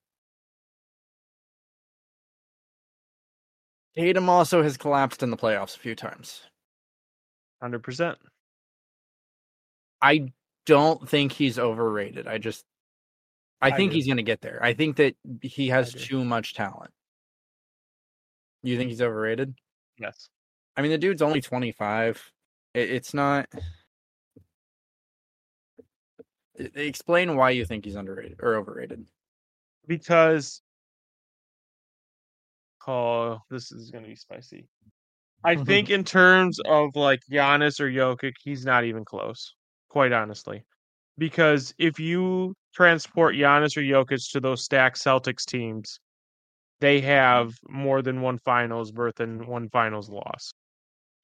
Tatum 3.96 4.30
also 4.30 4.64
has 4.64 4.78
collapsed 4.78 5.22
in 5.22 5.30
the 5.30 5.38
playoffs 5.38 5.76
a 5.76 5.80
few 5.80 5.96
times. 5.96 6.44
Hundred 7.64 7.82
percent. 7.82 8.18
I 10.02 10.34
don't 10.66 11.08
think 11.08 11.32
he's 11.32 11.58
overrated. 11.58 12.28
I 12.28 12.38
just 12.38 12.66
I, 13.62 13.68
I 13.68 13.78
think 13.78 13.92
do. 13.92 13.96
he's 13.96 14.06
going 14.06 14.18
to 14.18 14.24
get 14.24 14.42
there. 14.42 14.60
I 14.62 14.74
think 14.74 14.98
that 14.98 15.16
he 15.42 15.70
has 15.70 15.94
too 15.94 16.26
much 16.26 16.56
talent. 16.56 16.92
You 18.64 18.78
think 18.78 18.90
he's 18.90 19.02
overrated? 19.02 19.56
Yes. 19.98 20.28
I 20.76 20.82
mean, 20.82 20.92
the 20.92 20.98
dude's 20.98 21.22
only 21.22 21.40
25. 21.40 22.34
It, 22.74 22.90
it's 22.90 23.14
not. 23.14 23.48
Explain 26.76 27.38
why 27.38 27.52
you 27.52 27.64
think 27.64 27.86
he's 27.86 27.96
underrated 27.96 28.42
or 28.44 28.56
overrated. 28.56 29.06
Because 29.88 30.62
oh, 32.86 33.40
this 33.50 33.72
is 33.72 33.90
gonna 33.90 34.08
be 34.08 34.16
spicy. 34.16 34.68
I 35.44 35.56
mm-hmm. 35.56 35.64
think 35.66 35.90
in 35.90 36.04
terms 36.04 36.60
of 36.66 36.96
like 36.96 37.22
Giannis 37.32 37.80
or 37.80 37.90
Jokic, 37.90 38.34
he's 38.44 38.66
not 38.66 38.84
even 38.84 39.06
close. 39.06 39.56
Quite 39.90 40.12
honestly, 40.12 40.66
because 41.18 41.74
if 41.78 42.00
you 42.00 42.56
transport 42.74 43.36
Giannis 43.36 43.78
or 43.78 43.82
Jokic 43.82 44.32
to 44.32 44.40
those 44.40 44.64
stacked 44.64 44.98
Celtics 44.98 45.46
teams, 45.46 46.00
they 46.82 47.00
have 47.02 47.54
more 47.70 48.02
than 48.02 48.22
one 48.22 48.40
finals 48.40 48.92
berth 48.92 49.20
and 49.20 49.46
one 49.46 49.70
finals 49.70 50.10
loss. 50.10 50.52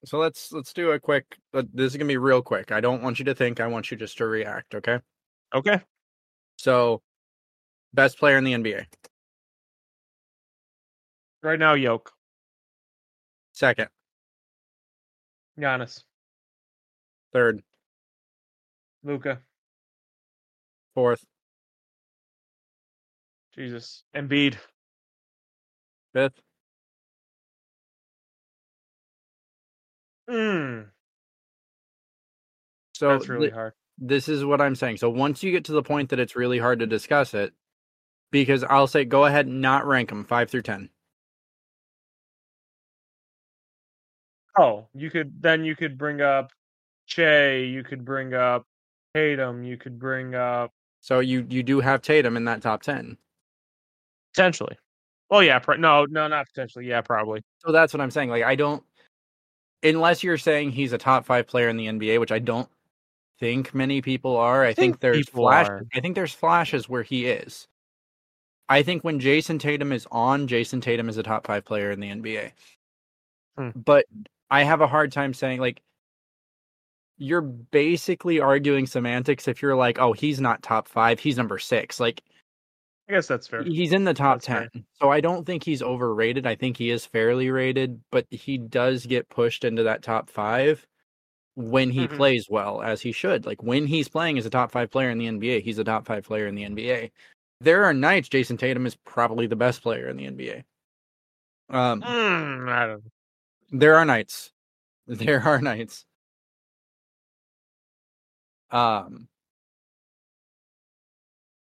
So 0.06 0.20
let's 0.20 0.52
let's 0.52 0.74
do 0.74 0.92
a 0.92 1.00
quick. 1.00 1.26
But 1.52 1.66
this 1.74 1.94
is 1.94 1.98
gonna 1.98 2.08
be 2.08 2.18
real 2.18 2.42
quick. 2.42 2.72
I 2.72 2.82
don't 2.82 3.02
want 3.02 3.20
you 3.20 3.26
to 3.26 3.36
think. 3.36 3.60
I 3.60 3.68
want 3.68 3.90
you 3.90 3.98
just 3.98 4.18
to 4.20 4.28
react. 4.28 4.76
Okay. 4.76 5.00
Okay. 5.54 5.82
So, 6.58 7.02
best 7.94 8.20
player 8.20 8.38
in 8.38 8.44
the 8.44 8.54
NBA. 8.54 8.86
Right 11.42 11.58
now, 11.58 11.74
Yoke, 11.74 12.12
Second, 13.60 13.90
Giannis, 15.60 16.04
third, 17.34 17.62
Luka, 19.04 19.40
fourth, 20.96 21.24
Jesus, 23.56 24.04
Embiid, 24.16 24.56
fifth. 26.14 26.42
mm, 30.30 30.86
So 32.94 33.10
that's 33.10 33.30
really 33.30 33.50
th- 33.50 33.54
hard. 33.54 33.74
this 33.98 34.30
is 34.30 34.46
what 34.46 34.62
I'm 34.62 34.76
saying. 34.76 34.98
So 34.98 35.10
once 35.10 35.44
you 35.44 35.52
get 35.52 35.66
to 35.66 35.74
the 35.74 35.84
point 35.84 36.10
that 36.10 36.20
it's 36.20 36.36
really 36.36 36.60
hard 36.60 36.80
to 36.80 36.88
discuss 36.88 37.34
it, 37.34 37.54
because 38.32 38.64
I'll 38.64 38.88
say 38.88 39.06
go 39.06 39.26
ahead 39.26 39.48
and 39.48 39.62
not 39.62 39.88
rank 39.88 40.10
them 40.10 40.26
five 40.26 40.50
through 40.50 40.64
ten. 40.64 40.90
Oh, 44.60 44.88
you 44.94 45.10
could 45.10 45.42
then 45.42 45.64
you 45.64 45.74
could 45.74 45.98
bring 45.98 46.20
up 46.20 46.52
Shai, 47.06 47.56
you 47.56 47.82
could 47.82 48.04
bring 48.04 48.34
up 48.34 48.66
Tatum, 49.16 49.64
you 49.64 49.78
could 49.78 49.98
bring 49.98 50.36
up 50.36 50.72
So 51.00 51.22
you 51.22 51.46
you 51.50 51.64
do 51.64 51.80
have 51.80 52.02
Tatum 52.02 52.36
in 52.36 52.44
that 52.44 52.62
top 52.62 52.82
ten. 52.82 53.18
potentially. 54.34 54.78
Oh 55.32 55.40
yeah, 55.40 55.60
pro- 55.60 55.78
no, 55.78 56.06
no, 56.10 56.28
not 56.28 56.48
potentially. 56.48 56.88
Yeah, 56.88 57.00
probably. 57.00 57.42
So 57.60 57.72
that's 57.72 57.94
what 57.94 58.02
I'm 58.02 58.12
saying. 58.12 58.30
Like 58.32 58.44
I 58.44 58.56
don't, 58.56 58.84
unless 59.82 60.24
you're 60.24 60.38
saying 60.38 60.72
he's 60.72 60.92
a 60.92 60.98
top 60.98 61.26
five 61.26 61.48
player 61.48 61.70
in 61.70 61.78
the 61.78 61.88
NBA, 61.88 62.20
which 62.20 62.34
I 62.34 62.40
don't 62.40 62.68
think 63.40 63.74
many 63.74 64.02
people 64.02 64.36
are. 64.36 64.64
I, 64.66 64.74
think, 64.74 64.96
think 64.96 65.00
there's 65.00 65.30
flash. 65.30 65.70
are. 65.70 65.86
I 65.94 66.02
think 66.02 66.16
there's 66.16 66.34
flashes 66.34 66.90
where 66.90 67.04
he 67.04 67.28
is. 67.28 67.66
I 68.68 68.84
think 68.84 69.06
when 69.06 69.22
Jayson 69.22 69.58
Tatum 69.58 69.94
is 69.94 70.06
on, 70.12 70.48
Jayson 70.48 70.82
Tatum 70.82 71.08
is 71.08 71.16
a 71.16 71.24
top 71.24 71.48
five 71.48 71.64
player 71.64 71.92
in 71.92 72.02
the 72.02 72.10
NBA. 72.10 72.52
Hmm. 73.58 73.70
But 73.74 74.06
I 74.52 74.64
have 74.64 74.82
a 74.82 74.88
hard 74.88 75.12
time 75.12 75.34
saying 75.34 75.60
like 75.60 75.82
you're 77.18 77.42
basically 77.42 78.40
arguing 78.40 78.86
semantics 78.88 79.48
if 79.48 79.62
you're 79.62 79.76
like, 79.76 80.00
oh, 80.00 80.14
he's 80.14 80.40
not 80.40 80.64
top 80.64 80.88
five, 80.88 81.20
he's 81.20 81.38
number 81.38 81.60
six. 81.60 82.00
Like 82.00 82.22
I 83.10 83.14
guess 83.14 83.28
that's 83.28 83.48
fair. 83.48 83.66
He's 83.66 83.92
in 83.92 84.06
the 84.06 84.14
top 84.14 84.38
That's 84.38 84.48
fair. 84.48 84.70
10. 84.72 84.86
So 85.02 85.10
I 85.12 85.20
don't 85.22 85.46
think 85.46 85.64
he's 85.64 85.82
overrated. 85.82 86.48
I 86.48 86.56
think 86.56 86.78
he 86.78 86.90
is 86.92 87.06
fairly 87.06 87.50
rated, 87.52 88.02
but 88.12 88.26
he 88.32 88.58
does 88.58 89.06
get 89.06 89.30
pushed 89.30 89.66
into 89.66 89.84
that 89.84 90.02
top 90.04 90.30
5 90.30 90.88
when 91.56 91.92
he 91.92 92.08
Mhm. 92.08 92.08
plays 92.08 92.48
well 92.50 92.82
as 92.82 93.02
he 93.02 93.12
should. 93.12 93.46
Like 93.46 93.62
when 93.64 93.88
he's 93.88 94.08
playing 94.10 94.38
as 94.38 94.46
a 94.46 94.50
top 94.50 94.72
5 94.72 94.92
player 94.92 95.10
in 95.10 95.18
the 95.18 95.28
NBA, 95.28 95.62
he's 95.62 95.80
a 95.80 95.84
top 95.84 96.06
5 96.06 96.24
player 96.26 96.48
in 96.48 96.56
the 96.56 96.64
NBA. 96.66 97.12
There 97.62 97.84
are 97.86 97.94
nights 97.94 98.30
Jayson 98.30 98.58
Tatum 98.58 98.86
is 98.86 98.96
probably 98.96 99.48
the 99.48 99.56
best 99.58 99.82
player 99.84 100.08
in 100.10 100.18
the 100.18 100.26
NBA. 100.28 100.64
Um 101.70 102.06
Mm, 102.06 102.70
I 102.70 102.88
don't. 102.88 103.04
There 103.72 103.96
are 103.96 104.06
nights. 104.06 104.52
There 105.08 105.42
are 105.42 105.60
nights. 105.60 106.06
Um 108.70 109.28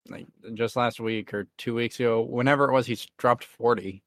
like 0.09 0.25
just 0.53 0.75
last 0.75 0.99
week 0.99 1.33
or 1.33 1.47
two 1.57 1.75
weeks 1.75 1.99
ago, 1.99 2.21
whenever 2.21 2.65
it 2.67 2.73
was, 2.73 2.87
he's 2.87 3.07
dropped 3.17 3.43
forty. 3.43 4.03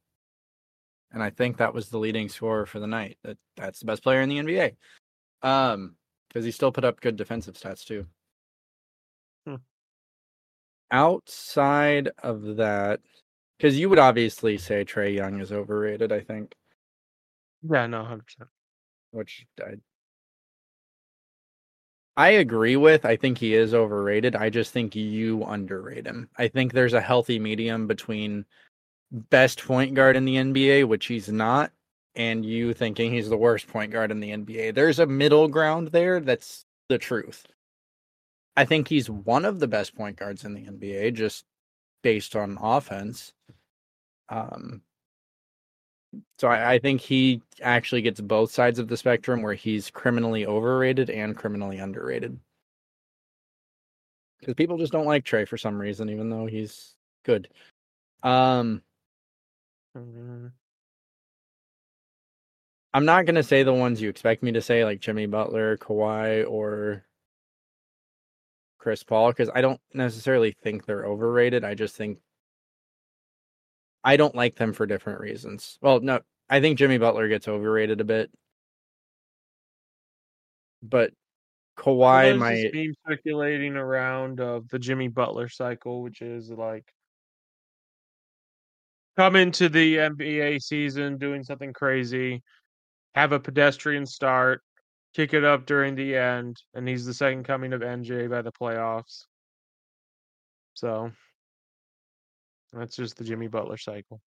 And 1.12 1.22
I 1.22 1.30
think 1.30 1.56
that 1.56 1.72
was 1.72 1.88
the 1.88 1.98
leading 1.98 2.28
scorer 2.28 2.66
for 2.66 2.80
the 2.80 2.87
night. 2.87 3.18
That 3.24 3.38
that's 3.56 3.80
the 3.80 3.87
best 3.87 4.02
player 4.02 4.20
in 4.22 4.28
the 4.28 4.38
NBA. 4.38 4.76
Um, 5.42 5.96
because 6.28 6.44
he 6.44 6.50
still 6.50 6.72
put 6.72 6.84
up 6.84 7.00
good 7.00 7.16
defensive 7.16 7.54
stats 7.54 7.84
too. 7.84 8.06
Hmm. 9.46 9.56
Outside 10.90 12.11
of 12.22 12.56
that, 12.56 13.00
because 13.56 13.78
you 13.78 13.88
would 13.88 13.98
obviously 13.98 14.58
say 14.58 14.84
Trae 14.84 15.14
Young 15.14 15.40
is 15.40 15.52
overrated, 15.52 16.12
I 16.12 16.20
think. 16.20 16.54
Yeah, 17.62 17.86
no, 17.86 18.04
hundred 18.04 18.26
percent. 18.26 18.50
which 19.12 19.46
I 19.60 19.76
I 22.16 22.30
agree 22.30 22.76
with. 22.76 23.04
I 23.04 23.16
think 23.16 23.38
he 23.38 23.54
is 23.54 23.72
overrated. 23.74 24.34
I 24.34 24.50
just 24.50 24.72
think 24.72 24.96
you 24.96 25.44
underrate 25.44 26.06
him. 26.06 26.28
I 26.36 26.48
think 26.48 26.72
there's 26.72 26.92
a 26.94 27.00
healthy 27.00 27.38
medium 27.38 27.86
between 27.86 28.44
best 29.12 29.64
point 29.64 29.94
guard 29.94 30.16
in 30.16 30.24
the 30.26 30.36
NBA, 30.38 30.84
which 30.84 31.06
he's 31.06 31.28
not, 31.30 31.72
and 32.16 32.44
you 32.46 32.74
thinking 32.74 33.12
he's 33.12 33.28
the 33.30 33.36
worst 33.38 33.68
point 33.68 33.92
guard 33.92 34.10
in 34.12 34.20
the 34.20 34.32
NBA. 34.32 34.72
There's 34.72 34.98
a 35.00 35.06
middle 35.06 35.48
ground 35.48 35.88
there 35.88 36.20
that's 36.20 36.66
the 36.88 36.98
truth. 36.98 37.46
I 38.56 38.64
think 38.64 38.88
he's 38.88 39.08
one 39.08 39.44
of 39.44 39.60
the 39.60 39.68
best 39.68 39.94
point 39.94 40.16
guards 40.16 40.44
in 40.44 40.54
the 40.54 40.66
NBA 40.66 41.10
just 41.10 41.44
based 42.02 42.36
on 42.36 42.58
offense. 42.60 43.32
Um 44.28 44.82
so 46.38 46.48
I, 46.48 46.74
I 46.74 46.78
think 46.78 47.00
he 47.00 47.42
actually 47.60 48.02
gets 48.02 48.20
both 48.20 48.50
sides 48.50 48.78
of 48.78 48.88
the 48.88 48.96
spectrum 48.96 49.42
where 49.42 49.54
he's 49.54 49.90
criminally 49.90 50.46
overrated 50.46 51.10
and 51.10 51.36
criminally 51.36 51.78
underrated. 51.78 52.38
Because 54.40 54.54
people 54.54 54.78
just 54.78 54.92
don't 54.92 55.06
like 55.06 55.24
Trae 55.24 55.48
for 55.48 55.56
some 55.58 55.78
reason, 55.78 56.08
even 56.10 56.30
though 56.30 56.46
he's 56.46 56.94
good. 57.24 57.48
Um, 58.22 58.82
Mm, 59.96 60.52
I'm 62.94 63.04
not 63.04 63.26
gonna 63.26 63.42
say 63.42 63.62
the 63.62 63.72
ones 63.72 64.00
you 64.00 64.08
expect 64.08 64.42
me 64.42 64.52
to 64.52 64.62
say, 64.62 64.84
like 64.84 65.00
Jimmy 65.00 65.26
Butler, 65.26 65.76
Kawhi, 65.78 66.48
or 66.48 67.04
Chris 68.78 69.02
Paul, 69.02 69.30
because 69.30 69.50
I 69.54 69.60
don't 69.60 69.80
necessarily 69.92 70.52
think 70.52 70.84
they're 70.86 71.04
overrated. 71.06 71.64
I 71.64 71.74
just 71.74 71.96
think 71.96 72.18
I 74.04 74.16
don't 74.16 74.34
like 74.34 74.56
them 74.56 74.72
for 74.72 74.87
different 74.87 75.20
reasons. 75.20 75.78
Well, 75.82 76.00
no, 76.00 76.20
I 76.48 76.61
think 76.61 76.78
Jimmy 76.78 76.98
Butler 76.98 77.28
gets 77.28 77.48
overrated 77.48 78.00
a 78.00 78.04
bit, 78.04 78.30
but 80.82 81.12
Kawhi 81.76 82.24
There's 82.24 82.38
might. 82.38 82.74
meme 82.74 82.94
circulating 83.08 83.76
around 83.76 84.40
of 84.40 84.68
the 84.68 84.78
Jimmy 84.78 85.08
Butler 85.08 85.48
cycle, 85.48 86.02
which 86.02 86.22
is 86.22 86.50
like 86.50 86.84
come 89.16 89.37
into 89.37 89.68
the 89.68 89.96
NBA 89.96 90.61
season 90.62 91.18
doing 91.18 91.42
something 91.42 91.72
crazy, 91.72 92.42
have 93.14 93.32
a 93.32 93.40
pedestrian 93.40 94.06
start, 94.06 94.62
kick 95.14 95.34
it 95.34 95.44
up 95.44 95.66
during 95.66 95.94
the 95.94 96.16
end, 96.16 96.56
and 96.74 96.88
he's 96.88 97.04
the 97.04 97.14
second 97.14 97.44
coming 97.44 97.72
of 97.72 97.80
MJ 97.80 98.30
by 98.30 98.42
the 98.42 98.52
playoffs. 98.52 99.24
So 100.74 101.11
that's 102.72 102.96
just 102.96 103.16
the 103.16 103.24
Jimmy 103.24 103.48
Butler 103.48 103.76
cycle. 103.76 104.20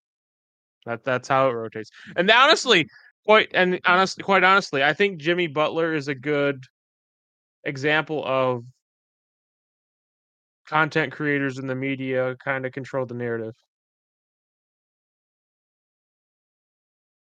That 0.85 1.03
that's 1.03 1.27
how 1.27 1.49
it 1.49 1.53
rotates. 1.53 1.91
And 2.15 2.29
honestly, 2.29 2.87
quite 3.25 3.49
and 3.53 3.79
honestly, 3.85 4.23
quite 4.23 4.43
honestly, 4.43 4.83
I 4.83 4.93
think 4.93 5.19
Jimmy 5.19 5.47
Butler 5.47 5.93
is 5.93 6.07
a 6.07 6.15
good 6.15 6.63
example 7.63 8.23
of 8.25 8.63
content 10.67 11.11
creators 11.11 11.59
in 11.59 11.67
the 11.67 11.75
media 11.75 12.35
kind 12.43 12.65
of 12.65 12.71
control 12.71 13.05
the 13.05 13.13
narrative. 13.13 13.53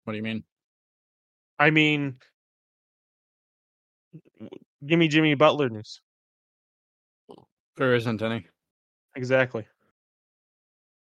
What 0.04 0.14
do 0.14 0.18
you 0.18 0.24
mean? 0.24 0.44
I 1.58 1.72
mean, 1.72 2.16
give 4.86 4.98
me 4.98 5.08
Jimmy 5.08 5.36
Butler 5.36 5.70
news. 5.70 6.02
There 7.76 7.96
isn't 7.96 8.22
any. 8.22 8.48
Exactly. 9.16 9.66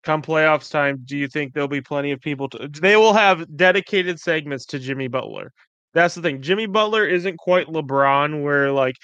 Come 0.06 0.22
playoffs 0.22 0.70
time, 0.70 1.02
do 1.04 1.16
you 1.18 1.26
think 1.26 1.52
there'll 1.52 1.66
be 1.66 1.80
plenty 1.80 2.12
of 2.12 2.20
people 2.20 2.48
to 2.50 2.68
they 2.68 2.94
will 2.94 3.12
have 3.12 3.44
dedicated 3.56 4.20
segments 4.20 4.64
to 4.66 4.78
Jimmy 4.78 5.08
Butler. 5.08 5.52
That's 5.94 6.14
the 6.14 6.22
thing. 6.22 6.42
Jimmy 6.42 6.66
Butler 6.66 7.04
isn't 7.04 7.38
quite 7.38 7.66
LeBron 7.66 8.44
where 8.44 8.70
like 8.70 8.94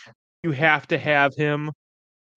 you 0.44 0.52
have 0.52 0.86
to 0.86 0.98
have 0.98 1.34
him 1.34 1.72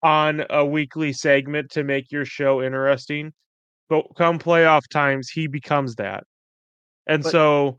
on 0.01 0.45
a 0.49 0.65
weekly 0.65 1.13
segment 1.13 1.69
to 1.73 1.83
make 1.83 2.11
your 2.11 2.25
show 2.25 2.63
interesting. 2.63 3.33
But 3.87 4.07
come 4.17 4.39
playoff 4.39 4.89
times, 4.89 5.29
he 5.29 5.45
becomes 5.45 5.93
that. 5.97 6.23
And 7.05 7.21
But- 7.21 7.31
so 7.33 7.77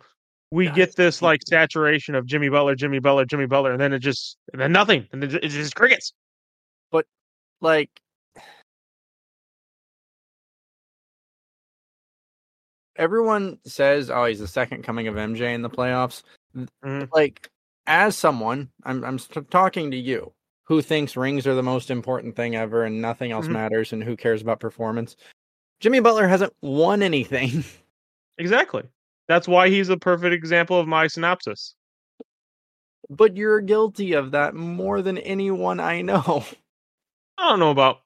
we 0.53 0.71
get 0.71 0.95
this 0.95 1.21
like 1.21 1.41
saturation 1.49 2.15
of 2.15 2.27
Jimmy 2.27 2.49
Butler, 2.49 2.77
Jimmy 2.77 3.01
Butler, 3.01 3.25
Jimmy 3.25 3.47
Butler, 3.47 3.73
and 3.73 3.81
then 3.81 3.93
it 3.93 3.99
just 3.99 4.39
and 4.53 4.63
then 4.63 4.71
nothing. 4.71 5.09
And 5.11 5.21
then 5.21 5.37
it's 5.43 5.53
just 5.53 5.75
crickets. 5.75 6.13
But 6.93 7.07
like, 7.61 7.91
everyone 12.99 13.59
says, 13.65 14.11
"Oh, 14.11 14.25
he's 14.25 14.41
the 14.41 14.49
second 14.49 14.83
coming 14.85 15.09
of 15.09 15.17
MJ 15.17 15.55
in 15.55 15.63
the 15.63 15.71
playoffs." 15.71 16.23
Mhm. 16.57 17.09
Like, 17.13 17.51
as 17.87 18.17
someone, 18.17 18.71
I'm 18.85 19.05
I'm 19.05 19.19
st- 19.19 19.51
talking 19.51 19.91
to 19.91 19.97
you 19.97 20.33
who 20.65 20.83
thinks 20.83 21.17
rings 21.17 21.47
are 21.47 21.55
the 21.55 21.63
most 21.63 21.91
important 21.91 22.35
thing 22.37 22.57
ever 22.57 22.85
and 22.85 23.01
nothing 23.01 23.31
else 23.33 23.47
Mhm. 23.47 23.53
matters 23.53 23.93
and 23.93 24.03
who 24.03 24.17
cares 24.17 24.43
about 24.43 24.59
performance. 24.61 25.17
Jimmy 25.81 26.01
Butler 26.01 26.27
hasn't 26.29 26.53
won 26.63 27.03
anything. 27.03 27.65
Exactly. 28.39 28.83
That's 29.29 29.49
why 29.49 29.71
he's 29.71 29.89
a 29.89 29.97
perfect 29.97 30.35
example 30.35 30.79
of 30.79 30.87
my 30.87 31.07
synopsis. 31.07 31.75
but 33.09 33.37
you're 33.37 33.61
guilty 33.61 34.13
of 34.15 34.33
that 34.33 34.55
more 34.55 35.01
than 35.01 35.17
anyone 35.19 35.81
I 35.81 36.03
know. 36.03 36.45
I 37.39 37.49
don't 37.51 37.59
know 37.61 37.71
about 37.71 38.01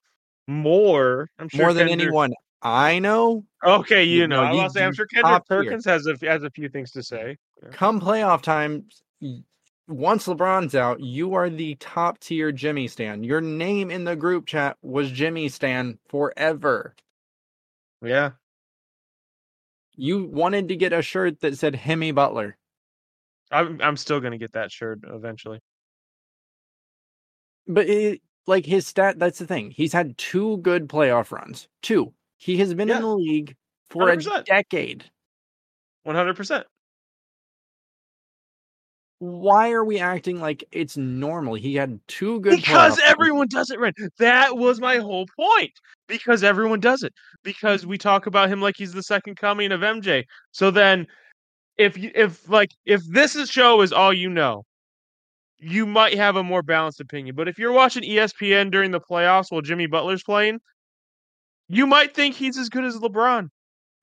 more. 0.46 1.29
I'm 1.38 1.48
sure 1.48 1.61
more 1.62 1.72
than 1.72 1.88
Kendrick- 1.88 2.07
anyone 2.09 2.33
I 2.62 2.99
know, 2.99 3.44
Okay, 3.64 4.05
you 4.05 4.23
You 4.23 4.27
know, 4.29 4.42
know, 4.42 4.49
I 4.49 4.53
you- 4.53 4.62
was 4.64 4.75
say, 4.75 4.85
I'm 4.85 4.92
sure 4.94 5.07
Kendrick. 5.07 5.46
Perkins 5.46 5.85
has 5.87 6.07
a 6.07 6.16
has 6.23 6.42
a 6.42 6.51
few 6.51 6.68
things 6.68 6.90
to 6.92 7.03
say. 7.03 7.37
come 7.73 8.01
playoff 8.01 8.42
time, 8.42 8.87
once 9.88 10.27
LeBron's 10.27 10.75
out, 10.75 11.01
you 11.01 11.35
are 11.35 11.51
the 11.51 11.75
top 11.77 12.18
tier 12.20 12.53
Jimmy 12.53 12.87
Stan. 12.88 13.25
Your 13.25 13.40
name 13.40 13.90
in 13.90 14.05
the 14.05 14.14
group 14.16 14.46
chat 14.46 14.77
was 14.83 15.11
Jimmy 15.11 15.49
Stan 15.49 15.99
forever. 16.09 16.94
Yeah, 18.03 18.33
You 19.96 20.25
wanted 20.27 20.68
to 20.68 20.77
get 20.77 20.92
a 20.94 21.03
shirt 21.03 21.40
that 21.40 21.59
said 21.59 21.75
Himmy 21.75 22.14
Butler. 22.14 22.57
I'm 23.51 23.81
I'm 23.83 23.96
still 23.96 24.20
gonna 24.20 24.38
get 24.38 24.53
that 24.53 24.70
shirt 24.73 25.01
eventually. 25.05 25.61
But 27.66 27.88
it, 27.88 28.23
like 28.46 28.64
his 28.66 28.87
stat, 28.87 29.18
that's 29.18 29.38
the 29.38 29.46
thing. 29.46 29.70
He's 29.70 29.92
had 29.92 30.16
two 30.18 30.59
good 30.59 30.88
playoff 30.88 31.31
runs. 31.33 31.68
Two. 31.83 32.14
He 32.40 32.57
has 32.57 32.72
been 32.74 32.88
Yeah. 32.88 32.96
in 32.96 33.03
the 33.03 33.14
league 33.16 33.55
for 33.90 34.09
a 34.09 34.16
100%. 34.16 34.46
decade. 34.46 35.05
One 36.05 36.16
hundred 36.16 36.37
percent. 36.37 36.66
Why 39.18 39.72
are 39.72 39.85
we 39.85 39.98
acting 40.00 40.40
like 40.40 40.64
it's 40.72 40.96
normal? 40.96 41.53
He 41.55 41.74
had 41.74 42.00
two 42.09 42.40
good 42.40 42.57
Because 42.57 42.98
everyone 43.05 43.48
does 43.48 43.70
it, 43.70 43.79
Rehn. 43.79 43.92
That 44.18 44.57
was 44.57 44.81
my 44.81 44.96
whole 44.96 45.26
point. 45.37 45.72
Because 46.09 46.42
everyone 46.42 46.81
does 46.81 47.03
it. 47.03 47.12
Because 47.42 47.85
we 47.85 47.98
talk 47.98 48.24
about 48.24 48.48
him 48.48 48.62
like 48.62 48.76
he's 48.79 48.92
the 48.94 49.03
second 49.03 49.37
coming 49.37 49.72
of 49.72 49.83
MJ. 49.83 50.24
So 50.53 50.70
then, 50.70 51.07
if 51.76 51.98
you, 51.98 52.11
if 52.14 52.48
like 52.48 52.70
if 52.87 53.03
this 53.11 53.37
is 53.37 53.50
show 53.50 53.83
is 53.83 53.92
all 53.92 54.12
you 54.14 54.31
know, 54.31 54.64
you 55.59 55.85
might 55.85 56.14
have 56.14 56.37
a 56.37 56.42
more 56.42 56.62
balanced 56.62 57.00
opinion. 57.00 57.37
But 57.37 57.48
if 57.48 57.59
you're 57.59 57.72
watching 57.72 58.03
ESPN 58.03 58.70
during 58.70 58.90
the 58.90 59.00
playoffs 59.00 59.50
while 59.53 59.61
Jimmy 59.61 59.87
Butler's 59.87 60.22
playing, 60.22 60.61
you 61.70 61.87
might 61.87 62.14
think 62.14 62.35
he's 62.35 62.59
as 62.59 62.68
good 62.68 62.85
as 62.85 62.96
LeBron. 62.96 63.48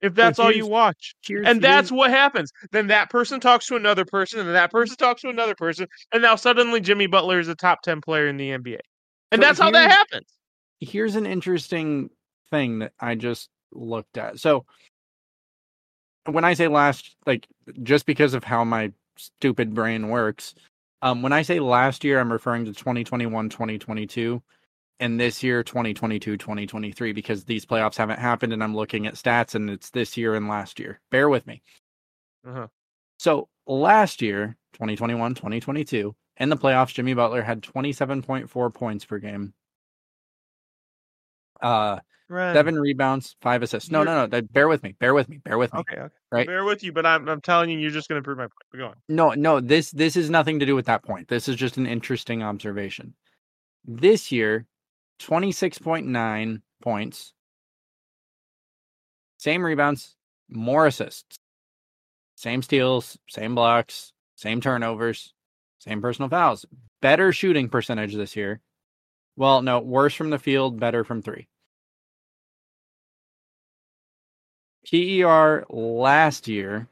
If 0.00 0.14
that's 0.14 0.38
all 0.38 0.52
you 0.52 0.66
watch. 0.66 1.14
And 1.44 1.60
that's 1.60 1.90
what 1.90 2.10
happens. 2.10 2.52
Then 2.70 2.86
that 2.86 3.10
person 3.10 3.40
talks 3.40 3.66
to 3.66 3.76
another 3.76 4.04
person, 4.04 4.40
and 4.40 4.48
that 4.50 4.70
person 4.70 4.96
talks 4.96 5.22
to 5.22 5.28
another 5.28 5.54
person, 5.56 5.88
and 6.12 6.22
now 6.22 6.36
suddenly 6.36 6.80
Jimmy 6.80 7.06
Butler 7.08 7.40
is 7.40 7.48
a 7.48 7.54
top 7.54 7.82
10 7.82 8.00
player 8.00 8.28
in 8.28 8.36
the 8.36 8.50
NBA. 8.50 8.78
And 9.32 9.42
So 9.42 9.46
that's 9.46 9.58
how 9.58 9.70
that 9.72 9.90
happens. 9.90 10.26
here's 10.80 11.16
an 11.16 11.26
interesting 11.26 12.10
thing 12.50 12.78
that 12.78 12.92
I 13.00 13.16
just 13.16 13.50
looked 13.72 14.16
at. 14.16 14.38
So 14.38 14.64
when 16.26 16.44
I 16.44 16.54
say 16.54 16.68
last, 16.68 17.16
like 17.26 17.46
just 17.82 18.06
because 18.06 18.34
of 18.34 18.44
how 18.44 18.64
my 18.64 18.92
stupid 19.16 19.74
brain 19.74 20.08
works, 20.08 20.54
um, 21.02 21.22
when 21.22 21.32
I 21.32 21.42
say 21.42 21.58
last 21.60 22.04
year, 22.04 22.20
I'm 22.20 22.32
referring 22.32 22.64
to 22.66 22.72
2021, 22.72 23.48
2022, 23.48 24.42
and 25.00 25.18
this 25.20 25.42
year, 25.42 25.62
2022, 25.62 26.36
2023, 26.36 27.12
because 27.12 27.44
these 27.44 27.64
playoffs 27.64 27.96
haven't 27.96 28.18
happened, 28.18 28.52
and 28.52 28.62
I'm 28.62 28.74
looking 28.74 29.06
at 29.06 29.14
stats, 29.14 29.54
and 29.54 29.70
it's 29.70 29.90
this 29.90 30.16
year 30.16 30.34
and 30.34 30.48
last 30.48 30.78
year. 30.80 31.00
Bear 31.10 31.28
with 31.28 31.46
me. 31.46 31.62
Uh-huh. 32.46 32.66
So 33.18 33.48
last 33.66 34.22
year, 34.22 34.56
2021, 34.74 35.34
2022, 35.34 36.14
in 36.38 36.48
the 36.48 36.56
playoffs, 36.56 36.94
Jimmy 36.94 37.14
Butler 37.14 37.42
had 37.42 37.62
27.4 37.62 38.72
points 38.74 39.04
per 39.04 39.18
game. 39.18 39.54
Uh, 41.60 41.98
Right. 42.30 42.52
seven 42.52 42.78
rebounds, 42.78 43.36
five 43.40 43.62
assists. 43.62 43.90
No, 43.90 44.00
You're- 44.02 44.12
no, 44.12 44.20
no. 44.22 44.26
that- 44.26 44.52
Bear 44.52 44.68
with 44.68 44.82
me. 44.82 44.92
Bear 44.92 45.14
with 45.14 45.30
me. 45.30 45.38
Bear 45.38 45.56
with 45.56 45.72
me. 45.72 45.80
Okay, 45.80 45.96
okay. 45.96 46.14
Right. 46.30 46.46
Bear 46.46 46.62
with 46.62 46.82
you, 46.82 46.92
but 46.92 47.06
I'm 47.06 47.26
I'm 47.26 47.40
telling 47.40 47.70
you, 47.70 47.78
you're 47.78 47.90
just 47.90 48.06
gonna 48.10 48.20
prove 48.22 48.36
my 48.36 48.44
point. 48.44 48.52
But 48.70 48.78
Go 48.78 48.86
on. 48.88 48.96
No, 49.08 49.30
no. 49.30 49.60
This 49.60 49.90
this 49.92 50.14
is 50.14 50.28
nothing 50.28 50.58
to 50.58 50.66
do 50.66 50.74
with 50.74 50.84
that 50.86 51.02
point. 51.02 51.28
This 51.28 51.48
is 51.48 51.56
just 51.56 51.78
an 51.78 51.86
interesting 51.86 52.42
observation. 52.42 53.14
This 53.86 54.30
year, 54.30 54.66
twenty 55.18 55.52
six 55.52 55.78
point 55.78 56.06
nine 56.06 56.62
points, 56.82 57.32
same 59.38 59.64
rebounds, 59.64 60.14
more 60.48 60.86
assists, 60.86 61.38
same 62.36 62.62
steals, 62.62 63.18
same 63.28 63.54
blocks, 63.54 64.12
same 64.36 64.60
turnovers, 64.60 65.32
same 65.78 66.00
personal 66.00 66.28
fouls. 66.28 66.66
Better 67.00 67.32
shooting 67.32 67.68
percentage 67.68 68.14
this 68.14 68.36
year. 68.36 68.60
Well, 69.36 69.62
no, 69.62 69.80
worse 69.80 70.14
from 70.14 70.30
the 70.30 70.38
field, 70.38 70.80
better 70.80 71.04
from 71.04 71.22
three. 71.22 71.48
PER 74.90 75.64
last 75.68 76.48
year. 76.48 76.88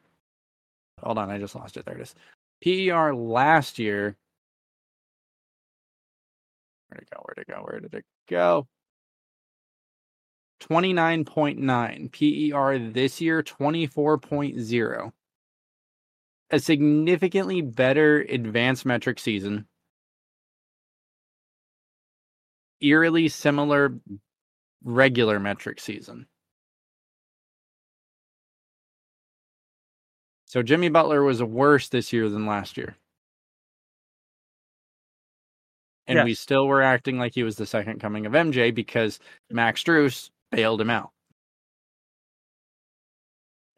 Hold 1.03 1.19
on, 1.19 1.31
I 1.31 1.39
just 1.39 1.55
lost 1.55 1.77
it. 1.77 1.85
There 1.85 1.97
it 1.97 2.03
is. 2.03 2.15
PER 2.63 3.15
last 3.15 3.79
year. 3.79 4.17
Where'd 6.89 7.03
it 7.03 7.11
go? 7.13 7.21
Where'd 7.25 7.39
it 7.39 7.53
go? 7.53 7.63
Where 7.63 7.81
did 7.81 7.95
it 7.95 8.05
go? 8.27 8.69
29.9. 10.61 12.13
PER 12.13 12.93
this 12.93 13.21
year, 13.21 13.43
24.0. 13.43 15.13
A 16.51 16.61
significantly 16.61 17.61
better 17.61 18.21
advanced 18.21 18.87
metric 18.87 19.19
season. 19.19 19.67
Eerily 22.81 23.29
similar 23.29 23.99
regular 24.85 25.41
metric 25.41 25.81
season. 25.81 26.27
So 30.45 30.63
Jimmy 30.63 30.89
Butler 30.89 31.23
was 31.23 31.43
worse 31.43 31.89
this 31.89 32.13
year 32.13 32.29
than 32.29 32.47
last 32.47 32.77
year. 32.77 32.97
And 36.09 36.25
we 36.25 36.35
still 36.35 36.67
were 36.67 36.83
acting 36.83 37.19
like 37.19 37.35
he 37.35 37.43
was 37.43 37.57
the 37.57 37.67
second 37.67 38.01
coming 38.01 38.27
of 38.27 38.33
MJ 38.33 38.75
because 38.75 39.19
Max 39.51 39.83
Strus 39.83 40.31
bailed 40.53 40.81
him 40.81 40.91
out. 40.91 41.11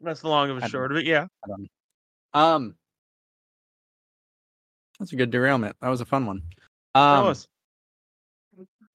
That's 0.01 0.21
the 0.21 0.29
long 0.29 0.49
of 0.49 0.59
don't 0.59 0.69
short 0.69 0.91
of 0.91 0.97
it. 0.99 1.05
Yeah. 1.05 1.27
Um 2.33 2.75
That's 4.99 5.11
a 5.11 5.15
good 5.15 5.31
derailment. 5.31 5.75
That 5.81 5.89
was 5.89 6.01
a 6.01 6.05
fun 6.05 6.25
one. 6.25 6.43
That 6.93 7.01
Um 7.01 7.25
was. 7.25 7.47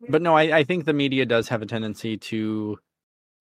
but 0.08 0.22
no, 0.22 0.36
I, 0.36 0.58
I 0.58 0.64
think 0.64 0.84
the 0.84 0.92
media 0.92 1.26
does 1.26 1.48
have 1.48 1.62
a 1.62 1.66
tendency 1.66 2.16
to 2.16 2.78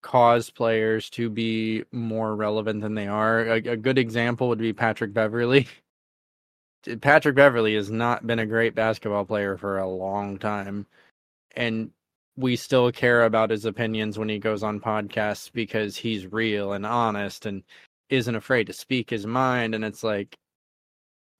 cause 0.02 0.50
players 0.50 1.08
to 1.10 1.30
be 1.30 1.84
more 1.90 2.36
relevant 2.36 2.82
than 2.82 2.94
they 2.94 3.06
are. 3.06 3.40
A, 3.46 3.56
a 3.56 3.76
good 3.76 3.98
example 3.98 4.48
would 4.48 4.58
be 4.58 4.72
Patrick 4.72 5.12
Beverley. 5.14 5.66
Patrick 7.00 7.36
Beverley 7.36 7.74
has 7.74 7.90
not 7.90 8.26
been 8.26 8.38
a 8.38 8.46
great 8.46 8.74
basketball 8.74 9.24
player 9.24 9.56
for 9.56 9.78
a 9.78 9.88
long 9.88 10.38
time, 10.38 10.86
and 11.56 11.90
we 12.36 12.56
still 12.56 12.90
care 12.92 13.24
about 13.24 13.50
his 13.50 13.64
opinions 13.64 14.18
when 14.18 14.28
he 14.28 14.38
goes 14.38 14.62
on 14.62 14.80
podcasts 14.80 15.50
because 15.52 15.96
he's 15.96 16.32
real 16.32 16.72
and 16.72 16.84
honest 16.84 17.46
and 17.46 17.62
isn't 18.10 18.34
afraid 18.34 18.66
to 18.66 18.72
speak 18.72 19.10
his 19.10 19.26
mind. 19.26 19.74
And 19.74 19.84
it's 19.84 20.02
like 20.04 20.36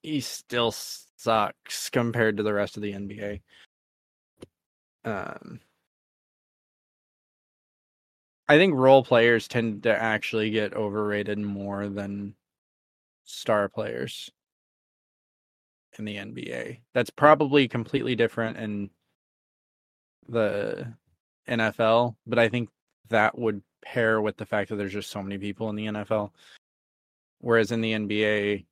he 0.03 0.21
still 0.21 0.71
sucks 0.71 1.89
compared 1.89 2.37
to 2.37 2.43
the 2.43 2.53
rest 2.53 2.77
of 2.77 2.83
the 2.83 2.93
NBA. 2.93 3.41
Um, 5.03 5.59
I 8.47 8.57
think 8.57 8.73
role 8.75 9.03
players 9.03 9.47
tend 9.47 9.83
to 9.83 9.95
actually 9.95 10.49
get 10.51 10.73
overrated 10.73 11.39
more 11.39 11.89
than 11.89 12.35
star 13.25 13.69
players 13.69 14.31
in 15.99 16.05
the 16.05 16.17
NBA. 16.17 16.79
That's 16.93 17.09
probably 17.09 17.67
completely 17.67 18.15
different 18.15 18.57
in 18.57 18.89
the 20.27 20.93
NFL, 21.47 22.15
but 22.25 22.39
I 22.39 22.49
think 22.49 22.69
that 23.09 23.37
would 23.37 23.61
pair 23.83 24.21
with 24.21 24.37
the 24.37 24.45
fact 24.45 24.69
that 24.69 24.77
there's 24.77 24.93
just 24.93 25.11
so 25.11 25.21
many 25.21 25.37
people 25.37 25.69
in 25.69 25.75
the 25.75 25.85
NFL. 25.85 26.31
Whereas 27.39 27.71
in 27.71 27.81
the 27.81 27.93
NBA, 27.93 28.65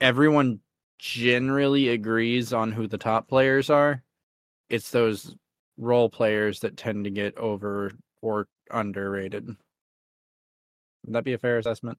everyone 0.00 0.60
generally 0.98 1.88
agrees 1.88 2.52
on 2.52 2.72
who 2.72 2.88
the 2.88 2.98
top 2.98 3.28
players 3.28 3.70
are. 3.70 4.02
It's 4.68 4.90
those 4.90 5.36
role 5.76 6.08
players 6.08 6.60
that 6.60 6.76
tend 6.76 7.04
to 7.04 7.10
get 7.10 7.36
over 7.38 7.92
or 8.20 8.48
underrated. 8.70 9.46
Would 9.46 11.14
that 11.14 11.24
be 11.24 11.34
a 11.34 11.38
fair 11.38 11.58
assessment? 11.58 11.98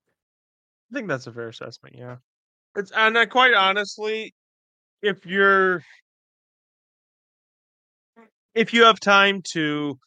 I 0.91 0.95
think 0.95 1.07
that's 1.07 1.27
a 1.27 1.31
fair 1.31 1.47
assessment. 1.47 1.95
Yeah. 1.97 2.17
It's 2.75 2.91
and 2.91 3.17
uh, 3.17 3.25
quite 3.27 3.53
honestly, 3.53 4.33
if 5.01 5.25
you're 5.25 5.83
if 8.55 8.73
you 8.73 8.83
have 8.83 8.99
time 8.99 9.41
to 9.53 9.97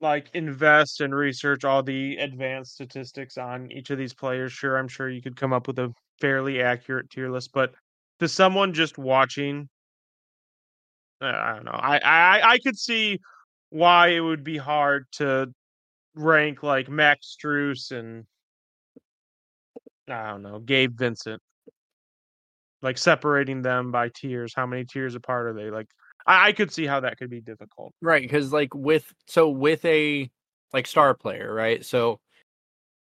like 0.00 0.30
invest 0.34 1.00
and 1.00 1.14
research 1.14 1.64
all 1.64 1.82
the 1.82 2.16
advanced 2.18 2.74
statistics 2.74 3.38
on 3.38 3.70
each 3.72 3.90
of 3.90 3.98
these 3.98 4.14
players, 4.14 4.52
sure, 4.52 4.76
I'm 4.76 4.88
sure 4.88 5.08
you 5.10 5.22
could 5.22 5.36
come 5.36 5.52
up 5.52 5.66
with 5.66 5.78
a 5.78 5.92
fairly 6.20 6.62
accurate 6.62 7.10
tier 7.10 7.30
list. 7.30 7.52
But 7.52 7.74
to 8.20 8.28
someone 8.28 8.74
just 8.74 8.98
watching, 8.98 9.68
I 11.20 11.54
don't 11.54 11.64
know. 11.64 11.72
I, 11.72 11.98
I 11.98 12.50
I 12.52 12.58
could 12.58 12.78
see 12.78 13.18
why 13.70 14.08
it 14.08 14.20
would 14.20 14.44
be 14.44 14.56
hard 14.58 15.06
to 15.12 15.52
rank 16.14 16.62
like 16.62 16.88
Max 16.88 17.36
Strus 17.36 17.92
and 17.92 18.26
I 20.08 20.30
don't 20.30 20.42
know 20.42 20.58
Gabe 20.60 20.96
Vincent, 20.96 21.42
like 22.84 22.98
separating 22.98 23.62
them 23.62 23.90
by 23.90 24.10
tiers. 24.14 24.52
How 24.54 24.66
many 24.66 24.84
tiers 24.84 25.16
apart 25.16 25.46
are 25.48 25.54
they? 25.54 25.70
Like 25.70 25.88
I, 26.26 26.48
I 26.48 26.52
could 26.52 26.70
see 26.72 26.86
how 26.86 27.00
that 27.00 27.18
could 27.18 27.30
be 27.30 27.40
difficult. 27.40 27.92
Right, 28.00 28.22
because 28.22 28.52
like 28.52 28.72
with 28.74 29.12
so 29.26 29.48
with 29.50 29.84
a 29.84 30.30
like 30.72 30.86
star 30.86 31.14
player, 31.14 31.52
right? 31.52 31.84
So 31.84 32.20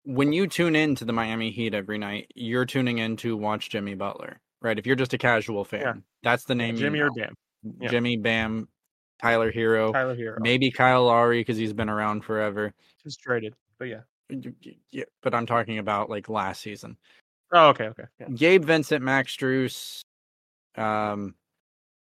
when 0.05 0.33
you 0.33 0.47
tune 0.47 0.75
in 0.75 0.95
to 0.97 1.05
the 1.05 1.13
Miami 1.13 1.51
Heat 1.51 1.75
every 1.75 1.99
night, 1.99 2.27
you're 2.35 2.65
tuning 2.67 2.99
in 2.99 3.17
to 3.19 3.37
watch 3.37 3.71
Jimmy 3.71 3.95
Butler, 3.95 4.41
right? 4.61 4.79
If 4.79 4.87
you're 4.87 4.97
just 4.97 5.13
a 5.15 5.19
casual 5.19 5.65
fan, 5.65 5.81
Yeah. 5.81 5.93
that's 6.23 6.45
the 6.45 6.55
name. 6.55 6.75
you 6.77 6.81
Jimmy 6.81 7.01
or 7.01 7.07
know. 7.07 7.13
Bam. 7.17 7.35
yeah. 7.81 7.89
Jimmy, 7.89 8.17
Bam, 8.17 8.69
Tyler 9.21 9.53
Herro, 9.53 9.93
Tyler 9.93 10.17
Herro. 10.17 10.39
maybe 10.41 10.71
Kyle 10.73 11.05
Lowry 11.05 11.41
because 11.41 11.57
he's 11.57 11.73
been 11.73 11.89
around 11.89 12.25
forever. 12.25 12.73
Just 13.05 13.21
traded. 13.21 13.55
But 13.79 13.87
yeah. 13.89 14.01
Yeah, 14.91 15.05
but 15.23 15.35
I'm 15.35 15.47
talking 15.47 15.79
about 15.79 16.09
like 16.11 16.29
last 16.29 16.63
season. 16.63 16.97
Oh, 17.53 17.69
okay, 17.69 17.85
okay. 17.89 18.05
Yeah. 18.19 18.29
Gabe 18.29 18.65
Vincent, 18.65 19.05
Max 19.05 19.37
Strus, 19.37 20.03
um, 20.77 21.35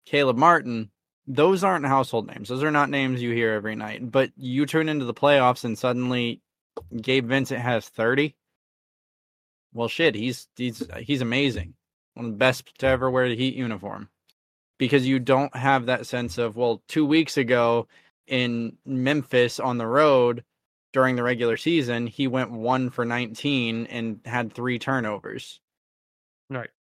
Caleb 0.06 0.36
Martin, 0.36 0.90
those 1.26 1.64
aren't 1.64 1.86
household 1.86 2.26
names. 2.26 2.48
Those 2.48 2.62
are 2.62 2.70
not 2.70 2.90
names 2.90 3.22
you 3.22 3.32
hear 3.32 3.52
every 3.52 3.76
night. 3.76 4.10
But 4.10 4.30
you 4.36 4.66
turn 4.66 4.88
into 4.88 5.04
the 5.04 5.14
playoffs 5.14 5.64
and 5.64 5.78
suddenly 5.78 6.40
Gabe 7.00 7.26
Vincent 7.28 7.60
has 7.60 7.88
30. 7.88 8.34
Well, 9.74 9.88
shit, 9.88 10.14
he's 10.14 10.48
he's 10.56 10.82
he's 11.00 11.20
amazing. 11.20 11.74
One 12.14 12.26
of 12.26 12.32
the 12.32 12.38
best 12.38 12.78
to 12.78 12.86
ever 12.86 13.10
wear 13.10 13.28
the 13.28 13.36
Heat 13.36 13.54
uniform. 13.54 14.08
Because 14.78 15.06
you 15.06 15.18
don't 15.18 15.54
have 15.56 15.86
that 15.86 16.06
sense 16.06 16.38
of, 16.38 16.56
well, 16.56 16.82
two 16.88 17.04
weeks 17.04 17.36
ago 17.36 17.88
in 18.28 18.76
Memphis 18.86 19.58
on 19.58 19.76
the 19.76 19.86
road 19.86 20.44
during 20.98 21.14
the 21.14 21.22
regular 21.22 21.56
season, 21.56 22.08
he 22.08 22.26
went 22.26 22.50
one 22.50 22.90
for 22.90 23.04
19 23.04 23.86
and 23.86 24.18
had 24.24 24.52
three 24.52 24.80
turnovers. 24.80 25.60
Right. 26.50 26.70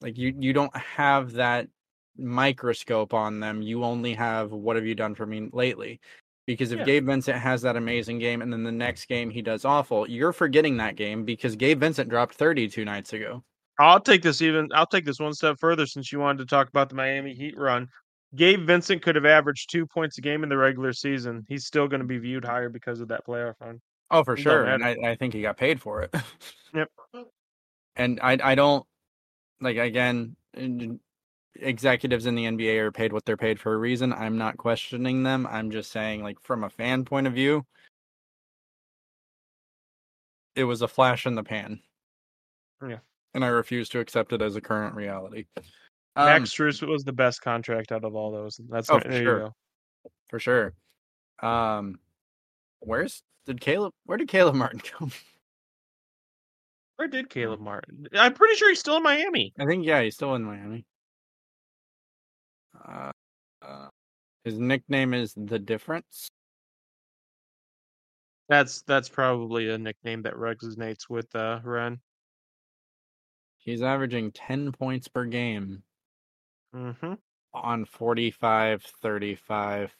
Like 0.00 0.18
you 0.18 0.34
you 0.36 0.52
don't 0.52 0.76
have 0.76 1.34
that 1.34 1.68
microscope 2.16 3.14
on 3.14 3.38
them. 3.38 3.62
You 3.62 3.84
only 3.84 4.14
have 4.14 4.50
what 4.50 4.74
have 4.74 4.84
you 4.84 4.96
done 4.96 5.14
for 5.14 5.26
me 5.26 5.48
lately? 5.52 6.00
Because 6.44 6.72
if 6.72 6.80
Yeah. 6.80 6.86
Gabe 6.86 7.06
Vincent 7.06 7.38
has 7.38 7.62
that 7.62 7.76
amazing 7.76 8.18
game 8.18 8.42
and 8.42 8.52
then 8.52 8.64
the 8.64 8.72
next 8.72 9.06
game 9.06 9.30
he 9.30 9.42
does 9.42 9.64
awful, 9.64 10.10
you're 10.10 10.32
forgetting 10.32 10.76
that 10.78 10.96
game 10.96 11.24
because 11.24 11.54
Gabe 11.54 11.78
Vincent 11.78 12.10
dropped 12.10 12.34
30 12.34 12.66
two 12.68 12.84
nights 12.84 13.12
ago. 13.12 13.44
I'll 13.78 14.00
take 14.00 14.22
this 14.22 14.42
even. 14.42 14.70
I'll 14.74 14.86
take 14.86 15.04
this 15.04 15.20
one 15.20 15.34
step 15.34 15.60
further 15.60 15.86
since 15.86 16.10
you 16.10 16.18
wanted 16.18 16.38
to 16.38 16.46
talk 16.46 16.68
about 16.68 16.88
the 16.88 16.96
Miami 16.96 17.32
Heat 17.32 17.56
run. 17.56 17.88
Gabe 18.36 18.66
Vincent 18.66 19.02
could 19.02 19.14
have 19.14 19.24
averaged 19.24 19.70
two 19.70 19.86
points 19.86 20.18
a 20.18 20.20
game 20.20 20.42
in 20.42 20.48
the 20.48 20.56
regular 20.56 20.92
season. 20.92 21.44
He's 21.48 21.66
still 21.66 21.88
going 21.88 22.00
to 22.00 22.06
be 22.06 22.18
viewed 22.18 22.44
higher 22.44 22.68
because 22.68 23.00
of 23.00 23.08
that 23.08 23.26
playoff 23.26 23.54
run. 23.60 23.80
Oh, 24.10 24.24
for 24.24 24.36
sure. 24.36 24.64
And 24.64 24.84
I, 24.84 24.96
I 25.04 25.14
think 25.16 25.34
he 25.34 25.42
got 25.42 25.56
paid 25.56 25.80
for 25.80 26.02
it. 26.02 26.14
Yep. 26.74 26.90
and 27.96 28.20
I 28.22 28.36
I 28.44 28.54
don't 28.54 28.84
like 29.58 29.78
again 29.78 30.36
executives 31.54 32.26
in 32.26 32.34
the 32.34 32.44
NBA 32.44 32.78
are 32.78 32.92
paid 32.92 33.10
what 33.10 33.24
they're 33.24 33.38
paid 33.38 33.58
for 33.58 33.72
a 33.72 33.78
reason. 33.78 34.12
I'm 34.12 34.36
not 34.36 34.58
questioning 34.58 35.22
them. 35.22 35.46
I'm 35.50 35.70
just 35.70 35.90
saying 35.90 36.22
like 36.22 36.38
from 36.42 36.64
a 36.64 36.68
fan 36.68 37.06
point 37.06 37.26
of 37.26 37.32
view 37.32 37.64
it 40.54 40.64
was 40.64 40.82
a 40.82 40.88
flash 40.88 41.24
in 41.24 41.36
the 41.36 41.42
pan. 41.42 41.80
Yeah. 42.86 42.98
And 43.32 43.44
I 43.44 43.48
refuse 43.48 43.88
to 43.90 44.00
accept 44.00 44.32
it 44.32 44.42
as 44.42 44.56
a 44.56 44.60
current 44.60 44.94
reality. 44.94 45.46
Um, 46.18 46.26
Max 46.26 46.50
Strus 46.50 46.86
was 46.86 47.04
the 47.04 47.12
best 47.12 47.40
contract 47.42 47.92
out 47.92 48.04
of 48.04 48.14
all 48.14 48.32
those. 48.32 48.60
That's 48.68 48.90
Oh, 48.90 48.98
for 49.00 49.12
sure. 49.12 49.52
for 50.28 50.38
sure. 50.38 50.74
Um 51.40 52.00
where's 52.80 53.22
did 53.46 53.60
Caleb 53.60 53.92
where 54.04 54.18
did 54.18 54.28
Caleb 54.28 54.54
Martin 54.62 54.80
go? 54.98 55.08
Where 56.96 57.06
did 57.08 57.30
Caleb 57.30 57.60
Martin? 57.60 58.06
I'm 58.12 58.34
pretty 58.34 58.56
sure 58.56 58.68
he's 58.70 58.80
still 58.80 58.96
in 58.96 59.02
Miami. 59.04 59.52
I 59.58 59.66
think 59.66 59.86
yeah, 59.86 60.02
he's 60.02 60.14
still 60.16 60.34
in 60.34 60.42
Miami. 60.42 60.84
Uh, 62.84 63.10
uh, 63.62 63.88
his 64.44 64.58
nickname 64.58 65.14
is 65.14 65.32
the 65.36 65.58
difference. 65.60 66.28
That's 68.48 68.82
that's 68.82 69.08
probably 69.08 69.68
a 69.70 69.78
nickname 69.78 70.22
that 70.22 70.34
resonates 70.34 71.08
with 71.08 71.32
uh, 71.36 71.60
Rehn. 71.64 71.98
He's 73.58 73.82
averaging 73.82 74.32
10 74.32 74.72
points 74.72 75.06
per 75.08 75.24
game 75.26 75.82
Mm-hmm. 76.74 77.14
on 77.54 77.84
45, 77.84 78.82
35, 78.82 79.96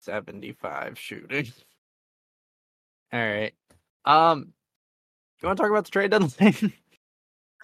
75 0.00 0.98
shooting. 0.98 1.46
All 3.12 3.20
right. 3.20 3.54
Um, 4.04 4.52
you 5.40 5.46
want 5.46 5.56
to 5.56 5.62
talk 5.62 5.70
about 5.70 5.84
the 5.84 5.90
trade 5.90 6.10
deadline? 6.10 6.72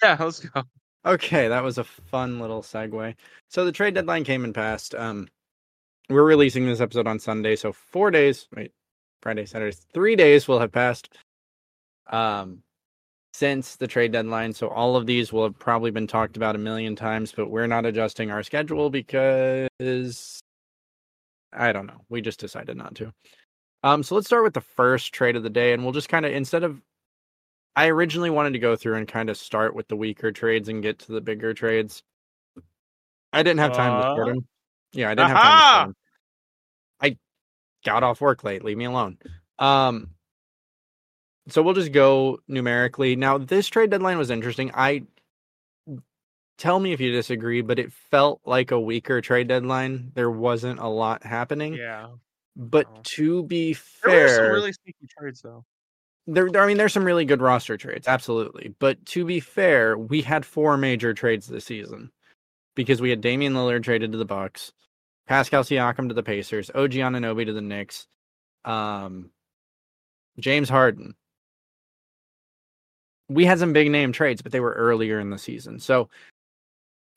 Yeah, 0.02 0.16
let's 0.18 0.40
go. 0.40 0.62
Okay, 1.04 1.48
that 1.48 1.62
was 1.62 1.76
a 1.76 1.84
fun 1.84 2.40
little 2.40 2.62
segue. 2.62 3.14
So 3.48 3.66
the 3.66 3.72
trade 3.72 3.92
deadline 3.94 4.24
came 4.24 4.44
and 4.44 4.54
passed. 4.54 4.94
Um, 4.94 5.28
we're 6.08 6.24
releasing 6.24 6.64
this 6.64 6.80
episode 6.80 7.06
on 7.06 7.18
Sunday, 7.18 7.54
so 7.54 7.72
four 7.72 8.10
days. 8.10 8.48
Wait, 8.56 8.72
Friday, 9.20 9.44
Saturday, 9.44 9.76
three 9.92 10.16
days 10.16 10.48
will 10.48 10.58
have 10.58 10.72
passed. 10.72 11.12
Um, 12.10 12.62
since 13.32 13.76
the 13.76 13.86
trade 13.86 14.12
deadline, 14.12 14.52
so 14.52 14.68
all 14.68 14.96
of 14.96 15.06
these 15.06 15.32
will 15.32 15.44
have 15.44 15.58
probably 15.58 15.90
been 15.90 16.06
talked 16.06 16.36
about 16.36 16.56
a 16.56 16.58
million 16.58 16.96
times, 16.96 17.32
but 17.32 17.48
we're 17.50 17.66
not 17.66 17.86
adjusting 17.86 18.30
our 18.30 18.42
schedule 18.42 18.90
because 18.90 20.40
I 21.52 21.72
don't 21.72 21.86
know. 21.86 22.00
We 22.08 22.20
just 22.20 22.40
decided 22.40 22.76
not 22.76 22.94
to. 22.96 23.12
Um, 23.82 24.02
so 24.02 24.14
let's 24.14 24.26
start 24.26 24.44
with 24.44 24.54
the 24.54 24.60
first 24.60 25.12
trade 25.12 25.36
of 25.36 25.42
the 25.42 25.50
day, 25.50 25.72
and 25.72 25.82
we'll 25.82 25.92
just 25.92 26.08
kind 26.08 26.26
of 26.26 26.32
instead 26.32 26.64
of 26.64 26.80
I 27.76 27.86
originally 27.88 28.30
wanted 28.30 28.52
to 28.54 28.58
go 28.58 28.76
through 28.76 28.96
and 28.96 29.06
kind 29.08 29.30
of 29.30 29.36
start 29.36 29.74
with 29.74 29.88
the 29.88 29.96
weaker 29.96 30.32
trades 30.32 30.68
and 30.68 30.82
get 30.82 30.98
to 31.00 31.12
the 31.12 31.20
bigger 31.20 31.54
trades. 31.54 32.02
I 33.32 33.42
didn't 33.44 33.60
have 33.60 33.72
time 33.72 34.02
to 34.02 34.08
sort 34.16 34.28
Uh, 34.28 34.32
them. 34.34 34.48
Yeah, 34.92 35.08
I 35.08 35.14
didn't 35.14 35.28
have 35.28 35.36
time 35.36 35.46
aha! 35.46 35.70
to 35.70 35.76
sort 35.76 35.88
'em. 35.88 35.94
I 37.00 37.18
got 37.84 38.02
off 38.02 38.20
work 38.20 38.42
late. 38.44 38.64
Leave 38.64 38.76
me 38.76 38.86
alone. 38.86 39.18
Um, 39.58 40.10
so 41.52 41.62
we'll 41.62 41.74
just 41.74 41.92
go 41.92 42.38
numerically. 42.48 43.16
Now, 43.16 43.38
this 43.38 43.68
trade 43.68 43.90
deadline 43.90 44.18
was 44.18 44.30
interesting. 44.30 44.70
I 44.74 45.02
tell 46.58 46.78
me 46.80 46.92
if 46.92 47.00
you 47.00 47.10
disagree, 47.12 47.62
but 47.62 47.78
it 47.78 47.92
felt 47.92 48.40
like 48.44 48.70
a 48.70 48.80
weaker 48.80 49.20
trade 49.20 49.48
deadline. 49.48 50.12
There 50.14 50.30
wasn't 50.30 50.78
a 50.80 50.88
lot 50.88 51.22
happening. 51.24 51.74
Yeah. 51.74 52.08
But 52.56 52.86
Oh. 52.90 53.00
to 53.04 53.42
be 53.44 53.72
fair, 53.72 54.10
There 54.12 54.22
were 54.22 54.28
some 54.46 54.52
really 54.54 54.72
sneaky 54.72 55.06
trades 55.18 55.40
though. 55.40 55.64
there, 56.26 56.50
there- 56.50 56.62
I 56.62 56.66
mean, 56.66 56.76
there's 56.76 56.92
some 56.92 57.04
really 57.04 57.24
good 57.24 57.40
roster 57.40 57.76
trades, 57.76 58.06
absolutely. 58.06 58.74
But 58.78 59.04
to 59.06 59.24
be 59.24 59.40
fair, 59.40 59.96
we 59.96 60.20
had 60.22 60.44
four 60.44 60.76
major 60.76 61.14
trades 61.14 61.46
this 61.46 61.64
season 61.64 62.10
because 62.74 63.00
we 63.00 63.10
had 63.10 63.20
Damian 63.20 63.54
Lillard 63.54 63.82
traded 63.84 64.12
to 64.12 64.18
the 64.18 64.24
Bucks, 64.26 64.72
Pascal 65.26 65.62
Siakam 65.64 66.08
to 66.08 66.14
the 66.14 66.22
Pacers, 66.22 66.70
OG 66.74 66.92
Anunoby 66.98 67.46
to 67.46 67.52
the 67.52 67.60
Knicks, 67.62 68.06
um, 68.64 69.30
James 70.38 70.68
Harden. 70.68 71.14
We 73.30 73.44
had 73.46 73.58
some 73.58 73.72
big 73.72 73.90
name 73.90 74.12
trades, 74.12 74.42
but 74.42 74.52
they 74.52 74.60
were 74.60 74.74
earlier 74.74 75.20
in 75.20 75.30
the 75.30 75.38
season, 75.38 75.78
so 75.78 76.08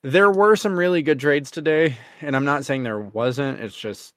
there 0.03 0.31
were 0.31 0.55
some 0.55 0.77
really 0.77 1.01
good 1.01 1.19
trades 1.19 1.49
today. 1.49 1.97
And 2.21 2.35
I'm 2.35 2.45
not 2.45 2.65
saying 2.65 2.83
there 2.83 2.99
wasn't. 2.99 3.59
It's 3.59 3.75
just 3.75 4.13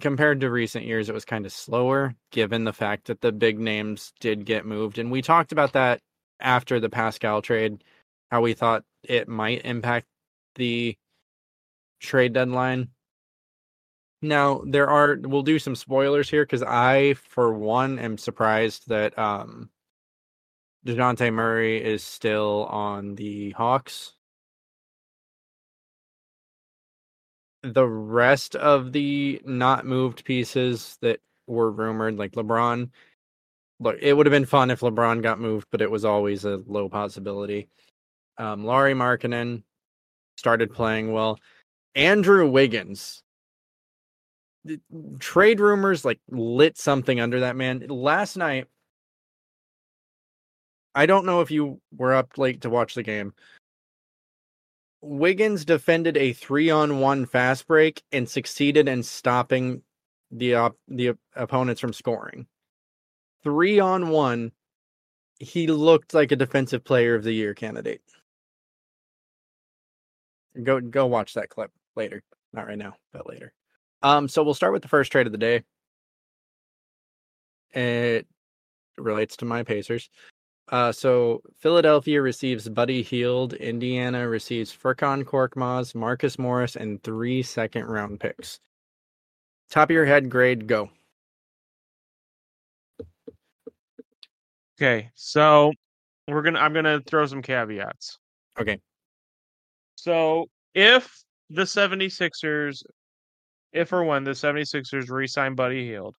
compared 0.00 0.40
to 0.40 0.50
recent 0.50 0.84
years, 0.84 1.08
it 1.08 1.14
was 1.14 1.24
kind 1.24 1.46
of 1.46 1.52
slower, 1.52 2.14
given 2.30 2.64
the 2.64 2.72
fact 2.72 3.06
that 3.06 3.20
the 3.20 3.32
big 3.32 3.58
names 3.58 4.12
did 4.20 4.44
get 4.44 4.66
moved. 4.66 4.98
And 4.98 5.10
we 5.10 5.22
talked 5.22 5.52
about 5.52 5.72
that 5.72 6.00
after 6.40 6.80
the 6.80 6.90
Pascal 6.90 7.42
trade, 7.42 7.82
how 8.30 8.40
we 8.40 8.54
thought 8.54 8.84
it 9.02 9.28
might 9.28 9.64
impact 9.64 10.06
the 10.56 10.96
trade 12.00 12.32
deadline. 12.32 12.88
Now, 14.20 14.62
there 14.66 14.88
are, 14.88 15.16
we'll 15.20 15.42
do 15.42 15.58
some 15.58 15.76
spoilers 15.76 16.28
here 16.28 16.44
because 16.44 16.62
I, 16.62 17.14
for 17.14 17.52
one, 17.54 17.98
am 17.98 18.18
surprised 18.18 18.88
that 18.88 19.16
um, 19.18 19.70
Dejounte 20.88 21.32
Murray 21.32 21.84
is 21.84 22.02
still 22.02 22.64
on 22.70 23.14
the 23.14 23.50
Hawks. 23.50 24.14
the 27.62 27.86
rest 27.86 28.54
of 28.56 28.92
the 28.92 29.40
not 29.44 29.86
moved 29.86 30.24
pieces 30.24 30.96
that 31.00 31.20
were 31.46 31.70
rumored, 31.70 32.16
like 32.16 32.32
LeBron, 32.32 32.90
look, 33.80 33.96
it 34.00 34.12
would 34.12 34.26
have 34.26 34.32
been 34.32 34.46
fun 34.46 34.70
if 34.70 34.80
LeBron 34.80 35.22
got 35.22 35.40
moved, 35.40 35.66
but 35.70 35.82
it 35.82 35.90
was 35.90 36.04
always 36.04 36.44
a 36.44 36.62
low 36.66 36.88
possibility. 36.88 37.68
Um, 38.36 38.64
Lauri 38.64 38.94
Markkanen 38.94 39.62
started 40.36 40.72
playing 40.72 41.12
well. 41.12 41.38
Andrew 41.94 42.48
Wiggins. 42.48 43.22
Trade 45.18 45.60
rumors 45.60 46.04
like 46.04 46.20
lit 46.28 46.76
something 46.76 47.20
under 47.20 47.40
that 47.40 47.56
man. 47.56 47.86
Last 47.88 48.36
night, 48.36 48.66
I 50.94 51.06
don't 51.06 51.26
know 51.26 51.40
if 51.40 51.50
you 51.50 51.80
were 51.96 52.14
up 52.14 52.38
late 52.38 52.62
to 52.62 52.70
watch 52.70 52.94
the 52.94 53.02
game. 53.02 53.34
Wiggins 55.00 55.64
defended 55.64 56.16
a 56.16 56.32
three 56.32 56.70
on 56.70 57.00
one 57.00 57.24
fast 57.26 57.66
break 57.66 58.02
and 58.10 58.28
succeeded 58.28 58.88
in 58.88 59.02
stopping 59.02 59.82
the 60.30 60.54
op- 60.54 60.78
the 60.88 61.10
op- 61.10 61.18
opponents 61.36 61.80
from 61.80 61.92
scoring. 61.92 62.46
Three 63.44 63.78
on 63.78 64.08
one, 64.08 64.52
he 65.38 65.68
looked 65.68 66.14
like 66.14 66.32
a 66.32 66.36
defensive 66.36 66.84
player 66.84 67.14
of 67.14 67.22
the 67.22 67.32
year 67.32 67.54
candidate. 67.54 68.02
Go 70.60 70.80
go 70.80 71.06
watch 71.06 71.34
that 71.34 71.48
clip 71.48 71.70
later. 71.94 72.22
Not 72.52 72.66
right 72.66 72.78
now, 72.78 72.94
but 73.12 73.28
later. 73.28 73.52
Um, 74.02 74.26
so 74.28 74.42
we'll 74.42 74.54
start 74.54 74.72
with 74.72 74.82
the 74.82 74.88
first 74.88 75.12
trade 75.12 75.26
of 75.26 75.32
the 75.32 75.38
day. 75.38 75.62
It 77.72 78.26
relates 78.96 79.36
to 79.36 79.44
my 79.44 79.62
Pacers. 79.62 80.08
Uh, 80.70 80.92
so 80.92 81.40
Philadelphia 81.58 82.20
receives 82.20 82.68
Buddy 82.68 83.02
Hield. 83.02 83.54
Indiana 83.54 84.28
receives 84.28 84.74
Furkan 84.74 85.24
Korkmaz, 85.24 85.94
Marcus 85.94 86.38
Morris, 86.38 86.76
and 86.76 87.02
three 87.02 87.42
second 87.42 87.86
round 87.86 88.20
picks. 88.20 88.60
Top 89.70 89.88
of 89.90 89.94
your 89.94 90.04
head 90.04 90.28
grade, 90.28 90.66
go. 90.66 90.90
Okay, 94.78 95.10
so 95.14 95.72
we're 96.28 96.42
gonna 96.42 96.60
I'm 96.60 96.72
gonna 96.72 97.00
throw 97.00 97.26
some 97.26 97.42
caveats. 97.42 98.18
Okay. 98.60 98.78
So 99.96 100.46
if 100.74 101.24
the 101.50 101.62
76ers 101.62 102.82
if 103.72 103.92
or 103.92 104.04
when 104.04 104.24
the 104.24 104.30
76ers 104.30 105.10
re-sign 105.10 105.54
Buddy 105.54 105.86
Hield, 105.86 106.16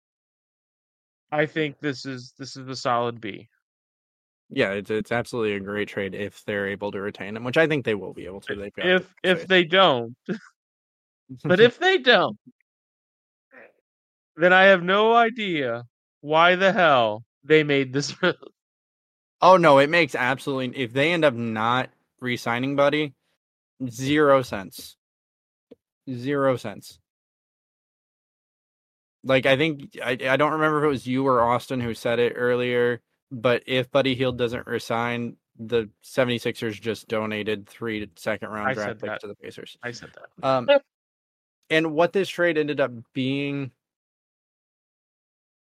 I 1.31 1.45
think 1.45 1.79
this 1.79 2.05
is 2.05 2.33
this 2.37 2.57
is 2.57 2.67
a 2.67 2.75
solid 2.75 3.21
B. 3.21 3.47
Yeah, 4.51 4.71
it's 4.71 4.89
it's 4.89 5.11
absolutely 5.11 5.53
a 5.53 5.59
great 5.59 5.87
trade 5.87 6.15
if 6.15 6.43
they're 6.45 6.67
able 6.67 6.91
to 6.91 6.99
retain 6.99 7.35
him, 7.35 7.43
which 7.43 7.57
I 7.57 7.67
think 7.67 7.85
they 7.85 7.95
will 7.95 8.13
be 8.13 8.25
able 8.25 8.41
to. 8.41 8.55
They've 8.55 8.73
got 8.73 8.87
If 8.87 9.13
if 9.23 9.47
they 9.47 9.63
don't, 9.63 10.15
but 11.43 11.59
if 11.59 11.77
they 11.77 11.99
don't, 11.99 12.37
then 14.35 14.51
I 14.51 14.63
have 14.63 14.81
no 14.81 15.13
idea 15.13 15.83
why 16.21 16.55
the 16.55 16.71
hell 16.71 17.23
they 17.43 17.63
made 17.63 17.93
this 17.93 18.15
move. 18.21 18.35
Oh 19.41 19.57
no, 19.57 19.77
it 19.77 19.89
makes 19.89 20.15
absolutely 20.15 20.81
if 20.81 20.93
they 20.93 21.11
end 21.11 21.23
up 21.23 21.33
not 21.35 21.89
re-signing 22.19 22.75
Buddy, 22.75 23.13
zero 23.87 24.41
sense. 24.41 24.97
Zero 26.09 26.57
sense. 26.57 26.99
Like 29.23 29.45
I 29.45 29.57
think 29.57 29.97
I 30.03 30.17
I 30.27 30.37
don't 30.37 30.53
remember 30.53 30.79
if 30.79 30.85
it 30.85 30.89
was 30.89 31.07
you 31.07 31.27
or 31.27 31.41
Austin 31.41 31.81
who 31.81 31.93
said 31.93 32.19
it 32.19 32.33
earlier, 32.35 33.01
but 33.32 33.63
if 33.65 33.91
Buddy 33.91 34.15
Hield 34.15 34.38
doesn't 34.38 34.67
resign, 34.67 35.38
the 35.57 35.89
76ers 36.03 36.80
just 36.80 37.07
donated 37.07 37.67
three 37.67 38.09
second 38.15 38.49
round 38.49 38.69
I 38.69 38.73
draft 38.73 39.01
picks 39.01 39.11
that. 39.11 39.21
to 39.21 39.27
the 39.27 39.36
Pacers. 39.36 39.77
I 39.84 39.91
said 39.91 40.09
that. 40.15 40.47
Um, 40.47 40.69
and 41.69 41.93
what 41.93 42.13
this 42.13 42.30
trade 42.30 42.57
ended 42.57 42.80
up 42.80 42.91
being, 43.13 43.71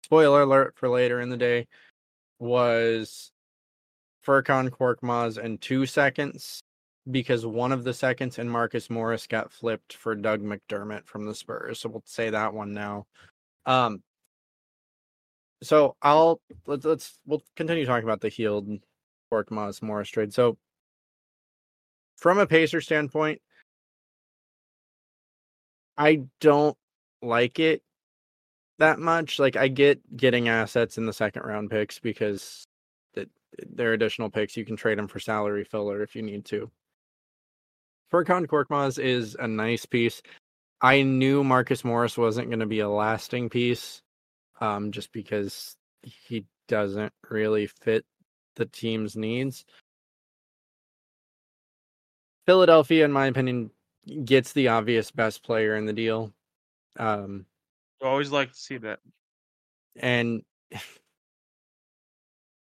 spoiler 0.05 0.43
alert 0.43 0.75
for 0.77 0.89
later 0.89 1.21
in 1.21 1.31
the 1.31 1.37
day, 1.37 1.67
was 2.39 3.33
Furkan 4.25 4.71
Korkmaz 4.71 5.39
and 5.39 5.61
two 5.61 5.87
seconds 5.87 6.63
because 7.11 7.47
one 7.47 7.73
of 7.73 7.85
the 7.85 7.95
seconds 7.95 8.39
and 8.39 8.51
Marcus 8.51 8.91
Morris 8.91 9.27
got 9.27 9.53
flipped 9.53 9.95
for 9.95 10.15
Doug 10.15 10.43
McDermott 10.43 11.07
from 11.07 11.25
the 11.25 11.35
Spurs. 11.35 11.81
So 11.81 11.89
we'll 11.89 12.03
say 12.05 12.31
that 12.31 12.53
one 12.53 12.73
now. 12.73 13.07
Um, 13.65 14.03
so 15.63 15.97
I'll 16.03 16.41
let's 16.67 16.85
let's 16.85 17.19
we'll 17.27 17.43
continue 17.57 17.87
talking 17.87 18.05
about 18.05 18.21
the 18.21 18.29
Hield 18.29 18.69
Korkmaz 19.33 19.83
Morris 19.83 20.09
trade. 20.09 20.33
So 20.33 20.59
from 22.17 22.39
a 22.39 22.47
Pacer 22.47 22.81
standpoint, 22.81 23.41
I 25.97 26.23
don't 26.41 26.77
like 27.23 27.59
it 27.59 27.83
that 28.79 28.99
much. 28.99 29.39
Like 29.39 29.57
I 29.57 29.69
get 29.69 30.17
getting 30.17 30.49
assets 30.49 30.99
in 30.99 31.07
the 31.07 31.13
second 31.13 31.43
round 31.43 31.71
picks 31.71 31.99
because 31.99 32.65
that 33.15 33.29
they're 33.71 33.93
additional 33.95 34.31
picks. 34.31 34.57
You 34.57 34.65
can 34.65 34.77
trade 34.77 34.99
them 34.99 35.09
for 35.09 35.21
salary 35.21 35.65
filler 35.65 36.03
if 36.03 36.15
you 36.15 36.23
need 36.23 36.45
to. 36.47 36.71
Furkan 38.13 38.47
Korkmaz 38.47 39.03
is 39.03 39.37
a 39.39 39.49
nice 39.49 39.87
piece. 39.87 40.23
I 40.81 41.03
knew 41.03 41.43
Marcus 41.43 41.85
Morris 41.85 42.19
wasn't 42.19 42.51
going 42.51 42.61
to 42.61 42.67
be 42.67 42.81
a 42.81 42.89
lasting 42.89 43.49
piece, 43.49 44.03
um, 44.61 44.93
just 44.93 45.13
because 45.13 45.77
he 46.03 46.45
doesn't 46.69 47.13
really 47.29 47.67
fit 47.67 48.05
the 48.57 48.67
team's 48.67 49.17
needs. 49.17 49.65
Philadelphia, 52.47 53.05
in 53.05 53.13
my 53.13 53.27
opinion, 53.27 53.71
gets 54.25 54.53
the 54.53 54.69
obvious 54.69 55.11
best 55.11 55.43
player 55.43 55.77
in 55.77 55.85
the 55.87 55.93
deal. 55.93 56.33
Um, 56.99 57.47
I 58.03 58.07
always 58.07 58.31
like 58.31 58.53
to 58.53 58.59
see 58.59 58.79
that. 58.79 59.01
and 59.97 60.43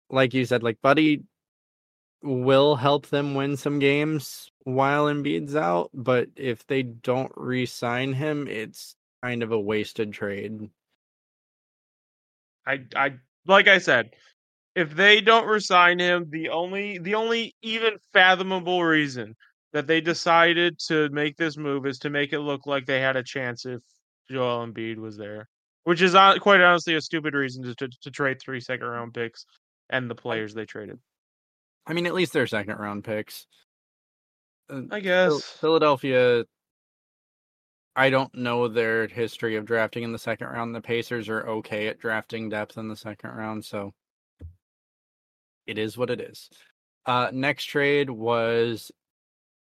like 0.09 0.33
you 0.33 0.45
said, 0.45 0.61
like 0.63 0.81
Buddy 0.81 1.23
will 2.21 2.75
help 2.75 3.07
them 3.07 3.33
win 3.33 3.57
some 3.57 3.79
games 3.79 4.51
while 4.63 5.05
Embiid's 5.05 5.55
out, 5.55 5.89
but 5.93 6.27
if 6.35 6.67
they 6.67 6.83
don't 6.83 7.31
re-sign 7.35 8.13
him, 8.13 8.47
it's 8.47 8.95
kind 9.23 9.41
of 9.41 9.51
a 9.51 9.59
wasted 9.59 10.13
trade. 10.13 10.69
I 12.65 12.81
I 12.95 13.13
like 13.45 13.67
I 13.67 13.77
said, 13.79 14.11
if 14.75 14.95
they 14.95 15.21
don't 15.21 15.47
resign 15.47 15.99
him, 15.99 16.27
the 16.29 16.49
only 16.49 16.97
the 16.97 17.15
only 17.15 17.55
even 17.61 17.97
fathomable 18.13 18.83
reason 18.83 19.35
that 19.73 19.87
they 19.87 20.01
decided 20.01 20.77
to 20.87 21.09
make 21.09 21.37
this 21.37 21.57
move 21.57 21.85
is 21.85 21.99
to 21.99 22.09
make 22.09 22.33
it 22.33 22.39
look 22.39 22.65
like 22.65 22.85
they 22.85 22.99
had 22.99 23.15
a 23.15 23.23
chance 23.23 23.65
if 23.65 23.81
Joel 24.29 24.67
Embiid 24.67 24.97
was 24.97 25.17
there, 25.17 25.47
which 25.83 26.01
is 26.01 26.11
quite 26.11 26.61
honestly 26.61 26.95
a 26.95 27.01
stupid 27.01 27.33
reason 27.33 27.63
to 27.63 27.75
to, 27.75 27.89
to 28.01 28.11
trade 28.11 28.41
three 28.41 28.59
second 28.59 28.87
round 28.87 29.13
picks 29.13 29.45
and 29.89 30.09
the 30.09 30.15
players 30.15 30.53
they 30.53 30.65
traded. 30.65 30.99
I 31.85 31.93
mean, 31.93 32.05
at 32.05 32.13
least 32.13 32.33
they're 32.33 32.47
second 32.47 32.77
round 32.77 33.03
picks. 33.03 33.47
Uh, 34.69 34.81
I 34.91 34.99
guess. 34.99 35.41
Philadelphia. 35.43 36.45
I 37.95 38.09
don't 38.09 38.33
know 38.33 38.67
their 38.67 39.07
history 39.07 39.55
of 39.57 39.65
drafting 39.65 40.03
in 40.03 40.11
the 40.11 40.19
second 40.19 40.47
round. 40.47 40.73
The 40.73 40.81
Pacers 40.81 41.27
are 41.29 41.47
okay 41.47 41.87
at 41.87 41.99
drafting 41.99 42.49
depth 42.49 42.77
in 42.77 42.87
the 42.87 42.95
second 42.95 43.31
round, 43.31 43.65
so 43.65 43.93
it 45.67 45.77
is 45.77 45.97
what 45.97 46.09
it 46.09 46.21
is. 46.21 46.49
Uh, 47.05 47.29
next 47.33 47.65
trade 47.65 48.09
was 48.09 48.91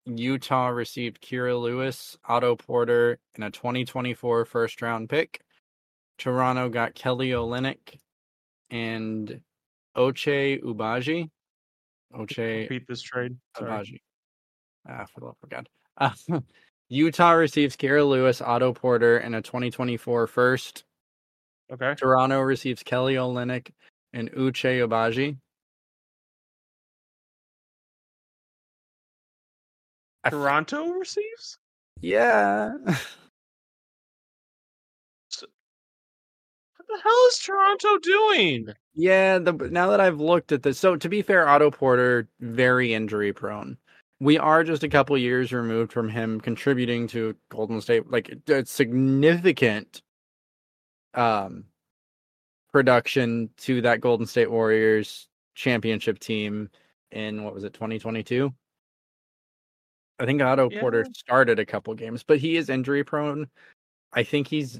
Utah 0.05 0.67
received 0.67 1.21
Kira 1.21 1.59
Lewis, 1.59 2.17
Otto 2.27 2.55
Porter, 2.55 3.19
and 3.35 3.43
a 3.43 3.51
2024 3.51 4.45
first 4.45 4.81
round 4.81 5.09
pick. 5.09 5.41
Toronto 6.17 6.69
got 6.69 6.95
Kelly 6.95 7.29
Olynyk 7.29 7.99
and 8.69 9.41
Oche 9.95 10.61
Ubaji. 10.63 11.29
Oche 12.15 12.37
Repeat 12.37 12.87
this 12.87 13.01
trade. 13.01 13.35
Sorry. 13.57 13.69
Tabaji. 13.69 14.01
Ah, 14.87 15.05
for 15.13 15.19
the 15.19 15.25
love 15.25 15.35
of 15.43 15.49
God. 15.49 15.69
Uh, 15.97 16.11
Utah 16.89 17.31
receives 17.31 17.75
Kira 17.75 18.07
Lewis, 18.07 18.41
Otto 18.41 18.73
Porter, 18.73 19.17
and 19.17 19.35
a 19.35 19.41
2024 19.41 20.27
first. 20.27 20.83
Okay. 21.71 21.95
Toronto 21.95 22.41
receives 22.41 22.83
Kelly 22.83 23.15
Olynyk 23.15 23.71
and 24.13 24.31
Uche 24.33 24.87
Obaji. 24.87 25.37
Toronto 30.29 30.89
receives? 30.91 31.57
yeah. 32.01 32.73
What 36.77 36.87
the 36.87 37.03
hell 37.03 37.27
is 37.29 37.39
Toronto 37.39 37.97
doing? 37.97 38.67
Yeah, 38.93 39.39
the 39.39 39.53
now 39.53 39.89
that 39.89 39.99
I've 39.99 40.19
looked 40.19 40.51
at 40.51 40.61
this, 40.63 40.79
so 40.79 40.95
to 40.95 41.09
be 41.09 41.21
fair, 41.21 41.47
Otto 41.47 41.71
Porter 41.71 42.27
very 42.39 42.93
injury 42.93 43.33
prone. 43.33 43.77
We 44.19 44.37
are 44.37 44.63
just 44.63 44.83
a 44.83 44.89
couple 44.89 45.17
years 45.17 45.51
removed 45.51 45.91
from 45.91 46.09
him 46.09 46.39
contributing 46.39 47.07
to 47.09 47.35
Golden 47.49 47.81
State, 47.81 48.09
like 48.09 48.33
a 48.47 48.65
significant 48.65 50.01
um 51.13 51.65
production 52.71 53.49
to 53.57 53.81
that 53.81 54.01
Golden 54.01 54.25
State 54.25 54.51
Warriors 54.51 55.27
championship 55.55 56.19
team 56.19 56.69
in 57.11 57.43
what 57.43 57.53
was 57.53 57.63
it, 57.63 57.73
2022? 57.73 58.53
I 60.19 60.25
think 60.25 60.41
Otto 60.41 60.69
Porter 60.69 61.05
started 61.13 61.59
a 61.59 61.65
couple 61.65 61.93
games, 61.93 62.23
but 62.23 62.39
he 62.39 62.57
is 62.57 62.69
injury 62.69 63.03
prone. 63.03 63.47
I 64.13 64.23
think 64.23 64.47
he's 64.47 64.79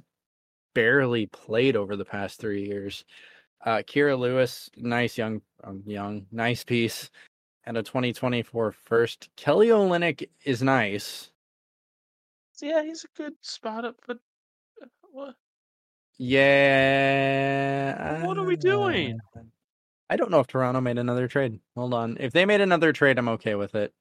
barely 0.74 1.28
played 1.28 1.76
over 1.76 1.96
the 1.96 2.06
past 2.06 2.40
three 2.40 2.66
years. 2.66 3.04
Uh, 3.66 3.78
Kira 3.78 4.18
Lewis, 4.18 4.70
nice 4.78 5.18
young, 5.18 5.42
um, 5.64 5.82
young, 5.86 6.26
nice 6.32 6.64
piece, 6.64 7.10
and 7.66 7.78
a 7.78 7.84
2024 7.84 8.72
first. 8.72 9.30
Kelly 9.36 9.68
Olynyk 9.68 10.30
is 10.44 10.62
nice. 10.62 11.32
Yeah, 12.62 12.84
he's 12.84 13.04
a 13.04 13.18
good 13.18 13.34
spot 13.42 13.86
up, 13.86 13.96
but 14.08 14.18
uh, 14.82 14.86
what? 15.12 15.36
Yeah. 16.18 18.26
What 18.26 18.38
are 18.38 18.46
we 18.46 18.56
doing? 18.56 19.20
I 20.10 20.16
don't 20.16 20.32
know 20.32 20.40
if 20.40 20.48
Toronto 20.48 20.82
made 20.82 20.98
another 20.98 21.28
trade. 21.28 21.60
Hold 21.76 21.94
on. 21.94 22.18
If 22.20 22.32
they 22.32 22.46
made 22.46 22.62
another 22.62 22.94
trade, 22.94 23.18
I'm 23.18 23.30
okay 23.30 23.56
with 23.56 23.76
it. 23.76 23.94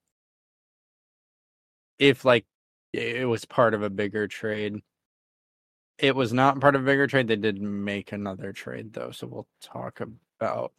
If 1.99 2.25
like 2.25 2.45
it 2.93 3.27
was 3.27 3.45
part 3.45 3.75
of 3.75 3.83
a 3.83 3.91
bigger 3.91 4.29
trade. 4.29 4.83
It 5.99 6.15
was 6.15 6.33
not 6.33 6.61
part 6.61 6.77
of 6.77 6.83
a 6.83 6.85
bigger 6.85 7.07
trade. 7.07 7.29
They 7.29 7.37
did 7.37 7.61
make 7.61 8.13
another 8.13 8.53
trade 8.53 8.93
though, 8.93 9.11
so 9.11 9.27
we'll 9.27 9.49
talk 9.61 10.01
about 10.01 10.73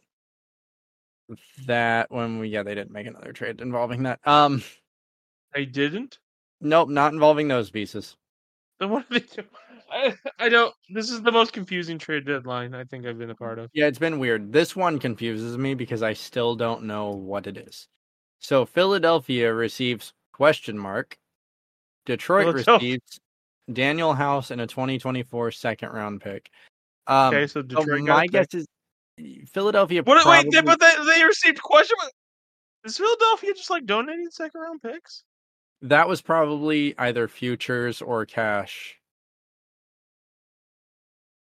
that 1.66 2.10
when 2.10 2.38
we 2.38 2.48
yeah, 2.48 2.62
they 2.62 2.74
didn't 2.74 2.92
make 2.92 3.06
another 3.06 3.32
trade 3.32 3.60
involving 3.60 4.02
that. 4.04 4.20
Um 4.26 4.62
They 5.54 5.64
didn't? 5.66 6.18
nope, 6.60 6.88
not 6.88 7.12
involving 7.12 7.48
those 7.48 7.70
pieces. 7.70 8.16
Then 8.78 8.90
what 8.90 9.04
are 9.04 9.14
they 9.18 9.20
doing? 9.20 9.48
I, 9.90 10.14
I 10.38 10.48
don't. 10.48 10.74
This 10.90 11.10
is 11.10 11.22
the 11.22 11.30
most 11.32 11.52
confusing 11.52 11.96
trade 11.98 12.26
deadline 12.26 12.74
I 12.74 12.84
think 12.84 13.06
I've 13.06 13.18
been 13.18 13.30
a 13.30 13.34
part 13.36 13.58
of. 13.58 13.70
Yeah, 13.72 13.86
it's 13.86 13.98
been 14.00 14.18
weird. 14.18 14.52
This 14.52 14.74
one 14.74 14.98
confuses 14.98 15.56
me 15.56 15.74
because 15.74 16.02
I 16.02 16.12
still 16.12 16.56
don't 16.56 16.82
know 16.84 17.10
what 17.10 17.46
it 17.46 17.56
is. 17.56 17.86
So 18.40 18.66
Philadelphia 18.66 19.52
receives 19.54 20.12
question 20.32 20.76
mark. 20.76 21.16
Detroit 22.04 22.54
receives 22.54 23.20
Danuel 23.70 24.16
House 24.16 24.50
and 24.50 24.60
a 24.60 24.66
2024 24.66 25.52
second 25.52 25.90
round 25.90 26.20
pick. 26.20 26.50
Um, 27.06 27.34
Okay, 27.34 27.46
so 27.46 27.60
so 27.60 27.62
Detroit. 27.62 28.06
got 28.06 28.16
my 28.16 28.26
guess 28.26 28.48
pick. 28.48 28.60
is 28.60 28.66
Philadelphia. 29.46 30.02
What? 30.02 30.16
Wait, 30.18 30.22
probably- 30.24 30.50
they, 30.50 30.60
but 30.62 30.80
they, 30.80 30.94
they 31.14 31.24
received 31.24 31.62
question. 31.62 31.96
Is 32.84 32.98
Philadelphia 32.98 33.52
just 33.54 33.70
like 33.70 33.86
donating 33.86 34.28
second 34.30 34.60
round 34.60 34.82
picks? 34.82 35.24
that 35.82 36.08
was 36.08 36.22
probably 36.22 36.94
either 36.98 37.28
futures 37.28 38.00
or 38.00 38.24
cash. 38.24 38.98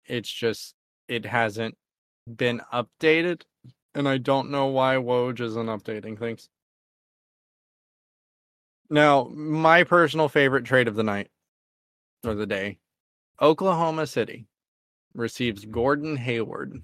It's 0.06 0.32
just 0.32 0.76
it 1.08 1.26
hasn't 1.26 1.76
been 2.36 2.62
updated, 2.74 3.44
and 3.94 4.08
I 4.08 4.18
don't 4.18 4.52
know 4.52 4.68
why 4.68 4.96
Woj 4.96 5.40
isn't 5.40 5.66
updating 5.68 6.18
things. 6.20 6.50
Now, 8.90 9.30
my 9.34 9.84
personal 9.84 10.30
favorite 10.30 10.66
trade 10.66 10.88
of 10.88 10.96
the 10.96 11.04
night 11.04 11.30
or 12.24 12.36
the 12.36 12.46
day, 12.46 12.78
Oklahoma 13.42 14.06
City 14.06 14.46
receives 15.16 15.66
Gordon 15.66 16.18
Hayward. 16.18 16.82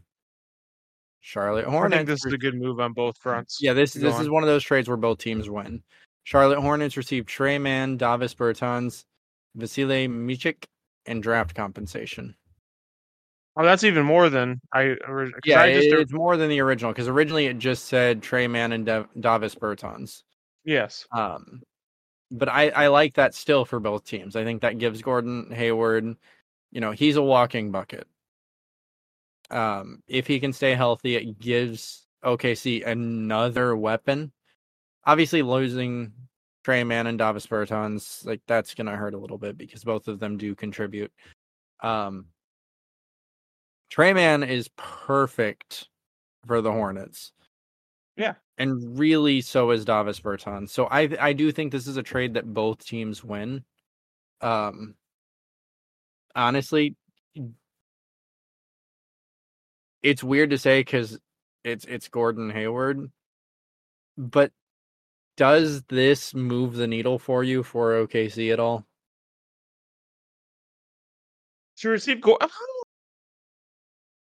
Charlotte 1.22 1.66
Hornets. 1.66 1.94
I 1.94 1.98
think 2.00 2.10
this 2.10 2.26
is 2.26 2.34
a 2.34 2.38
good 2.38 2.56
move 2.56 2.80
on 2.80 2.94
both 2.94 3.18
fronts. 3.18 3.60
Yeah, 3.62 3.74
this 3.74 3.96
Go 3.96 4.02
this 4.02 4.16
on. 4.16 4.22
is 4.24 4.30
one 4.30 4.44
of 4.44 4.48
those 4.48 4.64
trades 4.64 4.88
where 4.88 4.98
both 4.98 5.20
teams 5.20 5.50
win. 5.50 5.82
Charlotte 6.24 6.60
Hornets 6.60 6.98
received 6.98 7.28
Tre 7.28 7.58
Mann, 7.58 7.98
Davis 7.98 8.34
Bertans, 8.36 9.06
Vasilije 9.58 10.10
Micic, 10.10 10.66
and 11.06 11.22
draft 11.24 11.56
compensation. 11.56 12.36
Oh, 13.58 13.64
that's 13.66 13.84
even 13.84 14.06
more 14.06 14.30
than 14.30 14.62
I. 14.74 14.96
Yeah, 15.46 15.62
I 15.62 15.74
just 15.74 15.88
it- 15.88 16.00
it's 16.00 16.14
more 16.14 16.38
than 16.38 16.50
the 16.50 16.62
original 16.62 16.92
because 16.92 17.08
originally 17.08 17.48
it 17.48 17.60
just 17.60 17.86
said 17.86 18.22
Tre 18.24 18.48
Mann 18.48 18.72
and 18.72 18.86
Dav- 18.86 19.10
Davis 19.20 19.56
Bertans. 19.56 20.24
yes. 20.64 21.06
Um, 21.12 21.62
but 22.32 22.48
I 22.48 22.70
I 22.70 22.88
like 22.88 23.16
that 23.16 23.36
still 23.36 23.66
for 23.66 23.80
both 23.80 24.06
teams. 24.06 24.36
I 24.36 24.44
think 24.46 24.62
that 24.62 24.78
gives 24.78 25.02
Gordon 25.02 25.52
Hayward, 25.52 26.16
you 26.72 26.80
know, 26.82 26.92
he's 26.92 27.18
a 27.18 27.22
walking 27.22 27.72
bucket. 27.72 28.08
Um, 29.52 30.02
if 30.08 30.28
he 30.28 30.40
can 30.40 30.54
stay 30.54 30.74
healthy, 30.74 31.16
it 31.16 31.40
gives 31.40 32.08
OKC 32.24 32.86
another 32.86 33.76
weapon. 33.76 34.32
Obviously, 35.06 35.42
losing 35.42 36.14
Tre 36.64 36.84
Mann 36.84 37.08
and 37.08 37.18
Davis 37.18 37.48
Bertans, 37.48 38.26
like 38.26 38.42
that's 38.48 38.74
gonna 38.74 38.96
hurt 38.96 39.14
a 39.14 39.20
little 39.20 39.38
bit 39.38 39.58
because 39.58 39.84
both 39.84 40.08
of 40.08 40.20
them 40.20 40.38
do 40.38 40.56
contribute. 40.56 41.12
Um, 41.82 42.28
Tre 43.90 44.14
Mann 44.14 44.44
is 44.44 44.70
perfect 44.78 45.90
for 46.48 46.62
the 46.62 46.72
Hornets. 46.72 47.34
Yeah. 48.16 48.36
And 48.58 48.98
really 48.98 49.42
so 49.42 49.72
is 49.72 49.86
Davis 49.86 50.20
Bertans. 50.20 50.70
So 50.70 50.86
I 50.86 51.10
I 51.20 51.34
do 51.34 51.52
think 51.52 51.72
this 51.72 51.88
is 51.88 51.98
a 51.98 52.04
trade 52.04 52.36
that 52.36 52.54
both 52.54 52.86
teams 52.86 53.24
win. 53.24 53.64
Um 54.42 54.96
honestly 56.36 56.96
it's 60.04 60.24
weird 60.24 60.50
to 60.52 60.58
say 60.58 60.84
cuz 60.84 61.18
it's 61.64 61.86
it's 61.86 62.08
Gordon 62.08 62.50
Hayward. 62.50 63.12
But 64.18 64.52
does 65.38 65.84
this 65.84 66.34
move 66.34 66.76
the 66.76 66.88
needle 66.88 67.20
for 67.20 67.44
you 67.44 67.64
for 67.64 67.94
OKC 68.06 68.52
at 68.52 68.60
all? 68.60 68.86
To 71.78 71.90
receive 71.90 72.22
goal, 72.22 72.38
um, 72.42 72.50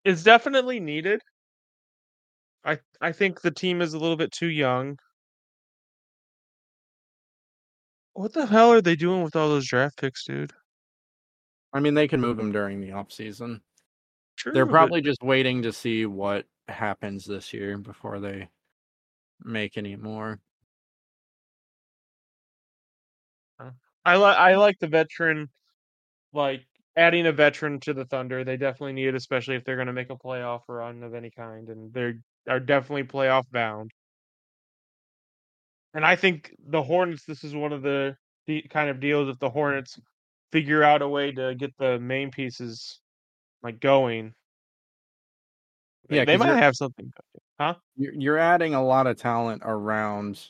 it's 0.05 0.23
definitely 0.23 0.81
needed. 0.81 1.21
I 2.65 2.79
I 3.01 3.13
think 3.13 3.41
the 3.41 3.51
team 3.51 3.81
is 3.83 3.95
a 3.95 3.99
little 3.99 4.17
bit 4.17 4.33
too 4.33 4.49
young. 4.49 4.99
What 8.13 8.33
the 8.33 8.47
hell 8.47 8.73
are 8.73 8.83
they 8.83 8.97
doing 8.97 9.23
with 9.23 9.35
all 9.37 9.49
those 9.49 9.67
draft 9.67 9.99
picks, 9.99 10.25
dude? 10.25 10.53
I 11.73 11.81
mean, 11.81 11.95
they 11.95 12.09
can 12.09 12.21
move 12.21 12.37
mm. 12.37 12.41
him 12.41 12.53
during 12.53 12.81
the 12.81 12.93
off 12.93 13.13
season. 13.13 13.63
True, 14.41 14.53
They're 14.53 14.65
but- 14.65 14.73
probably 14.73 15.03
just 15.03 15.23
waiting 15.23 15.61
to 15.63 15.73
see 15.73 16.07
what 16.07 16.47
happens 16.67 17.27
this 17.27 17.53
year 17.53 17.77
before 17.77 18.21
they 18.21 18.49
make 19.45 19.77
any 19.77 19.97
more. 19.97 20.41
I 24.03 24.17
like 24.17 24.37
I 24.39 24.57
like 24.57 24.79
the 24.79 24.87
veteran, 24.87 25.51
like 26.33 26.65
adding 26.97 27.27
a 27.27 27.33
veteran 27.33 27.81
to 27.81 27.93
the 27.93 28.07
Thunder. 28.07 28.45
They 28.45 28.57
definitely 28.57 28.95
need 28.95 29.09
it, 29.09 29.15
especially 29.15 29.57
if 29.57 29.65
they're 29.65 29.77
going 29.77 29.89
to 29.89 29.93
make 29.93 30.09
a 30.09 30.17
playoff 30.17 30.63
run 30.69 31.03
of 31.03 31.13
any 31.13 31.31
kind, 31.31 31.69
and 31.69 31.93
they 31.93 32.15
are 32.49 32.61
definitely 32.61 33.05
playoff 33.05 33.45
bound. 33.51 33.91
And 35.93 36.07
I 36.07 36.17
think 36.17 36.55
the 36.67 36.83
Hornets. 36.83 37.27
This 37.27 37.45
is 37.45 37.55
one 37.55 37.75
of 37.75 37.83
the, 37.83 38.17
the 38.47 38.63
kind 38.71 38.89
of 38.89 39.01
deals 39.01 39.29
if 39.29 39.39
the 39.39 39.51
Hornets 39.51 40.01
figure 40.51 40.83
out 40.83 41.03
a 41.03 41.09
way 41.09 41.31
to 41.33 41.55
get 41.57 41.77
the 41.77 41.99
main 41.99 42.31
pieces 42.31 43.00
like 43.63 43.81
going. 43.81 44.35
Yeah, 46.09 46.25
they 46.25 46.37
might 46.37 46.57
have 46.57 46.75
something. 46.75 47.13
Huh? 47.59 47.75
You're, 47.97 48.15
you're 48.15 48.39
adding 48.39 48.75
a 48.75 48.83
lot 48.83 49.07
of 49.07 49.17
talent 49.17 49.63
around 49.65 50.41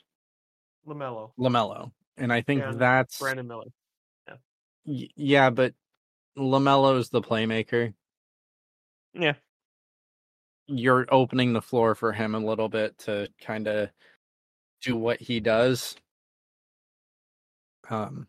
LaMelo, 0.86 1.32
LaMelo, 1.38 1.90
and 2.16 2.32
I 2.32 2.40
think 2.40 2.62
that's 2.78 3.18
Brandon 3.18 3.46
Miller. 3.46 3.66
y- 4.86 5.08
yeah, 5.16 5.50
but 5.50 5.74
LaMelo's 6.38 7.10
the 7.10 7.20
playmaker. 7.20 7.92
Yeah, 9.12 9.34
You're 10.66 11.06
opening 11.10 11.52
the 11.52 11.60
floor 11.60 11.94
for 11.94 12.12
him 12.12 12.34
a 12.34 12.38
little 12.38 12.68
bit 12.68 12.96
to 12.98 13.28
kind 13.40 13.66
of 13.66 13.90
do 14.80 14.96
what 14.96 15.20
he 15.20 15.40
does. 15.40 15.96
Um, 17.90 18.28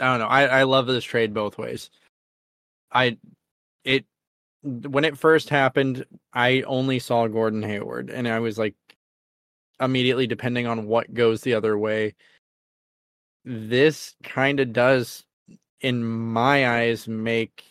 I 0.00 0.06
don't 0.06 0.18
know. 0.18 0.26
I 0.26 0.44
I 0.46 0.62
love 0.64 0.86
this 0.86 1.04
trade 1.04 1.32
both 1.32 1.56
ways. 1.56 1.88
I 2.92 3.16
it 3.84 4.04
when 4.62 5.04
it 5.04 5.18
first 5.18 5.50
happened, 5.50 6.04
I 6.32 6.62
only 6.62 6.98
saw 6.98 7.26
Gordon 7.26 7.62
Hayward, 7.62 8.10
and 8.10 8.26
I 8.26 8.40
was 8.40 8.58
like, 8.58 8.74
immediately 9.80 10.26
depending 10.26 10.66
on 10.66 10.86
what 10.86 11.12
goes 11.12 11.42
the 11.42 11.54
other 11.54 11.76
way. 11.76 12.14
This 13.44 14.14
kind 14.22 14.60
of 14.60 14.72
does, 14.72 15.24
in 15.80 16.02
my 16.04 16.80
eyes, 16.80 17.06
make 17.06 17.62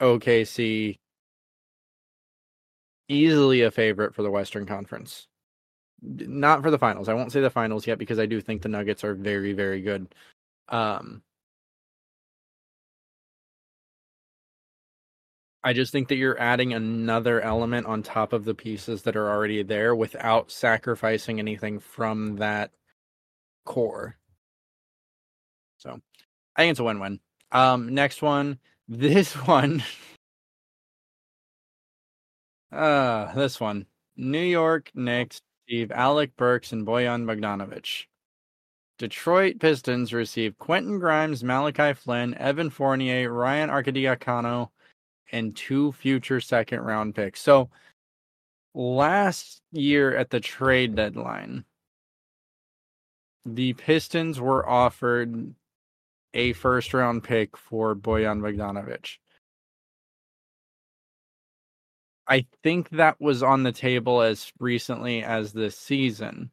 OKC 0.00 0.98
easily 3.08 3.62
a 3.62 3.70
favorite 3.70 4.14
for 4.14 4.22
the 4.22 4.30
Western 4.30 4.66
Conference. 4.66 5.28
Not 6.02 6.62
for 6.62 6.70
the 6.70 6.78
finals. 6.78 7.08
I 7.08 7.14
won't 7.14 7.32
say 7.32 7.40
the 7.40 7.48
finals 7.48 7.86
yet 7.86 7.98
because 7.98 8.18
I 8.18 8.26
do 8.26 8.40
think 8.40 8.60
the 8.60 8.68
Nuggets 8.68 9.04
are 9.04 9.14
very, 9.14 9.54
very 9.54 9.80
good. 9.80 10.14
Um, 10.68 11.22
I 15.66 15.72
just 15.72 15.92
think 15.92 16.08
that 16.08 16.16
you're 16.16 16.38
adding 16.38 16.74
another 16.74 17.40
element 17.40 17.86
on 17.86 18.02
top 18.02 18.34
of 18.34 18.44
the 18.44 18.54
pieces 18.54 19.00
that 19.02 19.16
are 19.16 19.30
already 19.30 19.62
there 19.62 19.96
without 19.96 20.50
sacrificing 20.50 21.38
anything 21.38 21.78
from 21.80 22.36
that 22.36 22.70
core. 23.64 24.18
So 25.78 25.98
I 26.54 26.62
think 26.62 26.72
it's 26.72 26.80
a 26.80 26.84
win 26.84 27.00
win. 27.00 27.18
Um, 27.50 27.94
next 27.94 28.22
one. 28.22 28.58
This 28.86 29.32
one. 29.32 29.82
Uh, 32.70 33.32
this 33.32 33.58
one. 33.58 33.86
New 34.14 34.42
York 34.42 34.90
Knicks 34.94 35.40
receive 35.66 35.90
Alec 35.90 36.36
Burks 36.36 36.72
and 36.72 36.86
Bojan 36.86 37.24
Bogdanovic. 37.24 38.04
Detroit 38.98 39.58
Pistons 39.58 40.12
receive 40.12 40.58
Quentin 40.58 40.98
Grimes, 40.98 41.42
Malachi 41.42 41.94
Flynn, 41.94 42.34
Evan 42.34 42.68
Fournier, 42.68 43.32
Ryan 43.32 43.70
Arcidiacono, 43.70 44.68
and 45.32 45.56
two 45.56 45.92
future 45.92 46.40
second 46.40 46.80
round 46.80 47.14
picks. 47.14 47.40
So 47.40 47.70
last 48.74 49.62
year 49.72 50.16
at 50.16 50.30
the 50.30 50.40
trade 50.40 50.94
deadline, 50.94 51.64
the 53.46 53.74
Pistons 53.74 54.40
were 54.40 54.68
offered 54.68 55.54
a 56.34 56.52
first 56.54 56.94
round 56.94 57.24
pick 57.24 57.56
for 57.56 57.94
Bojan 57.94 58.40
Bogdanovic. 58.40 59.18
I 62.26 62.46
think 62.62 62.88
that 62.90 63.20
was 63.20 63.42
on 63.42 63.62
the 63.62 63.72
table 63.72 64.22
as 64.22 64.50
recently 64.58 65.22
as 65.22 65.52
this 65.52 65.78
season. 65.78 66.50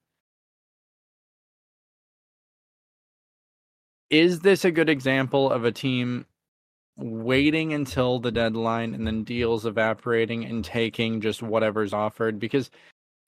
Is 4.09 4.41
this 4.41 4.65
a 4.65 4.71
good 4.71 4.89
example 4.89 5.49
of 5.49 5.63
a 5.63 5.71
team 5.71 6.25
waiting 6.97 7.73
until 7.73 8.19
the 8.19 8.31
deadline 8.31 8.93
and 8.93 9.07
then 9.07 9.23
deals 9.23 9.65
evaporating 9.65 10.45
and 10.45 10.63
taking 10.63 11.21
just 11.21 11.41
whatever's 11.41 11.93
offered? 11.93 12.39
Because 12.39 12.69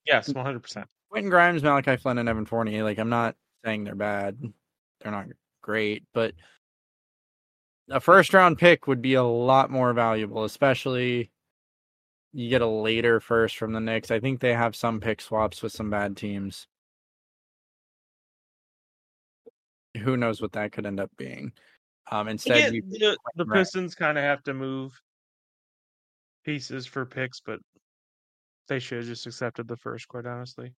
yes, 0.05 0.29
one 0.33 0.45
hundred 0.45 0.61
percent. 0.61 0.87
Quentin 1.09 1.29
Grimes, 1.29 1.63
Malachi 1.63 1.97
Flynn, 1.97 2.17
and 2.17 2.27
Evan 2.27 2.45
Fournier, 2.45 2.83
like 2.83 2.97
I'm 2.97 3.09
not 3.09 3.35
saying 3.63 3.83
they're 3.83 3.95
bad. 3.95 4.37
They're 5.01 5.11
not 5.11 5.27
great, 5.61 6.03
but 6.13 6.33
a 7.89 7.99
first 7.99 8.33
round 8.33 8.57
pick 8.57 8.87
would 8.87 9.01
be 9.01 9.13
a 9.13 9.23
lot 9.23 9.69
more 9.69 9.93
valuable, 9.93 10.43
especially 10.43 11.29
you 12.31 12.49
get 12.49 12.61
a 12.61 12.67
later 12.67 13.19
first 13.19 13.57
from 13.57 13.73
the 13.73 13.79
Knicks. 13.79 14.09
I 14.09 14.19
think 14.19 14.39
they 14.39 14.53
have 14.53 14.75
some 14.75 14.99
pick 14.99 15.21
swaps 15.21 15.61
with 15.61 15.71
some 15.71 15.89
bad 15.89 16.17
teams. 16.17 16.67
Who 19.99 20.17
knows 20.17 20.41
what 20.41 20.53
that 20.53 20.71
could 20.71 20.87
end 20.87 20.99
up 20.99 21.11
being? 21.17 21.51
Um, 22.11 22.27
instead, 22.27 22.69
Again, 22.69 22.81
the, 22.89 23.17
the 23.35 23.45
Pistons 23.45 23.95
kind 23.95 24.17
of 24.17 24.23
have 24.23 24.43
to 24.43 24.53
move 24.53 24.91
pieces 26.43 26.85
for 26.85 27.05
picks, 27.05 27.39
but 27.39 27.59
they 28.67 28.79
should 28.79 28.99
have 28.99 29.07
just 29.07 29.25
accepted 29.25 29.67
the 29.67 29.77
first, 29.77 30.07
quite 30.07 30.25
honestly. 30.25 30.73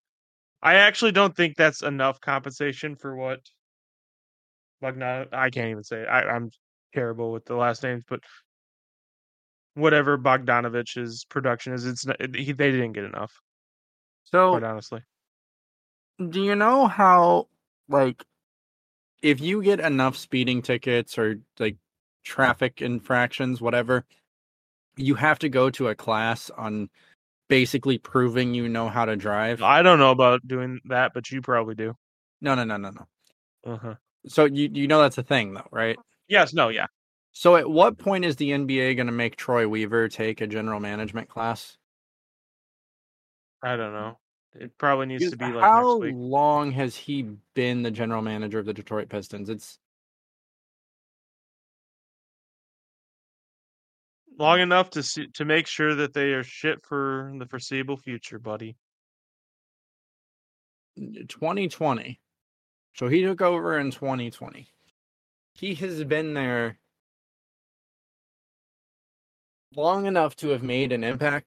I 0.62 0.76
actually 0.76 1.12
don't 1.12 1.36
think 1.36 1.56
that's 1.56 1.82
enough 1.82 2.20
compensation 2.20 2.96
for 2.96 3.14
what 3.14 3.40
Bogdan. 4.80 5.26
I 5.32 5.50
can't 5.50 5.70
even 5.70 5.84
say 5.84 6.02
it. 6.02 6.08
I, 6.08 6.22
I'm 6.22 6.50
terrible 6.94 7.32
with 7.32 7.44
the 7.44 7.56
last 7.56 7.82
names, 7.82 8.04
but 8.08 8.20
whatever 9.74 10.16
Bogdanovic's 10.16 11.24
production 11.26 11.74
is, 11.74 11.84
it's 11.84 12.06
not, 12.06 12.16
he, 12.34 12.52
they 12.52 12.70
didn't 12.70 12.92
get 12.92 13.04
enough, 13.04 13.32
so 14.24 14.50
quite 14.50 14.64
honestly. 14.64 15.00
do 16.30 16.42
you 16.42 16.56
know 16.56 16.86
how 16.86 17.48
like 17.88 18.24
if 19.26 19.40
you 19.40 19.62
get 19.62 19.80
enough 19.80 20.16
speeding 20.16 20.62
tickets 20.62 21.18
or 21.18 21.40
like 21.58 21.76
traffic 22.24 22.80
infractions 22.80 23.60
whatever 23.60 24.04
you 24.96 25.14
have 25.16 25.38
to 25.40 25.48
go 25.48 25.68
to 25.70 25.88
a 25.88 25.94
class 25.94 26.50
on 26.50 26.88
basically 27.48 27.98
proving 27.98 28.54
you 28.54 28.68
know 28.68 28.88
how 28.88 29.04
to 29.04 29.16
drive 29.16 29.62
I 29.62 29.82
don't 29.82 29.98
know 29.98 30.10
about 30.10 30.46
doing 30.46 30.80
that, 30.86 31.12
but 31.14 31.30
you 31.30 31.40
probably 31.42 31.74
do. 31.74 31.94
no 32.40 32.54
no 32.54 32.64
no 32.64 32.76
no 32.76 32.90
no 32.90 33.06
Uh-huh. 33.64 33.94
so 34.26 34.44
you 34.46 34.70
you 34.72 34.86
know 34.88 35.00
that's 35.00 35.18
a 35.18 35.22
thing 35.22 35.54
though 35.54 35.68
right 35.70 35.98
Yes, 36.28 36.52
no, 36.52 36.68
yeah. 36.70 36.86
so 37.32 37.54
at 37.56 37.68
what 37.70 37.98
point 37.98 38.24
is 38.24 38.36
the 38.36 38.50
nba 38.50 38.96
going 38.96 39.06
to 39.06 39.12
make 39.12 39.36
troy 39.36 39.66
weaver 39.68 40.08
take 40.08 40.40
a 40.40 40.46
general 40.46 40.80
management 40.80 41.28
class 41.28 41.76
I 43.62 43.76
don't 43.76 43.92
know. 43.92 44.18
It 44.58 44.76
probably 44.78 45.06
needs 45.06 45.30
to 45.30 45.36
be 45.36 45.46
like 45.46 45.64
how 45.64 45.98
next 45.98 46.00
week. 46.00 46.14
long 46.16 46.72
has 46.72 46.96
he 46.96 47.28
been 47.54 47.82
the 47.82 47.90
general 47.90 48.22
manager 48.22 48.58
of 48.58 48.66
the 48.66 48.74
detroit 48.74 49.08
pistons 49.08 49.48
it's 49.48 49.78
long 54.38 54.60
enough 54.60 54.90
to 54.90 55.02
see, 55.02 55.26
to 55.28 55.44
make 55.44 55.66
sure 55.66 55.94
that 55.94 56.14
they 56.14 56.32
are 56.32 56.42
shit 56.42 56.84
for 56.84 57.32
the 57.38 57.46
foreseeable 57.46 57.96
future, 57.96 58.38
buddy. 58.38 58.76
2020. 60.96 62.20
So 62.94 63.08
he 63.08 63.22
took 63.22 63.42
over 63.42 63.78
in 63.78 63.90
2020. 63.90 64.68
He 65.54 65.74
has 65.74 66.04
been 66.04 66.34
there 66.34 66.78
long 69.74 70.06
enough 70.06 70.36
to 70.36 70.48
have 70.48 70.62
made 70.62 70.92
an 70.92 71.04
impact. 71.04 71.46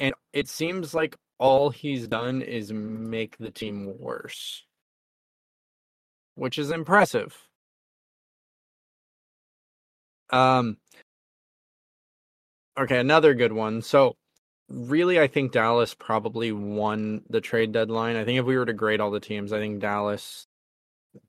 And 0.00 0.14
it 0.32 0.48
seems 0.48 0.94
like 0.94 1.16
all 1.38 1.70
he's 1.70 2.06
done 2.08 2.42
is 2.42 2.72
make 2.72 3.38
the 3.38 3.50
team 3.50 3.94
worse, 3.98 4.64
which 6.34 6.58
is 6.58 6.70
impressive. 6.70 7.36
Um, 10.30 10.76
okay, 12.78 12.98
another 12.98 13.34
good 13.34 13.52
one. 13.52 13.82
So, 13.82 14.16
really, 14.68 15.18
I 15.20 15.26
think 15.26 15.52
Dallas 15.52 15.94
probably 15.94 16.52
won 16.52 17.22
the 17.30 17.40
trade 17.40 17.72
deadline. 17.72 18.16
I 18.16 18.24
think 18.24 18.38
if 18.38 18.44
we 18.44 18.56
were 18.56 18.66
to 18.66 18.72
grade 18.72 19.00
all 19.00 19.10
the 19.10 19.20
teams, 19.20 19.52
I 19.52 19.58
think 19.58 19.80
Dallas 19.80 20.46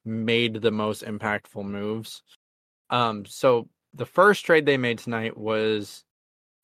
made 0.03 0.62
the 0.62 0.72
most 0.72 1.03
impactful 1.03 1.64
moves. 1.64 2.24
Um, 2.89 3.26
so 3.26 3.70
the 3.93 4.05
first 4.05 4.45
trade 4.45 4.66
they 4.66 4.78
made 4.78 4.99
tonight 4.99 5.38
was 5.38 6.03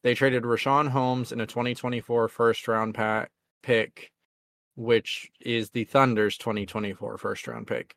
they 0.03 0.13
traded 0.13 0.43
Richaun 0.43 0.89
Holmes 0.89 1.31
in 1.31 1.39
a 1.39 1.47
2024 1.47 2.27
first 2.27 2.67
round 2.67 2.95
pa- 2.95 3.27
pick, 3.65 4.11
which 4.75 5.31
is 5.41 5.71
the 5.71 5.85
Thunder's 5.85 6.37
2024 6.37 7.17
first 7.17 7.47
round 7.47 7.67
pick. 7.67 7.95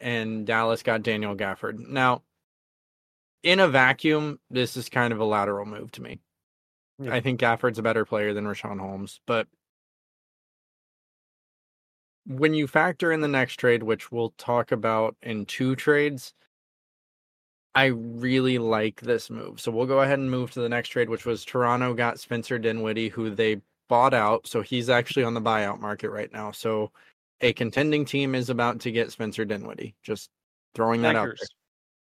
And 0.00 0.46
Dallas 0.46 0.82
got 0.82 1.02
Daniel 1.02 1.36
Gafford. 1.36 1.78
Now, 1.78 2.22
in 3.42 3.60
a 3.60 3.68
vacuum, 3.68 4.40
this 4.50 4.76
is 4.76 4.88
kind 4.88 5.12
of 5.12 5.20
a 5.20 5.24
lateral 5.24 5.66
move 5.66 5.92
to 5.92 6.02
me. 6.02 6.20
Yeah. 6.98 7.14
I 7.14 7.20
think 7.20 7.40
Gafford's 7.40 7.78
a 7.78 7.82
better 7.82 8.04
player 8.04 8.34
than 8.34 8.44
Richaun 8.44 8.80
Holmes, 8.80 9.20
but 9.26 9.46
when 12.26 12.52
you 12.52 12.66
factor 12.66 13.12
in 13.12 13.20
the 13.20 13.28
next 13.28 13.56
trade, 13.56 13.82
which 13.82 14.10
we'll 14.12 14.34
talk 14.36 14.72
about 14.72 15.16
in 15.22 15.46
two 15.46 15.76
trades, 15.76 16.34
I 17.74 17.86
really 17.86 18.58
like 18.58 19.00
this 19.00 19.30
move. 19.30 19.60
So 19.60 19.70
we'll 19.70 19.86
go 19.86 20.00
ahead 20.00 20.18
and 20.18 20.30
move 20.30 20.50
to 20.50 20.60
the 20.60 20.68
next 20.68 20.88
trade, 20.88 21.08
which 21.08 21.24
was 21.24 21.44
Toronto 21.44 21.94
got 21.94 22.18
Spencer 22.18 22.58
Dinwiddie, 22.58 23.08
who 23.08 23.30
they 23.30 23.60
bought 23.88 24.14
out. 24.14 24.46
So 24.46 24.62
he's 24.62 24.88
actually 24.88 25.24
on 25.24 25.34
the 25.34 25.40
buyout 25.40 25.80
market 25.80 26.10
right 26.10 26.32
now. 26.32 26.52
So 26.52 26.92
a 27.40 27.52
contending 27.52 28.04
team 28.04 28.34
is 28.34 28.50
about 28.50 28.80
to 28.80 28.90
get 28.90 29.10
Spencer 29.12 29.44
Dinwiddie. 29.44 29.94
Just 30.02 30.30
throwing 30.74 31.02
that 31.02 31.16
out 31.16 31.26
there. 31.26 31.36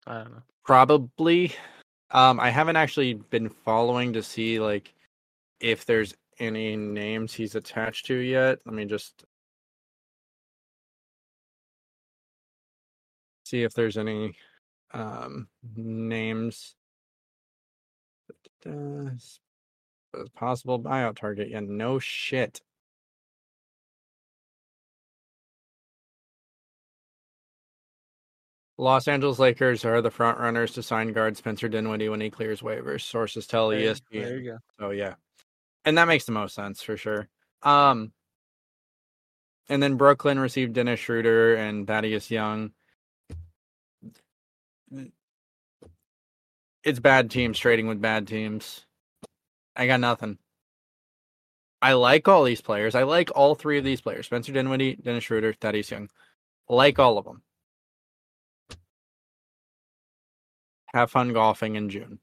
I 0.06 0.22
don't 0.22 0.32
know. 0.32 0.42
Probably. 0.64 1.54
Um, 2.10 2.40
I 2.40 2.50
haven't 2.50 2.76
actually 2.76 3.14
been 3.14 3.48
following 3.50 4.14
to 4.14 4.22
see 4.22 4.60
like 4.60 4.94
if 5.60 5.84
there's 5.84 6.14
any 6.38 6.76
names 6.76 7.34
he's 7.34 7.54
attached 7.54 8.06
to 8.06 8.14
yet. 8.14 8.60
Let 8.64 8.74
me 8.74 8.84
just 8.84 9.24
see 13.44 13.62
if 13.62 13.74
there's 13.74 13.98
any 13.98 14.36
um 14.92 15.48
names. 15.76 16.74
Uh, 18.66 19.10
possible 20.34 20.80
buyout 20.80 21.16
target. 21.16 21.48
Yeah, 21.50 21.60
no 21.60 21.98
shit. 21.98 22.60
Los 28.80 29.08
Angeles 29.08 29.40
Lakers 29.40 29.84
are 29.84 30.00
the 30.00 30.10
front 30.10 30.38
runners 30.38 30.72
to 30.74 30.82
sign 30.84 31.12
guard 31.12 31.36
Spencer 31.36 31.68
Dinwiddie 31.68 32.08
when 32.08 32.20
he 32.20 32.30
clears 32.30 32.60
waivers. 32.60 33.00
Sources 33.02 33.46
tell 33.46 33.70
There, 33.70 33.80
ESPN. 33.80 34.22
there 34.22 34.38
you 34.38 34.52
go. 34.52 34.58
So 34.78 34.90
yeah, 34.90 35.14
and 35.84 35.98
that 35.98 36.06
makes 36.06 36.26
the 36.26 36.32
most 36.32 36.54
sense 36.54 36.80
for 36.80 36.96
sure. 36.96 37.28
Um, 37.62 38.12
and 39.68 39.82
then 39.82 39.96
Brooklyn 39.96 40.38
received 40.38 40.74
Dennis 40.74 41.00
Schroeder 41.00 41.56
and 41.56 41.86
Thaddeus 41.86 42.30
Young. 42.30 42.70
It's 46.84 47.00
bad 47.00 47.30
teams 47.30 47.58
trading 47.58 47.88
with 47.88 48.00
bad 48.00 48.28
teams. 48.28 48.86
I 49.78 49.86
got 49.86 50.00
nothing. 50.00 50.38
I 51.80 51.92
like 51.92 52.26
all 52.26 52.42
these 52.42 52.60
players. 52.60 52.96
I 52.96 53.04
like 53.04 53.30
all 53.36 53.54
three 53.54 53.78
of 53.78 53.84
these 53.84 54.00
players: 54.00 54.26
Spencer 54.26 54.52
Dinwiddie, 54.52 54.96
Dennis 54.96 55.24
Schroeder, 55.24 55.52
Thaddeus 55.52 55.90
Young. 55.90 56.10
Like 56.68 56.98
all 56.98 57.16
of 57.16 57.24
them. 57.24 57.42
Have 60.92 61.10
fun 61.10 61.32
golfing 61.32 61.76
in 61.76 61.88
June. 61.88 62.18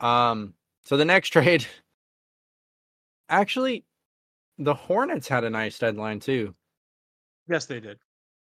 Um, 0.00 0.54
so 0.82 0.96
the 0.96 1.04
next 1.04 1.28
trade, 1.32 1.66
actually, 3.28 3.84
the 4.58 4.74
Hornets 4.74 5.28
had 5.28 5.44
a 5.44 5.50
nice 5.50 5.78
deadline 5.78 6.20
too. 6.20 6.54
Yes, 7.48 7.66
they 7.66 7.80
did. 7.80 7.98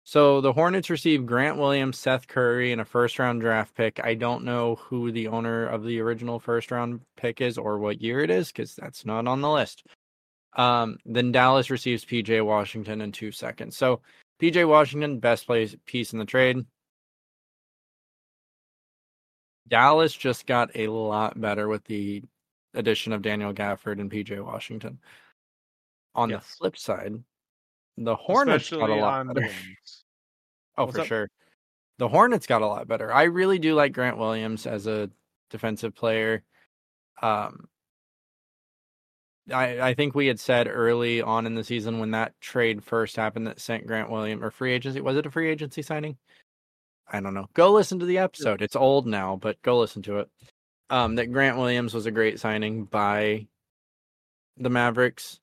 So 0.04 0.40
the 0.40 0.52
Hornets 0.52 0.90
received 0.90 1.26
Grant 1.26 1.58
Williams, 1.58 1.98
Seth 1.98 2.26
Curry, 2.26 2.72
and 2.72 2.80
a 2.80 2.84
first 2.84 3.18
round 3.18 3.40
draft 3.40 3.74
pick. 3.74 4.00
I 4.02 4.14
don't 4.14 4.44
know 4.44 4.76
who 4.76 5.12
the 5.12 5.28
owner 5.28 5.66
of 5.66 5.84
the 5.84 6.00
original 6.00 6.40
first 6.40 6.70
round 6.70 7.00
pick 7.16 7.40
is 7.40 7.56
or 7.56 7.78
what 7.78 8.02
year 8.02 8.20
it 8.20 8.30
is 8.30 8.48
because 8.48 8.74
that's 8.74 9.04
not 9.04 9.28
on 9.28 9.40
the 9.40 9.50
list. 9.50 9.84
Um, 10.54 10.98
then 11.06 11.32
Dallas 11.32 11.70
receives 11.70 12.04
PJ 12.04 12.44
Washington 12.44 13.00
in 13.00 13.12
two 13.12 13.32
seconds. 13.32 13.76
So 13.76 14.00
PJ 14.40 14.68
Washington, 14.68 15.20
best 15.20 15.46
place 15.46 15.76
piece 15.86 16.12
in 16.12 16.18
the 16.18 16.24
trade. 16.24 16.66
Dallas 19.68 20.12
just 20.12 20.46
got 20.46 20.70
a 20.74 20.88
lot 20.88 21.40
better 21.40 21.68
with 21.68 21.84
the 21.84 22.22
addition 22.74 23.12
of 23.12 23.22
Daniel 23.22 23.54
Gafford 23.54 24.00
and 24.00 24.10
PJ 24.10 24.44
Washington. 24.44 24.98
On 26.14 26.28
the 26.28 26.40
flip 26.40 26.76
side, 26.76 27.22
the 27.96 28.16
Hornets 28.16 28.70
got 28.70 28.90
a 28.90 28.94
lot 28.94 29.26
better. 29.28 29.40
wings. 29.40 30.04
Oh, 30.76 30.84
What's 30.84 30.96
for 30.96 31.02
up? 31.02 31.06
sure. 31.06 31.28
The 31.98 32.08
Hornets 32.08 32.46
got 32.46 32.62
a 32.62 32.66
lot 32.66 32.88
better. 32.88 33.12
I 33.12 33.24
really 33.24 33.58
do 33.58 33.74
like 33.74 33.92
Grant 33.92 34.16
Williams 34.18 34.66
as 34.66 34.86
a 34.86 35.10
defensive 35.50 35.94
player. 35.94 36.42
Um, 37.20 37.68
I 39.52 39.80
I 39.80 39.94
think 39.94 40.14
we 40.14 40.26
had 40.26 40.40
said 40.40 40.68
early 40.70 41.20
on 41.20 41.46
in 41.46 41.54
the 41.54 41.64
season 41.64 41.98
when 41.98 42.12
that 42.12 42.32
trade 42.40 42.82
first 42.82 43.16
happened 43.16 43.46
that 43.46 43.60
sent 43.60 43.86
Grant 43.86 44.10
Williams 44.10 44.42
or 44.42 44.50
free 44.50 44.72
agency 44.72 45.00
was 45.00 45.16
it 45.16 45.26
a 45.26 45.30
free 45.30 45.50
agency 45.50 45.82
signing? 45.82 46.16
I 47.10 47.20
don't 47.20 47.34
know. 47.34 47.46
Go 47.52 47.72
listen 47.72 47.98
to 47.98 48.06
the 48.06 48.18
episode. 48.18 48.62
It's 48.62 48.76
old 48.76 49.06
now, 49.06 49.36
but 49.36 49.60
go 49.62 49.78
listen 49.78 50.02
to 50.02 50.20
it. 50.20 50.30
Um, 50.88 51.16
that 51.16 51.32
Grant 51.32 51.58
Williams 51.58 51.92
was 51.92 52.06
a 52.06 52.10
great 52.10 52.40
signing 52.40 52.84
by 52.84 53.46
the 54.56 54.70
Mavericks. 54.70 55.40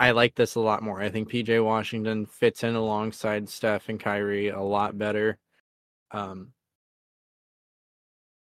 I 0.00 0.12
like 0.12 0.34
this 0.34 0.54
a 0.54 0.60
lot 0.60 0.82
more. 0.82 1.00
I 1.02 1.10
think 1.10 1.30
PJ 1.30 1.62
Washington 1.62 2.24
fits 2.24 2.64
in 2.64 2.74
alongside 2.74 3.50
Steph 3.50 3.90
and 3.90 4.00
Kyrie 4.00 4.48
a 4.48 4.60
lot 4.62 4.96
better. 4.96 5.36
Um, 6.10 6.54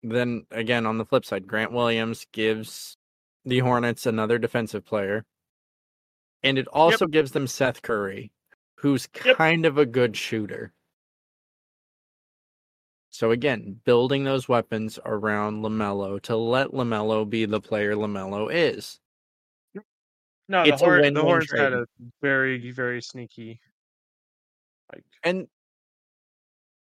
then 0.02 0.46
again, 0.50 0.84
on 0.84 0.98
the 0.98 1.06
flip 1.06 1.24
side, 1.24 1.46
Grant 1.46 1.72
Williams 1.72 2.26
gives 2.32 2.98
the 3.46 3.60
Hornets 3.60 4.04
another 4.04 4.38
defensive 4.38 4.84
player, 4.84 5.24
and 6.42 6.58
it 6.58 6.68
also 6.68 7.06
gives 7.06 7.32
them 7.32 7.46
Seth 7.46 7.80
Curry, 7.80 8.30
who's 8.76 9.08
Yep. 9.24 9.36
kind 9.36 9.64
of 9.64 9.78
a 9.78 9.86
good 9.86 10.18
shooter. 10.18 10.74
So 13.08 13.30
again, 13.30 13.80
building 13.84 14.24
those 14.24 14.46
weapons 14.46 14.98
around 15.06 15.62
LaMelo 15.62 16.20
to 16.22 16.36
let 16.36 16.68
LaMelo 16.68 17.28
be 17.28 17.46
the 17.46 17.60
player 17.60 17.94
LaMelo 17.94 18.48
is. 18.52 19.00
No, 20.50 20.62
It's 20.64 20.80
the, 20.80 20.84
Hor- 20.84 20.96
the 20.96 21.02
win-win 21.02 21.24
Hornets 21.24 21.52
had 21.52 21.68
trade. 21.70 21.72
a 21.74 21.86
very, 22.20 22.72
very 22.72 23.00
sneaky. 23.00 23.60
Like 24.92 25.04
And 25.22 25.46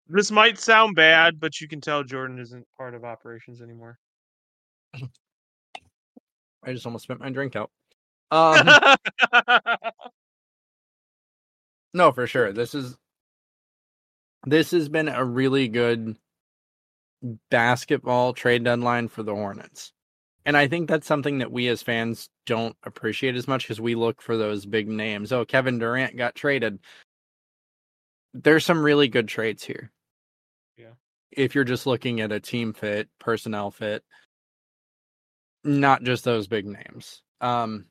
this 0.08 0.32
might 0.32 0.58
sound 0.58 0.96
bad, 0.96 1.40
but 1.40 1.62
you 1.62 1.68
can 1.68 1.80
tell 1.80 2.04
Jordan 2.04 2.40
isn't 2.40 2.66
part 2.76 2.96
of 2.96 3.04
operations 3.04 3.62
anymore. 3.62 4.00
I 4.96 6.74
just 6.74 6.88
almost 6.88 7.04
spit 7.04 7.20
my 7.20 7.30
drink 7.30 7.56
out. 7.56 7.70
Um, 8.32 8.68
no, 11.94 12.12
for 12.12 12.26
sure. 12.26 12.52
This 12.54 12.74
is 12.74 12.98
this 14.48 14.72
has 14.72 14.90
been 14.90 15.08
a 15.08 15.24
really 15.24 15.68
good 15.68 16.18
basketball 17.52 18.34
trade 18.34 18.64
deadline 18.64 19.08
for 19.08 19.22
the 19.22 19.36
Hornets. 19.36 19.94
And 20.46 20.58
I 20.58 20.68
think 20.68 20.90
that's 20.90 21.08
something 21.08 21.38
that 21.38 21.52
we 21.52 21.68
as 21.68 21.84
fans 21.84 22.30
don't 22.46 22.76
appreciate 22.84 23.36
as 23.36 23.48
much 23.48 23.64
because 23.64 23.80
we 23.80 23.96
look 23.96 24.22
for 24.22 24.38
those 24.38 24.66
big 24.66 24.88
names. 24.88 25.32
Oh, 25.32 25.46
Kevin 25.46 25.78
Durant 25.78 26.18
got 26.18 26.36
traded. 26.36 26.80
There's 28.34 28.66
some 28.66 28.82
really 28.82 29.08
good 29.08 29.28
trades 29.28 29.64
here. 29.64 29.92
Yeah. 30.78 30.94
If 31.32 31.54
you're 31.54 31.64
just 31.64 31.86
looking 31.86 32.22
at 32.22 32.32
a 32.32 32.40
team 32.40 32.74
fit, 32.74 33.10
personnel 33.20 33.70
fit, 33.70 34.04
not 35.64 36.04
just 36.04 36.24
those 36.24 36.48
big 36.48 36.66
names. 36.66 37.22
Um 37.40 37.86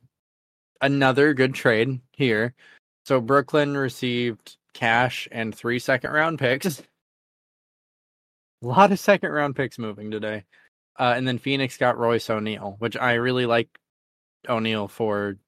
another 0.80 1.34
good 1.34 1.54
trade 1.54 2.00
here. 2.12 2.54
So 3.04 3.20
Brooklyn 3.20 3.76
received 3.76 4.56
cash 4.72 5.28
and 5.30 5.54
three 5.54 5.78
second 5.78 6.10
round 6.10 6.38
picks. 6.38 6.80
A 6.80 6.84
lot 8.66 8.92
of 8.92 8.98
second 8.98 9.30
round 9.30 9.56
picks 9.56 9.78
moving 9.78 10.10
today. 10.10 10.44
Uh, 11.00 11.14
and 11.16 11.26
then 11.26 11.38
Phoenix 11.38 11.78
got 11.78 11.96
Royce 11.96 12.28
O'Neal, 12.28 12.76
which 12.78 12.94
I 12.94 13.14
really 13.14 13.46
like 13.46 13.68
O'Neal 14.46 14.86
for 14.86 15.38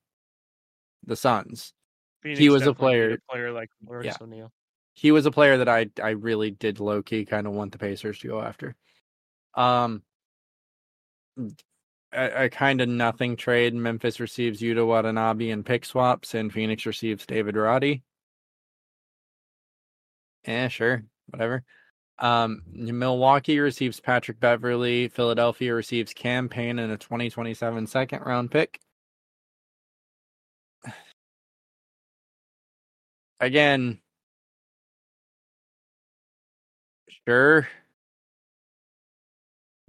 the 1.05 1.14
Suns. 1.14 1.74
Phoenix 2.22 2.38
He 2.40 2.48
was 2.48 2.66
a 2.66 2.72
player- 2.72 3.14
a 3.14 3.32
player 3.32 3.53
like 3.53 3.68
Royce 3.84 4.07
Yeah. 4.07 4.16
O'Neal. 4.20 4.50
He 4.94 5.11
was 5.11 5.26
a 5.26 5.30
player 5.30 5.59
that 5.59 5.68
I 5.68 5.90
I 6.03 6.11
really 6.11 6.50
did 6.50 6.80
low 6.80 7.03
key 7.03 7.26
kind 7.26 7.46
of 7.46 7.53
want 7.53 7.72
the 7.72 7.78
Pacers 7.78 8.18
to 8.20 8.28
go 8.28 8.40
after. 8.40 8.74
Um 9.55 10.03
a, 12.12 12.44
a 12.44 12.48
kind 12.48 12.80
of 12.80 12.88
nothing 12.88 13.36
trade. 13.36 13.74
Memphis 13.74 14.20
receives 14.20 14.61
Yuta 14.62 14.86
Watanabe 14.86 15.50
and 15.50 15.64
pick 15.66 15.84
swaps, 15.84 16.34
and 16.34 16.53
Phoenix 16.53 16.86
receives 16.86 17.26
David 17.26 17.57
Roddy. 17.57 18.03
Eh, 20.44 20.68
sure, 20.68 21.05
whatever. 21.26 21.62
Um, 22.22 22.62
Milwaukee 22.72 23.58
receives 23.58 23.98
Patrick 23.98 24.38
Beverley. 24.38 25.08
Philadelphia 25.08 25.74
receives 25.74 26.14
Cam 26.14 26.48
Payne 26.48 26.78
and 26.78 26.92
a 26.92 26.96
2027 26.96 27.88
second 27.88 28.22
round 28.24 28.52
pick. 28.52 28.80
Again, 33.40 33.98
sure. 37.26 37.66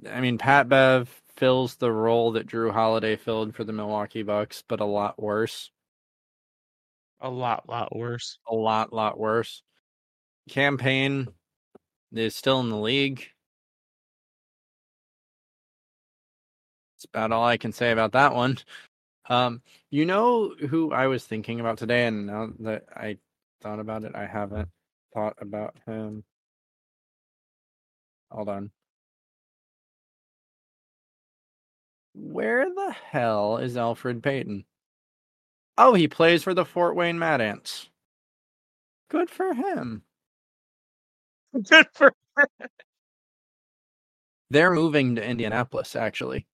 I 0.10 0.20
mean, 0.20 0.40
Pat 0.40 0.68
Bev 0.68 1.08
fills 1.36 1.76
the 1.76 1.92
role 1.92 2.32
that 2.32 2.48
Jrue 2.48 2.74
Holiday 2.74 3.16
filled 3.16 3.54
for 3.54 3.64
the 3.64 3.74
Milwaukee 3.74 4.24
Bucks, 4.24 4.64
but 4.68 4.80
a 4.80 4.86
lot 4.86 5.22
worse. 5.22 5.70
A 7.22 7.30
lot, 7.30 7.70
lot 7.70 7.96
worse. 7.96 8.40
A 8.50 8.56
lot, 8.56 8.92
lot 8.92 9.20
worse. 9.20 9.62
Cam 10.50 10.78
Payne 10.80 11.28
is 12.14 12.36
still 12.36 12.60
in 12.60 12.70
the 12.70 12.78
league. 12.78 13.28
That's 16.96 17.06
about 17.06 17.32
all 17.32 17.46
I 17.46 17.58
can 17.58 17.74
say 17.74 17.92
about 17.92 18.14
that 18.14 18.34
one. 18.34 18.58
Um, 19.30 19.62
you 19.90 20.06
know 20.06 20.54
who 20.70 20.92
I 20.94 21.08
was 21.08 21.26
thinking 21.26 21.60
about 21.60 21.78
today, 21.78 22.08
and 22.08 22.28
now 22.28 22.50
that 22.60 22.86
I 22.96 23.18
thought 23.62 23.80
about 23.80 24.04
it, 24.04 24.16
I 24.16 24.26
haven't 24.26 24.70
thought 25.14 25.38
about 25.40 25.76
him. 25.86 26.24
Hold 28.32 28.50
on. 28.50 28.72
Where 32.16 32.66
the 32.74 32.92
hell 32.92 33.58
is 33.58 33.76
Elfrid 33.76 34.22
Payton? 34.24 34.66
Oh, 35.78 35.94
he 35.94 36.08
plays 36.08 36.44
for 36.44 36.54
the 36.54 36.66
Fort 36.66 36.96
Wayne 36.96 37.18
Mad 37.20 37.42
Ants. 37.42 37.90
Good 39.10 39.30
for 39.30 39.54
him. 39.54 40.04
Good 41.70 41.88
for 41.94 42.14
They're 44.50 44.74
moving 44.74 45.16
to 45.16 45.24
Indianapolis, 45.26 45.96
actually. 45.96 46.48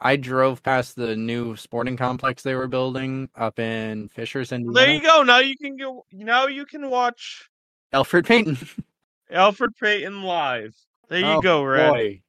I 0.00 0.16
drove 0.16 0.62
past 0.62 0.96
the 0.96 1.14
new 1.14 1.54
sporting 1.56 1.96
complex 1.96 2.42
they 2.42 2.54
were 2.56 2.66
building 2.66 3.28
up 3.36 3.58
in 3.60 4.08
Fishers, 4.08 4.50
Indiana. 4.50 4.74
There 4.74 4.94
you 4.94 5.00
go. 5.02 5.22
Now 5.22 5.38
you 5.38 5.56
can 5.56 5.76
go. 5.76 6.04
Now 6.12 6.46
you 6.48 6.66
can 6.66 6.90
watch 6.90 7.48
Elfrid 7.92 8.26
Payton. 8.26 8.56
Elfrid 9.32 9.76
Payton 9.80 10.22
live. 10.24 10.74
There 11.08 11.20
you 11.20 11.26
Oh, 11.26 11.40
go, 11.40 11.62
Red. 11.62 11.90
boy. 11.92 12.22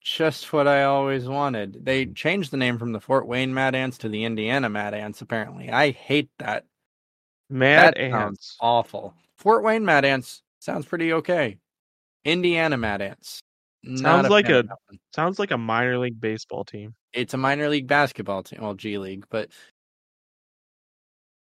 Just 0.00 0.52
what 0.52 0.68
I 0.68 0.84
always 0.84 1.26
wanted. 1.26 1.84
They 1.84 2.06
changed 2.06 2.52
the 2.52 2.56
name 2.56 2.78
from 2.78 2.92
the 2.92 3.00
Fort 3.00 3.26
Wayne 3.26 3.52
Mad 3.52 3.74
Ants 3.74 3.98
to 3.98 4.08
the 4.08 4.22
Indiana 4.24 4.68
Mad 4.68 4.94
Ants, 4.94 5.20
apparently. 5.20 5.68
I 5.70 5.90
hate 5.90 6.30
that. 6.38 6.64
Mad 7.50 7.94
That 7.94 7.98
Ants. 8.00 8.56
awful. 8.60 9.14
Fort 9.36 9.64
Wayne 9.64 9.84
Mad 9.84 10.04
Ants 10.04 10.42
sounds 10.66 10.84
pretty 10.84 11.12
okay. 11.12 11.58
Indiana 12.24 12.76
Mad 12.76 13.00
Ants. 13.00 13.40
Sounds 13.94 14.28
like 14.28 14.48
a- 14.48 14.64
that 14.64 14.78
one. 14.88 14.98
Sounds 15.14 15.38
like 15.38 15.52
a 15.52 15.58
minor 15.58 15.96
league 15.98 16.20
baseball 16.20 16.64
team. 16.64 16.92
It's 17.12 17.34
a 17.34 17.36
minor 17.36 17.68
league 17.68 17.86
basketball 17.86 18.42
team, 18.42 18.60
well, 18.62 18.74
G 18.74 18.98
League, 18.98 19.24
but 19.30 19.50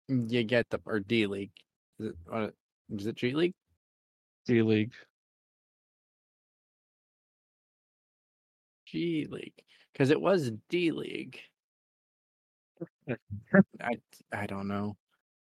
you 0.07 0.43
get 0.43 0.68
the 0.72 0.80
or 0.86 0.99
D 0.99 1.28
League. 1.28 1.51
Is 1.99 2.07
it, 2.07 2.16
what- 2.26 2.53
is 2.89 3.05
it 3.05 3.16
G 3.16 3.34
League? 3.34 3.53
D 4.47 4.61
League. 4.64 4.93
G 8.88 9.28
League, 9.30 9.53
because 9.91 10.09
it 10.09 10.20
was 10.20 10.51
D 10.70 10.91
League. 10.91 11.39
I 13.80 13.97
I 14.32 14.45
don't 14.47 14.68
know. 14.68 14.97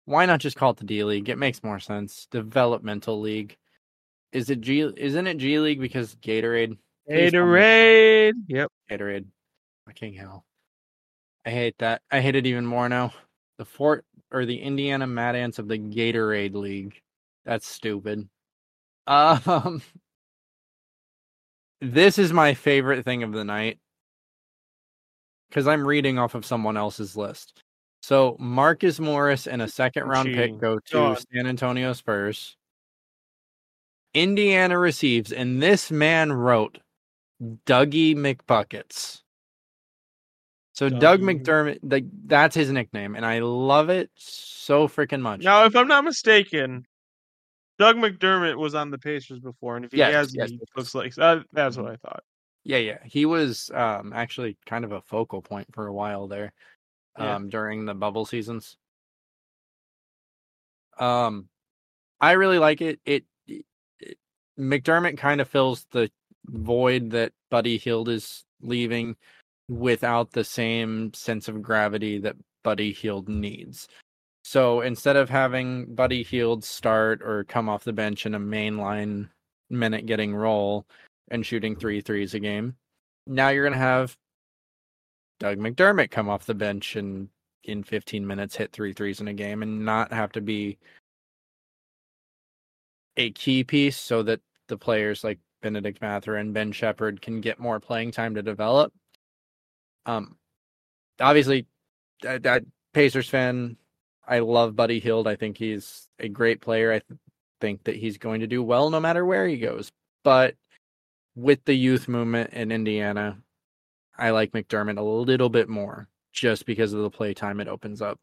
Why 0.10 0.26
not 0.26 0.40
just 0.40 0.56
call 0.56 0.72
it 0.72 0.78
the 0.78 0.86
D 0.86 1.04
League? 1.04 1.30
It 1.30 1.38
makes 1.38 1.64
more 1.64 1.80
sense. 1.80 2.26
Developmental 2.32 3.22
league. 3.22 3.56
Is 4.32 4.50
it 4.50 4.60
G? 4.60 4.92
Isn't 4.98 5.28
it 5.28 5.38
G 5.38 5.60
League 5.60 5.80
because 5.80 6.16
Gatorade? 6.16 6.80
Gatorade. 7.08 8.34
Yep. 8.48 8.72
Gatorade. 8.90 9.26
Fucking 9.86 10.16
hell. 10.16 10.46
I 11.46 11.52
hate 11.52 11.76
that. 11.78 12.02
I 12.10 12.22
hate 12.22 12.36
it 12.36 12.48
even 12.48 12.66
more 12.66 12.90
now. 12.90 13.14
The 13.60 13.66
Fort 13.66 14.04
or 14.32 14.48
the 14.48 14.60
Indiana 14.60 15.06
Mad 15.06 15.36
Ants 15.36 15.60
of 15.60 15.68
the 15.68 15.78
Gatorade 15.78 16.56
League. 16.56 17.00
That's 17.46 17.68
stupid. 17.68 18.28
Um 19.06 19.84
This 21.82 22.18
is 22.18 22.34
my 22.34 22.56
favorite 22.56 23.06
thing 23.06 23.22
of 23.22 23.32
the 23.32 23.46
night. 23.46 23.78
Cuz 25.52 25.68
I'm 25.68 25.86
reading 25.86 26.18
off 26.18 26.34
of 26.34 26.48
someone 26.48 26.78
else's 26.78 27.16
list. 27.16 27.62
So 28.02 28.38
Marcus 28.40 29.00
Morris 29.00 29.48
and 29.48 29.62
a 29.62 29.68
second 29.68 30.06
round 30.06 30.28
Cheating. 30.28 30.54
pick 30.56 30.62
go 30.62 30.80
to 30.80 30.92
God. 30.94 31.24
San 31.34 31.48
Antonio 31.48 31.94
Spurs. 31.94 32.56
Indiana 34.14 34.80
receives, 34.80 35.32
and 35.32 35.62
this 35.62 35.92
man 35.92 36.34
wrote 36.34 36.80
Dougie 37.66 38.16
McBuckets. 38.16 39.22
So 40.74 40.90
Doug 40.90 41.20
McDermott, 41.20 41.80
like 41.84 42.06
that's 42.26 42.56
his 42.56 42.72
nickname, 42.72 43.16
and 43.16 43.26
I 43.26 43.40
love 43.40 43.90
it 43.90 44.10
so 44.16 44.88
freaking 44.88 45.22
much. 45.22 45.44
Now, 45.44 45.66
if 45.66 45.76
I'm 45.76 45.88
not 45.90 46.06
mistaken, 46.06 46.86
Doug 47.78 47.98
McDermott 47.98 48.58
was 48.58 48.76
on 48.76 48.90
the 48.90 48.98
Pacers 48.98 49.40
before, 49.40 49.76
and 49.76 49.86
if 49.86 49.92
he 49.92 49.98
Yes, 49.98 50.14
has, 50.14 50.36
yes, 50.36 50.50
he 50.50 50.58
yes, 50.58 50.68
looks 50.76 50.96
like 50.96 51.18
uh, 51.18 51.42
that's 51.52 51.78
what 51.78 51.92
I 51.92 51.98
thought. 51.98 52.24
Yeah, 52.64 52.78
yeah, 52.78 52.98
he 53.06 53.26
was 53.26 53.70
um 53.74 54.14
actually 54.14 54.58
kind 54.66 54.86
of 54.86 54.92
a 54.92 55.02
focal 55.02 55.42
point 55.42 55.68
for 55.74 55.88
a 55.88 55.94
while 55.94 56.28
there, 56.28 56.54
Yeah. 57.20 57.36
um 57.36 57.50
during 57.50 57.86
the 57.86 57.94
bubble 57.94 58.26
seasons. 58.26 58.78
Um, 60.98 61.48
I 62.20 62.34
really 62.34 62.60
like 62.60 62.82
it. 62.82 63.00
It, 63.06 63.24
it 63.48 63.66
McDermott 64.60 65.18
kind 65.18 65.40
of 65.40 65.48
fills 65.48 65.86
the 65.92 66.12
void 66.46 67.12
that 67.12 67.32
Buddy 67.50 67.78
Hield 67.78 68.10
is 68.10 68.44
leaving 68.62 69.16
without 69.70 70.32
the 70.32 70.44
same 70.44 71.14
sense 71.14 71.48
of 71.48 71.62
gravity 71.62 72.20
that 72.20 72.36
Buddy 72.64 72.92
Hield 72.92 73.30
needs. 73.30 73.88
So 74.44 74.82
instead 74.82 75.16
of 75.16 75.30
having 75.30 75.94
Buddy 75.94 76.24
Hield 76.24 76.64
start 76.64 77.22
or 77.22 77.44
come 77.46 77.70
off 77.70 77.84
the 77.84 77.94
bench 77.94 78.26
in 78.26 78.36
a 78.36 78.40
mainline 78.40 79.30
minute 79.70 80.06
getting 80.06 80.36
roll 80.36 80.86
and 81.30 81.46
shooting 81.46 81.76
three 81.76 82.02
threes 82.02 82.34
a 82.34 82.40
game. 82.40 82.76
Now 83.28 83.50
you're 83.50 83.64
going 83.64 83.74
to 83.74 83.80
have 83.80 84.18
Doug 85.40 85.58
McDermott 85.58 86.12
come 86.12 86.30
off 86.30 86.46
the 86.46 86.54
bench 86.54 86.96
and 86.96 87.30
in 87.64 87.84
15 87.84 88.26
minutes 88.26 88.56
hit 88.56 88.72
three 88.72 88.94
threes 88.94 89.22
in 89.22 89.28
a 89.28 89.34
game 89.34 89.64
and 89.64 89.86
not 89.86 90.12
have 90.12 90.32
to 90.34 90.42
be 90.42 90.78
a 93.18 93.32
key 93.32 93.64
piece 93.64 93.98
so 93.98 94.24
that 94.24 94.42
the 94.68 94.78
players 94.78 95.24
like 95.24 95.40
Benedict 95.62 96.02
Mather 96.02 96.36
and 96.36 96.54
Ben 96.54 96.72
Sheppard 96.72 97.22
can 97.22 97.42
get 97.42 97.60
more 97.60 97.80
playing 97.80 98.12
time 98.12 98.36
to 98.36 98.42
develop. 98.42 98.94
Um, 100.06 100.38
obviously, 101.20 101.68
that, 102.22 102.44
that 102.44 102.64
Pacers 102.94 103.30
fan, 103.30 103.78
I 104.28 104.40
love 104.40 104.76
Buddy 104.76 105.00
Hield. 105.00 105.28
I 105.28 105.36
think 105.36 105.58
he's 105.58 106.08
a 106.20 106.30
great 106.30 106.62
player. 106.62 106.92
I 106.92 107.00
th- 107.00 107.20
think 107.60 107.84
that 107.84 107.98
he's 107.98 108.18
going 108.18 108.40
to 108.40 108.48
do 108.48 108.64
well 108.64 108.90
no 108.90 109.00
matter 109.00 109.26
where 109.26 109.48
he 109.48 109.58
goes. 109.58 109.92
But 110.24 110.56
with 111.36 111.64
the 111.66 111.74
youth 111.74 112.08
movement 112.08 112.52
in 112.54 112.72
Indiana, 112.72 113.38
I 114.20 114.32
like 114.32 114.52
McDermott 114.52 114.98
a 114.98 115.02
little 115.02 115.50
bit 115.50 115.70
more 115.70 116.08
just 116.34 116.66
because 116.66 116.94
of 116.94 117.02
the 117.02 117.10
play 117.10 117.34
time 117.34 117.60
it 117.60 117.68
opens 117.68 118.02
up. 118.02 118.20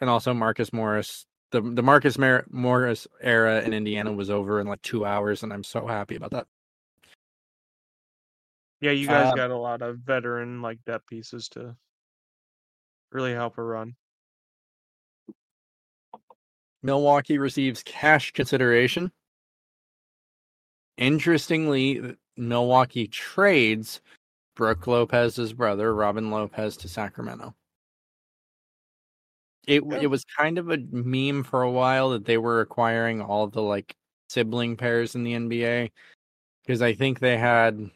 And 0.00 0.08
also 0.08 0.34
Marcus 0.34 0.72
Morris. 0.72 1.26
The 1.50 1.60
the 1.60 1.82
Marcus 1.82 2.18
Mar- 2.18 2.46
Morris 2.50 3.06
era 3.20 3.62
in 3.62 3.72
Indiana 3.72 4.12
was 4.12 4.28
over 4.30 4.60
in 4.60 4.66
like 4.66 4.82
2 4.82 5.04
hours 5.04 5.42
and 5.42 5.52
I'm 5.52 5.62
so 5.62 5.86
happy 5.86 6.16
about 6.16 6.32
that. 6.32 6.46
Yeah, 8.80 8.90
you 8.90 9.06
guys 9.06 9.30
Um, 9.30 9.36
got 9.36 9.50
a 9.50 9.56
lot 9.56 9.82
of 9.82 9.98
veteran 9.98 10.62
like 10.62 10.84
depth 10.84 11.06
pieces 11.06 11.48
to 11.50 11.76
really 13.12 13.32
help 13.32 13.56
a 13.58 13.62
run. 13.62 13.94
Milwaukee 16.82 17.38
receives 17.38 17.82
cash 17.82 18.32
consideration. 18.32 19.10
Interestingly, 20.98 22.16
Milwaukee 22.36 23.06
trades 23.06 24.00
Brook 24.54 24.86
Lopez's 24.86 25.52
brother, 25.52 25.94
Robin 25.94 26.30
Lopez, 26.30 26.76
to 26.78 26.88
Sacramento. 26.88 27.54
It 29.66 29.82
it 29.82 30.06
oh. 30.06 30.08
was 30.08 30.24
kind 30.24 30.58
of 30.58 30.70
a 30.70 30.78
meme 30.90 31.42
for 31.42 31.62
a 31.62 31.70
while 31.70 32.10
that 32.10 32.26
they 32.26 32.38
were 32.38 32.60
acquiring 32.60 33.20
all 33.20 33.46
the 33.46 33.62
like 33.62 33.96
sibling 34.28 34.76
pairs 34.76 35.14
in 35.14 35.24
the 35.24 35.32
NBA 35.32 35.90
because 36.62 36.82
I 36.82 36.94
think 36.94 37.18
they 37.18 37.36
had 37.38 37.90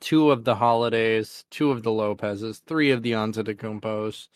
two 0.00 0.30
of 0.30 0.44
the 0.44 0.54
Holidays, 0.54 1.44
two 1.50 1.70
of 1.70 1.82
the 1.82 1.92
Lopez's, 1.92 2.60
three 2.66 2.90
of 2.90 3.02
the 3.02 3.12
Antetokounmpos. 3.12 4.28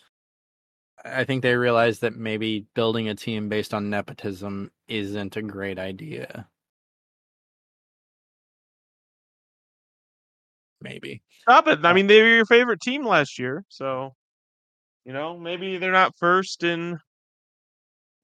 I 1.04 1.24
think 1.24 1.42
they 1.42 1.56
realized 1.56 2.00
that 2.02 2.16
maybe 2.16 2.66
building 2.74 3.08
a 3.08 3.14
team 3.14 3.48
based 3.48 3.74
on 3.74 3.90
nepotism 3.90 4.70
isn't 4.88 5.36
a 5.36 5.42
great 5.42 5.78
idea. 5.78 6.48
Maybe. 10.82 11.22
Stop 11.42 11.68
it. 11.68 11.84
I 11.84 11.90
Uh, 11.90 11.94
mean, 11.94 12.06
they 12.06 12.20
were 12.22 12.28
your 12.28 12.46
favorite 12.46 12.80
team 12.80 13.06
last 13.06 13.38
year, 13.38 13.64
so 13.68 14.14
you 15.04 15.12
know 15.12 15.38
maybe 15.38 15.78
they're 15.78 15.92
not 15.92 16.16
first 16.18 16.62
in 16.64 16.98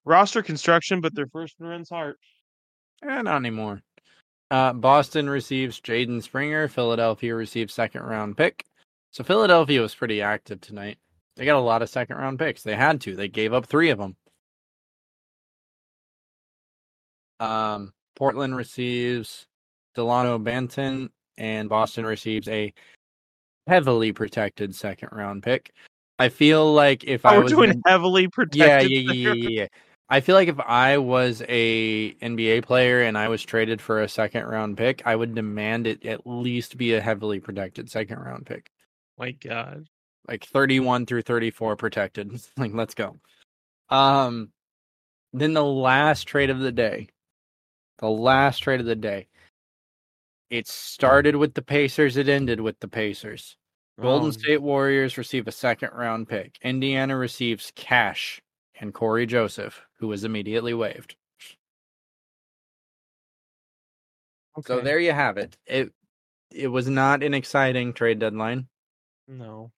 roster 0.05 0.41
construction, 0.41 1.01
but 1.01 1.13
they're 1.15 1.27
first 1.27 1.55
in 1.59 1.65
Rehn's 1.65 1.89
heart. 1.89 2.17
Eh, 3.03 3.21
not 3.21 3.35
anymore. 3.37 3.81
Uh, 4.51 4.73
Boston 4.73 5.29
receives 5.29 5.79
Jaden 5.79 6.23
Springer. 6.23 6.67
Philadelphia 6.67 7.35
receives 7.35 7.73
second 7.73 8.01
round 8.01 8.35
pick. 8.35 8.65
So 9.11 9.23
Philadelphia 9.23 9.81
was 9.81 9.93
pretty 9.95 10.21
active 10.21 10.59
tonight. 10.61 10.97
They 11.35 11.45
got 11.45 11.57
a 11.57 11.61
lot 11.61 11.81
of 11.81 11.89
second 11.89 12.17
round 12.17 12.39
picks. 12.39 12.63
They 12.63 12.75
had 12.75 12.99
to. 13.01 13.15
They 13.15 13.27
gave 13.27 13.53
up 13.53 13.65
three 13.67 13.89
of 13.91 13.97
them. 13.99 14.15
Um, 17.39 17.93
Portland 18.15 18.55
receives 18.55 19.47
Delano 19.95 20.37
Banton, 20.39 21.09
and 21.39 21.69
Boston 21.69 22.05
receives 22.05 22.47
a 22.47 22.73
heavily 23.65 24.11
protected 24.11 24.75
second 24.75 25.09
round 25.11 25.41
pick. 25.41 25.71
I 26.19 26.29
feel 26.29 26.73
like 26.73 27.05
if 27.05 27.25
Oh, 27.25 27.29
I 27.29 27.37
was 27.39 27.51
doing 27.51 27.71
in- 27.71 27.81
heavily 27.85 28.27
protected. 28.27 28.59
yeah, 28.59 28.81
yeah, 28.81 29.13
yeah, 29.13 29.33
yeah, 29.33 29.49
yeah. 29.61 29.67
I 30.09 30.19
feel 30.21 30.35
like 30.35 30.49
if 30.49 30.59
I 30.59 30.97
was 30.97 31.41
a 31.47 32.13
NBA 32.15 32.63
player 32.63 33.03
and 33.03 33.17
I 33.17 33.29
was 33.29 33.43
traded 33.43 33.79
for 33.79 34.01
a 34.01 34.09
second 34.09 34.45
round 34.45 34.75
pick, 34.75 35.01
I 35.05 35.15
would 35.15 35.33
demand 35.35 35.87
it 35.87 36.05
at 36.05 36.25
least 36.27 36.77
be 36.77 36.93
a 36.95 37.01
heavily 37.01 37.39
protected 37.39 37.89
second 37.89 38.17
round 38.19 38.45
pick, 38.45 38.69
My 39.17 39.31
God. 39.31 39.85
like 40.27 40.45
31 40.45 41.05
through 41.05 41.21
34 41.21 41.75
protected. 41.77 42.31
like, 42.57 42.73
let's 42.73 42.95
go. 42.95 43.17
Um, 43.89 44.51
then 45.31 45.53
the 45.53 45.63
last 45.63 46.23
trade 46.23 46.49
of 46.49 46.59
the 46.59 46.71
day, 46.71 47.07
the 47.99 48.09
last 48.09 48.59
trade 48.59 48.79
of 48.79 48.87
the 48.87 48.95
day. 48.95 49.27
It 50.51 50.67
started 50.67 51.35
with 51.37 51.53
the 51.55 51.61
Pacers. 51.63 52.15
It 52.17 52.29
ended 52.29 52.59
with 52.61 52.79
the 52.79 52.87
Pacers. 52.87 53.57
Golden 53.99 54.27
Oh, 54.29 54.31
State 54.31 54.61
Warriors 54.61 55.17
receive 55.17 55.47
a 55.47 55.51
second 55.51 55.91
round 55.93 56.29
pick. 56.29 56.57
Indiana 56.61 57.17
receives 57.17 57.71
cash 57.75 58.41
and 58.75 58.93
Cory 58.93 59.25
Joseph, 59.25 59.85
who 59.97 60.07
was 60.07 60.23
immediately 60.23 60.73
waived. 60.73 61.15
So 64.61 64.79
there 64.81 64.99
you 64.99 65.11
have 65.13 65.37
it. 65.37 65.57
It 65.65 65.91
it 66.51 66.67
was 66.69 66.89
not 66.89 67.23
an 67.23 67.33
exciting 67.33 67.93
trade 67.93 68.19
deadline. 68.19 68.67
No. 69.27 69.71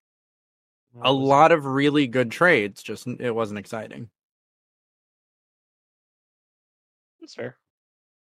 A 1.01 1.11
lot 1.13 1.51
of 1.51 1.65
really 1.65 2.07
good 2.07 2.32
trades, 2.32 2.82
just 2.82 3.05
it 3.05 3.36
wasn't 3.36 3.59
exciting. 3.59 4.09
That's 7.19 7.36
fair. 7.36 7.57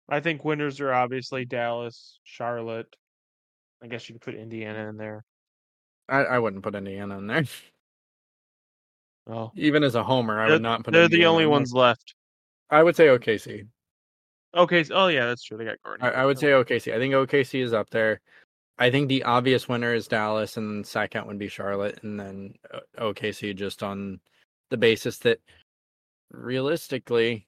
I 0.08 0.20
think 0.20 0.44
winners 0.44 0.80
are 0.80 0.92
obviously 0.92 1.44
Dallas, 1.44 2.18
Charlotte. 2.24 2.94
I 3.82 3.86
guess 3.86 4.08
you 4.08 4.14
could 4.14 4.22
put 4.22 4.34
Indiana 4.34 4.88
in 4.88 4.96
there. 4.96 5.24
I, 6.08 6.18
I 6.18 6.38
wouldn't 6.38 6.62
put 6.62 6.74
Indiana 6.74 7.18
in 7.18 7.26
there. 7.26 7.44
Oh, 9.28 9.52
Even 9.54 9.84
as 9.84 9.94
a 9.94 10.02
homer, 10.02 10.40
I 10.40 10.48
would 10.50 10.62
not 10.62 10.82
put. 10.82 10.90
they're 10.92 11.06
the 11.06 11.26
only 11.26 11.46
ones 11.46 11.72
left. 11.72 12.16
I 12.70 12.82
would 12.82 12.96
say 12.96 13.06
OKC. 13.06 13.68
OKC. 14.56 14.90
Oh 14.92 15.06
yeah, 15.06 15.26
that's 15.26 15.44
true. 15.44 15.56
They 15.56 15.64
got 15.64 15.80
Gordon. 15.84 16.04
I, 16.04 16.10
I 16.10 16.26
would 16.26 16.40
say 16.40 16.48
OKC. 16.48 16.92
I 16.92 16.98
think 16.98 17.14
OKC 17.14 17.62
is 17.62 17.72
up 17.72 17.88
there. 17.90 18.20
I 18.78 18.90
think 18.90 19.08
the 19.08 19.22
obvious 19.22 19.68
winner 19.68 19.94
is 19.94 20.08
Dallas, 20.08 20.56
and 20.56 20.68
then 20.78 20.84
second 20.84 21.26
would 21.28 21.38
be 21.38 21.46
Charlotte, 21.46 22.00
and 22.02 22.18
then 22.18 22.54
uh, 22.74 22.80
OKC 22.98 23.54
just 23.54 23.84
on 23.84 24.18
the 24.70 24.76
basis 24.76 25.18
that 25.18 25.38
realistically, 26.32 27.46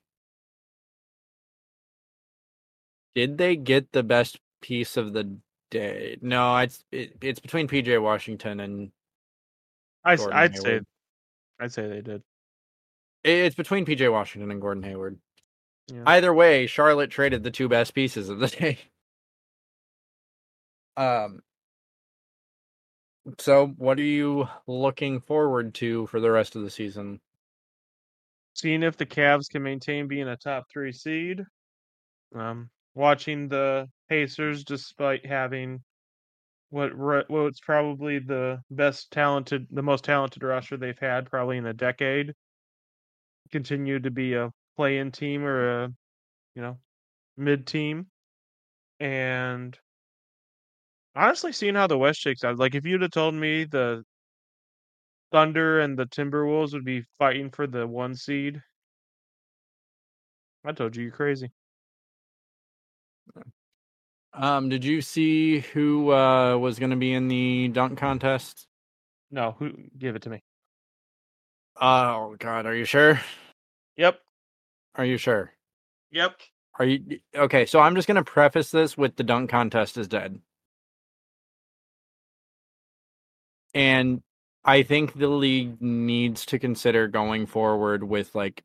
did 3.15 3.39
they 3.39 3.57
get 3.57 3.93
the 3.93 4.03
best 4.03 4.39
piece 4.61 4.97
of 4.97 5.12
the 5.12 5.37
day? 5.71 6.19
No, 6.21 6.57
it's 6.59 6.85
it, 6.91 7.17
it's 7.21 7.41
between 7.41 7.69
PJ 7.69 8.01
Washington 8.03 8.61
and 8.61 8.91
I, 10.05 10.17
Gordon 10.17 10.41
would 10.41 10.57
say, 10.57 10.81
I'd 11.61 11.73
say 11.73 11.89
they 11.89 12.01
did. 12.03 12.23
it's 13.23 13.57
between 13.57 13.87
PJ 13.87 14.11
Washington 14.12 14.51
and 14.51 14.61
Gordon 14.61 14.83
Hayward. 14.83 15.19
Yeah. 15.93 16.03
Either 16.07 16.33
way, 16.33 16.67
Charlotte 16.67 17.11
traded 17.11 17.43
the 17.43 17.51
two 17.51 17.69
best 17.69 17.95
pieces 17.95 18.29
of 18.29 18.39
the 18.39 18.49
day. 18.49 18.79
Um. 20.97 21.43
So, 23.41 23.67
what 23.79 23.99
are 23.99 24.03
you 24.03 24.49
looking 24.69 25.21
forward 25.21 25.75
to 25.75 26.07
for 26.07 26.21
the 26.21 26.31
rest 26.31 26.55
of 26.55 26.62
the 26.62 26.71
season? 26.71 27.21
Seeing 28.55 28.85
if 28.85 28.97
the 28.97 29.05
Cavs 29.05 29.51
can 29.51 29.65
maintain 29.65 30.07
being 30.07 30.29
a 30.29 30.37
top 30.37 30.71
three 30.71 30.93
seed. 30.93 31.45
Um, 32.33 32.71
watching 32.95 33.49
the 33.49 33.88
Pacers, 34.09 34.64
despite 34.64 35.26
having 35.26 35.82
what 36.70 36.92
what's 37.30 37.61
probably 37.61 38.18
the 38.18 38.61
best 38.70 39.11
talented, 39.12 39.66
the 39.70 39.82
most 39.82 40.05
talented 40.05 40.42
roster 40.42 40.76
they've 40.76 40.99
had 40.99 41.30
probably 41.30 41.59
in 41.59 41.66
a 41.66 41.72
decade, 41.74 42.34
continue 43.51 43.99
to 44.01 44.11
be 44.11 44.34
a 44.34 44.51
play-in 44.76 45.12
team 45.12 45.45
or 45.45 45.84
a, 45.84 45.88
you 46.55 46.62
know, 46.62 46.78
mid 47.36 47.66
team, 47.66 48.07
and 49.01 49.78
honestly, 51.16 51.53
seeing 51.53 51.74
how 51.74 51.86
the 51.88 51.99
West 51.99 52.20
shakes 52.20 52.45
out. 52.45 52.59
Like 52.59 52.74
if 52.74 52.84
you'd 52.86 53.03
have 53.03 53.11
told 53.11 53.34
me 53.34 53.64
the 53.64 54.05
Thunder 55.32 55.80
and 55.80 55.99
the 55.99 56.07
Timberwolves 56.07 56.72
would 56.72 56.84
be 56.86 57.03
fighting 57.18 57.51
for 57.51 57.66
the 57.66 57.86
one 57.86 58.14
seed, 58.14 58.62
I 60.64 60.72
told 60.72 60.97
you 60.97 61.05
you're 61.05 61.12
crazy. 61.12 61.53
Um, 64.33 64.68
did 64.68 64.85
you 64.85 65.01
see 65.01 65.61
who 65.61 66.12
uh, 66.12 66.57
was 66.59 66.79
going 66.79 66.91
to 66.91 66.97
be 66.97 67.12
in 67.14 67.29
the 67.29 67.68
dunk 67.68 67.99
contest? 67.99 68.66
No, 69.31 69.57
who 69.59 69.72
give 69.97 70.16
it 70.16 70.22
to 70.22 70.31
me? 70.31 70.43
Oh 71.81 72.37
God, 72.39 72.66
are 72.66 72.75
you 72.75 72.85
sure? 72.85 73.20
Yep. 73.97 74.20
Are 74.97 75.05
you 75.05 75.18
sure? 75.18 75.53
Yep. 76.12 76.41
Are 76.79 76.85
you 76.85 77.20
okay? 77.35 77.66
So 77.66 77.81
I'm 77.81 77.95
just 77.95 78.09
going 78.09 78.16
to 78.16 78.25
preface 78.25 78.70
this 78.70 78.97
with 78.99 79.16
the 79.16 79.22
dunk 79.22 79.51
contest 79.51 79.97
is 79.97 80.09
dead, 80.09 80.41
and 83.75 84.22
I 84.64 84.83
think 84.83 85.14
the 85.14 85.29
league 85.29 85.81
needs 85.81 86.47
to 86.47 86.59
consider 86.59 87.09
going 87.09 87.47
forward 87.47 88.05
with 88.05 88.35
like 88.35 88.62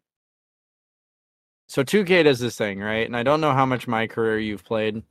So 1.70 1.84
2K 1.84 2.24
does 2.24 2.40
this 2.40 2.58
thing, 2.58 2.80
right? 2.80 3.06
And 3.06 3.16
I 3.16 3.22
don't 3.22 3.42
know 3.42 3.54
how 3.54 3.66
much 3.66 3.88
my 3.88 4.08
career 4.08 4.40
you've 4.40 4.66
played, 4.66 5.04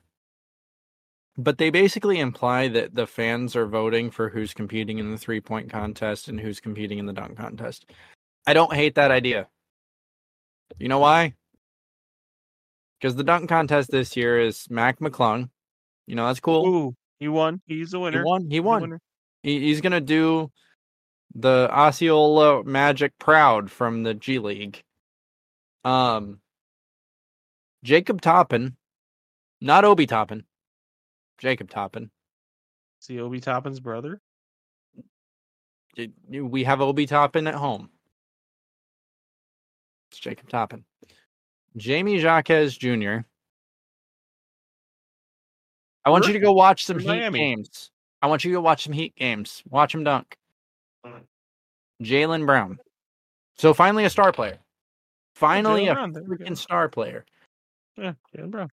but 1.36 1.56
they 1.56 1.70
basically 1.70 2.18
imply 2.18 2.66
that 2.66 2.96
the 2.96 3.06
fans 3.06 3.54
are 3.54 3.68
voting 3.68 4.11
for 4.11 4.28
who's 4.28 4.52
competing 4.52 4.98
in 4.98 5.12
the 5.12 5.18
three 5.18 5.40
point 5.40 5.70
contest 5.70 6.26
and 6.26 6.40
who's 6.40 6.59
competing 6.59 6.98
in 6.98 7.06
the 7.06 7.12
dunk 7.12 7.36
contest. 7.36 7.86
I 8.44 8.54
don't 8.54 8.74
hate 8.74 8.96
that 8.96 9.12
idea. 9.12 9.46
You 10.78 10.88
know 10.88 10.98
why? 10.98 11.34
Because 13.00 13.14
the 13.14 13.22
dunk 13.22 13.48
contest 13.48 13.92
this 13.92 14.16
year 14.16 14.40
is 14.40 14.66
Mac 14.68 14.98
McClung. 14.98 15.50
You 16.09 16.16
know, 16.16 16.26
that's 16.26 16.40
cool. 16.40 16.66
Ooh, 16.66 16.96
he 17.20 17.28
won. 17.28 17.62
He's 17.66 17.94
a 17.94 18.00
winner. 18.00 18.18
He 18.18 18.24
won. 18.24 18.50
He 18.50 18.61
won. 18.61 18.98
He, 19.44 19.61
he's 19.61 19.80
gonna 19.80 20.00
do 20.00 20.50
the 21.36 21.70
Osceola 21.72 22.64
Magic 22.64 23.16
proud 23.20 23.70
from 23.70 24.02
the 24.02 24.12
G 24.12 24.40
League. 24.40 24.82
Um, 25.84 26.40
Jacob 27.85 28.20
Toppin, 28.20 28.76
not 29.61 29.85
Obi 29.85 30.07
Toppin, 30.07 30.45
Jacob 31.39 31.70
Toppin. 31.70 32.11
See 33.01 33.20
Obi 33.20 33.41
Toppin's 33.41 33.81
brother. 33.81 34.20
We 36.29 36.64
have 36.64 36.81
Obi 36.81 37.07
Toppin 37.07 37.47
at 37.47 37.55
home. 37.55 37.91
It's 40.11 40.18
Jacob 40.18 40.49
Toppin. 40.49 40.85
Jaime 41.81 42.18
Jaquez 42.18 42.76
Jr. 42.76 43.18
I 46.05 46.11
want 46.11 46.26
you 46.26 46.33
to 46.33 46.39
go 46.39 46.53
watch 46.53 46.85
some 46.85 46.97
For 46.97 47.03
Heat 47.03 47.09
Miami. 47.09 47.39
games. 47.39 47.91
I 48.22 48.26
want 48.26 48.43
you 48.45 48.51
to 48.51 48.57
go 48.57 48.61
watch 48.61 48.85
some 48.85 48.93
Heat 48.93 49.14
games. 49.16 49.62
Watch 49.68 49.95
him 49.95 50.03
dunk. 50.05 50.37
Jaylen 52.03 52.47
Brown. 52.47 52.79
So 53.57 53.74
finally 53.74 54.05
a 54.05 54.11
star 54.11 54.33
player. 54.33 54.59
Finally 55.35 55.85
Jaylen 55.87 55.91
a 55.91 55.95
Brown, 55.95 56.12
there 56.12 56.22
we 56.24 56.37
go. 56.37 56.45
freaking 56.45 56.57
star 56.57 56.89
player. 56.89 57.24
Yeah, 57.99 58.12
Jaylen 58.34 58.51
Brown. 58.51 58.70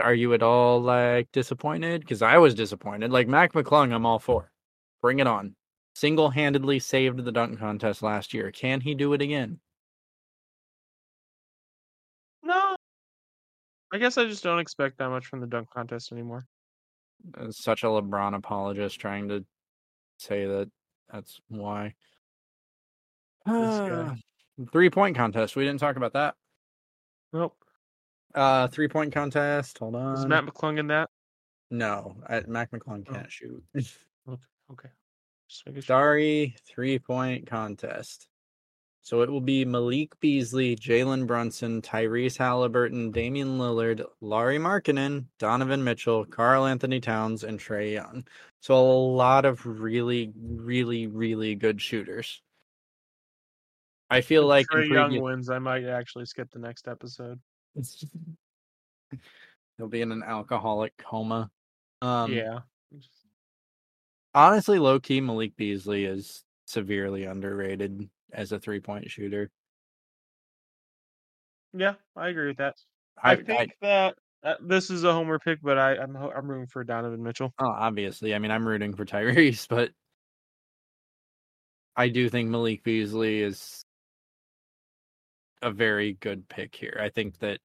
Are 0.00 0.14
you 0.14 0.34
at 0.34 0.42
all 0.42 0.80
like 0.80 1.30
disappointed? 1.32 2.02
Because 2.02 2.22
I 2.22 2.38
was 2.38 2.54
disappointed. 2.54 3.10
Like 3.10 3.28
Mac 3.28 3.52
McClung, 3.52 3.94
I'm 3.94 4.04
all 4.04 4.18
for. 4.18 4.50
Bring 5.00 5.18
it 5.20 5.26
on. 5.26 5.54
Single 5.94 6.30
handedly 6.30 6.78
saved 6.78 7.24
the 7.24 7.32
dunk 7.32 7.58
contest 7.58 8.02
last 8.02 8.34
year. 8.34 8.50
Can 8.50 8.80
he 8.80 8.94
do 8.94 9.12
it 9.12 9.22
again? 9.22 9.60
No. 12.42 12.76
I 13.92 13.98
guess 13.98 14.18
I 14.18 14.24
just 14.24 14.42
don't 14.42 14.58
expect 14.58 14.98
that 14.98 15.10
much 15.10 15.26
from 15.26 15.40
the 15.40 15.46
dunk 15.46 15.68
contest 15.70 16.12
anymore. 16.12 16.44
Uh, 17.38 17.50
Such 17.50 17.82
a 17.82 17.86
LeBron 17.86 18.34
apologist 18.34 18.98
trying 18.98 19.28
to 19.28 19.44
say 20.18 20.46
that 20.46 20.70
that's 21.10 21.40
why. 21.48 21.94
Three 24.72 24.90
point 24.90 25.16
contest. 25.16 25.56
We 25.56 25.64
didn't 25.64 25.80
talk 25.80 25.96
about 25.96 26.14
that. 26.14 26.34
Nope. 27.32 27.56
Uh, 28.34 28.68
three 28.68 28.88
point 28.88 29.12
contest. 29.12 29.78
Hold 29.78 29.94
on. 29.96 30.14
Is 30.16 30.26
Matt 30.26 30.44
McClung 30.44 30.78
in 30.78 30.86
that? 30.88 31.10
No, 31.70 32.16
I, 32.28 32.42
Mac 32.46 32.70
McClung 32.70 33.04
Oh. 33.08 33.12
can't 33.12 33.30
shoot. 33.32 33.62
Okay. 34.28 34.38
Okay. 34.70 34.88
Just 35.48 35.66
making 35.66 35.82
sure. 35.82 35.86
Starry 35.86 36.54
three 36.66 36.98
point 36.98 37.46
contest. 37.46 38.28
So 39.04 39.22
it 39.22 39.28
will 39.30 39.40
be 39.40 39.64
Malik 39.64 40.18
Beasley, 40.20 40.76
Jalen 40.76 41.26
Brunson, 41.26 41.82
Tyrese 41.82 42.38
Halliburton, 42.38 43.10
Damian 43.10 43.58
Lillard, 43.58 44.04
Lauri 44.20 44.58
Markkanen, 44.58 45.24
Donovan 45.40 45.82
Mitchell, 45.82 46.24
Karl 46.24 46.66
Anthony 46.66 47.00
Towns, 47.00 47.42
and 47.42 47.58
Trae 47.58 47.94
Young. 47.94 48.24
So 48.60 48.76
a 48.76 48.80
lot 48.80 49.44
of 49.44 49.66
really, 49.66 50.32
really, 50.40 51.08
really 51.08 51.56
good 51.56 51.82
shooters. 51.82 52.40
I 54.12 54.20
feel 54.22 54.42
If 54.42 54.48
like 54.48 54.66
Trae 54.66 54.88
Young 54.88 55.08
previous- 55.08 55.22
wins, 55.22 55.50
I 55.50 55.58
might 55.58 55.84
actually 55.84 56.26
skip 56.26 56.50
the 56.50 56.58
next 56.58 56.86
episode. 56.88 57.40
he'll 59.78 59.88
be 59.88 60.02
in 60.02 60.12
an 60.12 60.22
alcoholic 60.22 60.96
coma. 60.98 61.50
Um, 62.02 62.32
yeah. 62.32 62.60
honestly, 64.34 64.78
low 64.78 65.00
key, 65.00 65.20
Malik 65.20 65.56
Beasley 65.56 66.04
is 66.04 66.44
severely 66.66 67.24
underrated 67.24 68.08
as 68.32 68.52
a 68.52 68.58
three 68.58 68.80
point 68.80 69.10
shooter. 69.10 69.50
Yeah, 71.72 71.94
I 72.16 72.28
agree 72.28 72.48
with 72.48 72.58
that. 72.58 72.74
I, 73.22 73.32
I, 73.32 73.36
think 73.42 73.72
that 73.80 74.16
uh, 74.42 74.54
this 74.60 74.90
is 74.90 75.04
a 75.04 75.12
homer 75.12 75.38
pick, 75.38 75.60
but 75.62 75.78
I, 75.78 75.96
I'm 75.96 76.16
I'm 76.16 76.50
rooting 76.50 76.66
for 76.66 76.84
Donovan 76.84 77.22
Mitchell. 77.22 77.54
Oh, 77.58 77.66
obviously. 77.66 78.34
I 78.34 78.38
mean, 78.38 78.50
I'm 78.50 78.66
rooting 78.66 78.94
for 78.94 79.04
Tyrese, 79.04 79.68
but 79.70 79.90
I 81.96 82.08
do 82.08 82.28
think 82.28 82.50
Malik 82.50 82.82
Beasley 82.82 83.40
is 83.42 83.84
a 85.62 85.70
very 85.70 86.14
good 86.14 86.48
pick 86.48 86.74
here. 86.74 86.98
I 87.00 87.08
think 87.08 87.38
that 87.38 87.60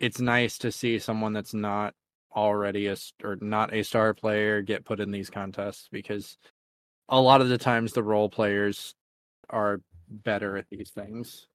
it's 0.00 0.20
nice 0.20 0.58
to 0.58 0.72
see 0.72 0.98
someone 0.98 1.32
that's 1.32 1.54
not 1.54 1.94
already 2.34 2.86
a 2.88 2.96
or 3.24 3.36
not 3.40 3.72
a 3.72 3.82
star 3.82 4.12
player 4.12 4.60
get 4.62 4.84
put 4.84 5.00
in 5.00 5.10
these 5.10 5.30
contests 5.30 5.88
because 5.90 6.36
a 7.08 7.20
lot 7.20 7.40
of 7.40 7.48
the 7.48 7.58
times 7.58 7.92
the 7.92 8.02
role 8.02 8.28
players 8.28 8.94
are 9.48 9.80
better 10.08 10.56
at 10.56 10.66
these 10.70 10.90
things. 10.90 11.46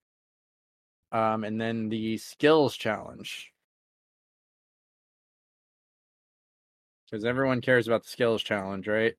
Um, 1.11 1.43
and 1.43 1.59
then 1.59 1.89
the 1.89 2.17
skills 2.17 2.75
challenge. 2.75 3.51
Because 7.05 7.25
everyone 7.25 7.59
cares 7.59 7.87
about 7.87 8.03
the 8.03 8.09
skills 8.09 8.41
challenge, 8.41 8.87
right? 8.87 9.13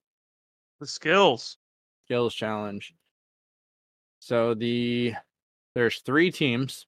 The 0.80 0.86
skills. 0.86 1.58
skills 2.06 2.34
challenge. 2.34 2.94
So 4.20 4.54
the 4.54 5.14
there's 5.74 6.00
three 6.00 6.30
teams. 6.30 6.86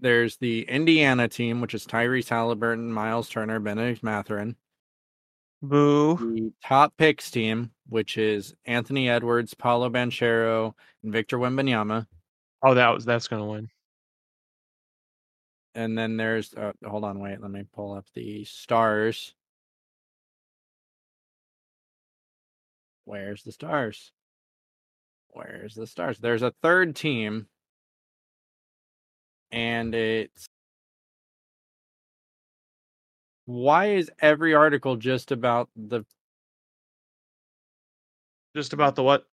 There's 0.00 0.36
the 0.36 0.62
Indiana 0.62 1.28
team, 1.28 1.60
which 1.60 1.74
is 1.74 1.86
Tyrese 1.86 2.28
Halliburton, 2.28 2.92
Miles 2.92 3.28
Turner, 3.28 3.58
Bennedict 3.58 4.02
Mathurin. 4.02 4.56
Boo. 5.60 6.16
The 6.16 6.52
top 6.64 6.96
picks 6.96 7.30
team, 7.30 7.72
which 7.88 8.16
is 8.16 8.54
Anthony 8.64 9.08
Edwards, 9.08 9.54
Paolo 9.54 9.90
Banchero, 9.90 10.72
and 11.02 11.12
Victor 11.12 11.38
Wembanyama. 11.38 12.06
Oh, 12.62 12.74
that 12.74 12.90
was 12.94 13.04
that's 13.04 13.26
gonna 13.28 13.46
win. 13.46 13.68
And 15.74 15.98
then 15.98 16.16
there's 16.16 16.54
uh, 16.54 16.72
hold 16.84 17.04
on, 17.04 17.18
wait, 17.18 17.40
let 17.40 17.50
me 17.50 17.64
pull 17.72 17.92
up 17.92 18.06
the 18.14 18.44
stars. 18.44 19.34
Where's 23.04 23.42
the 23.42 23.52
stars? 23.52 24.12
Where's 25.38 25.76
the 25.76 25.86
stars? 25.86 26.18
There's 26.18 26.42
a 26.42 26.52
third 26.62 26.96
team, 26.96 27.46
and 29.52 29.94
it's 29.94 30.48
why 33.46 33.90
is 33.90 34.10
every 34.18 34.52
article 34.52 34.96
just 34.96 35.30
about 35.30 35.68
the 35.76 36.04
Just 38.56 38.72
about 38.72 38.96
the 38.96 39.04
what? 39.04 39.26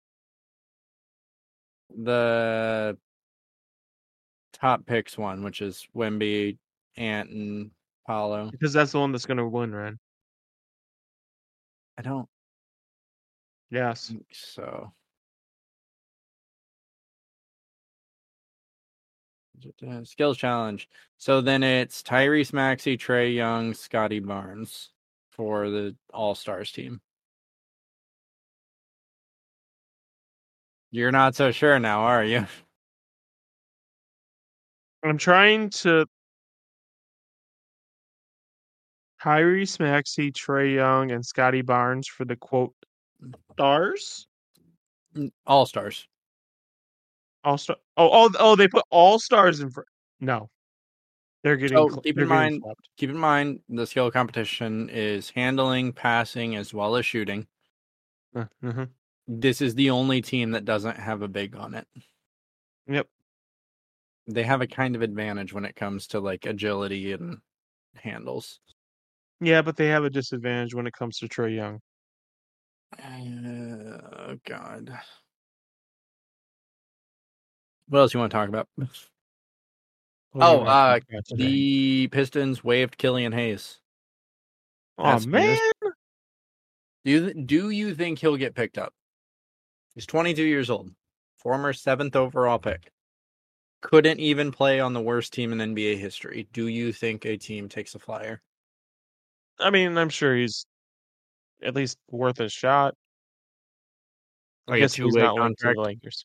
the 1.95 2.97
top 4.53 4.87
picks 4.87 5.16
one, 5.16 5.45
which 5.45 5.61
is 5.62 5.87
Wemby, 5.95 6.59
Ant, 6.97 7.31
and 7.31 7.70
Paolo? 8.09 8.51
Because 8.51 8.73
that's 8.73 8.91
the 8.91 8.99
one 8.99 9.12
that's 9.12 9.27
gonna 9.27 9.49
win, 9.49 9.73
right? 9.73 9.95
I 11.97 12.03
don't 12.03 12.29
Yes. 13.70 14.12
so. 14.33 14.93
Uh, 19.87 20.05
Skills 20.05 20.37
challenge. 20.37 20.89
So 21.19 21.41
then 21.41 21.63
it's 21.63 22.03
Tyrese 22.03 22.53
Maxey, 22.53 22.97
Trae 22.97 23.35
Young, 23.35 23.75
Scottie 23.75 24.21
Barnes 24.21 24.91
for 25.31 25.71
the 25.71 25.97
All 26.13 26.35
Stars 26.35 26.73
team. 26.73 27.01
You're 30.91 31.13
not 31.13 31.35
so 31.35 31.51
sure 31.51 31.79
now, 31.79 32.01
are 32.01 32.25
you? 32.25 32.47
I'm 35.05 35.19
trying 35.19 35.71
to 35.71 36.07
Tyrese 39.23 39.81
Maxey, 39.81 40.33
Trae 40.33 40.75
Young, 40.75 41.13
and 41.13 41.25
Scottie 41.25 41.63
Barnes 41.63 42.09
for 42.09 42.25
the 42.25 42.37
quote 42.37 42.75
stars. 43.53 44.27
All 45.47 45.67
Stars. 45.67 46.09
All 47.44 47.59
star. 47.59 47.77
Oh, 47.97 48.09
oh, 48.12 48.31
oh! 48.39 48.56
They 48.56 48.69
put 48.69 48.85
all 48.90 49.19
stars 49.19 49.60
in 49.60 49.70
front. 49.70 49.89
No, 50.20 50.48
they're 51.43 51.56
getting. 51.56 51.77
So, 51.77 51.89
keep 52.01 52.19
in 52.19 52.28
mind- 52.28 52.62
flipped. 52.62 52.89
Keep 52.97 53.10
in 53.10 53.19
mind 53.19 53.60
the 53.69 53.86
skill 53.86 54.10
competition 54.10 54.89
is 54.90 55.31
handling, 55.31 55.93
passing, 55.93 56.56
as 56.56 56.73
well 56.73 56.97
as 56.97 57.05
shooting. 57.05 57.47
Uh, 58.35 58.47
mhm. 58.62 58.89
This 59.27 59.60
is 59.60 59.74
the 59.74 59.90
only 59.90 60.23
team 60.23 60.52
that 60.52 60.64
doesn't 60.64 60.97
have 60.97 61.23
a 61.23 61.28
big 61.28 61.56
on 61.56 61.74
it. 61.74 61.86
Yep. 62.86 63.09
They 64.28 64.43
have 64.44 64.60
a 64.60 64.66
kind 64.66 64.94
of 64.94 65.02
advantage 65.02 65.52
when 65.52 65.64
it 65.64 65.74
comes 65.74 66.06
to 66.09 66.20
like 66.20 66.47
agility 66.47 67.12
and 67.12 67.39
handles. 67.94 68.60
Yeah, 69.40 69.62
but 69.62 69.77
they 69.77 69.89
have 69.89 70.05
a 70.05 70.10
disadvantage 70.10 70.74
when 70.74 70.86
it 70.86 70.93
comes 70.93 71.19
to 71.19 71.28
Trae 71.28 71.55
Young. 71.56 71.81
Uh, 72.98 73.98
oh 74.28 74.36
God. 74.47 74.97
What 77.93 77.98
else 77.98 78.14
you 78.14 78.20
want 78.20 78.32
to 78.32 78.36
talk 78.39 78.48
about? 78.48 78.69
Oh, 80.35 80.60
uh, 80.60 80.62
about? 80.62 81.02
The 81.36 82.09
Pistons 82.09 82.64
waived 82.64 82.97
Killian 82.97 83.32
Hayes. 83.32 83.81
oh 84.97 85.05
that's 85.05 85.27
man, 85.27 85.59
Do 87.05 87.10
you 87.10 87.35
do 87.35 87.69
you 87.69 87.94
think 87.94 88.19
he'll 88.19 88.39
get 88.39 88.55
picked 88.55 88.78
up? 88.78 88.94
He's 89.94 90.06
22 90.06 90.43
years 90.43 90.70
old, 90.70 90.90
former 91.36 91.74
seventh 91.74 92.16
overall 92.16 92.59
pick. 92.59 92.90
Couldn't 93.82 94.20
even 94.20 94.52
play 94.52 94.81
on 94.81 94.94
the 94.94 95.01
worst 95.02 95.35
team 95.35 95.52
in 95.52 95.74
NBA 95.74 95.98
history. 95.98 96.48
Do 96.55 96.69
you 96.69 96.94
think 96.94 97.27
a 97.27 97.36
team 97.36 97.69
takes 97.69 97.94
a 97.94 97.98
flyer? 97.98 98.40
I 99.59 99.69
mean, 99.69 99.98
I'm 99.98 100.09
sure 100.09 100.35
he's 100.35 100.64
at 101.62 101.74
least 101.74 101.98
worth 102.10 102.40
a 102.40 102.48
shot. 102.48 102.94
I 104.66 104.70
Like 104.70 104.81
guess 104.81 104.94
he's 104.94 105.14
not 105.14 105.35
linked 105.35 105.59
to 105.60 105.66
contract? 105.66 105.77
the 105.77 105.82
Lakers. 105.82 106.24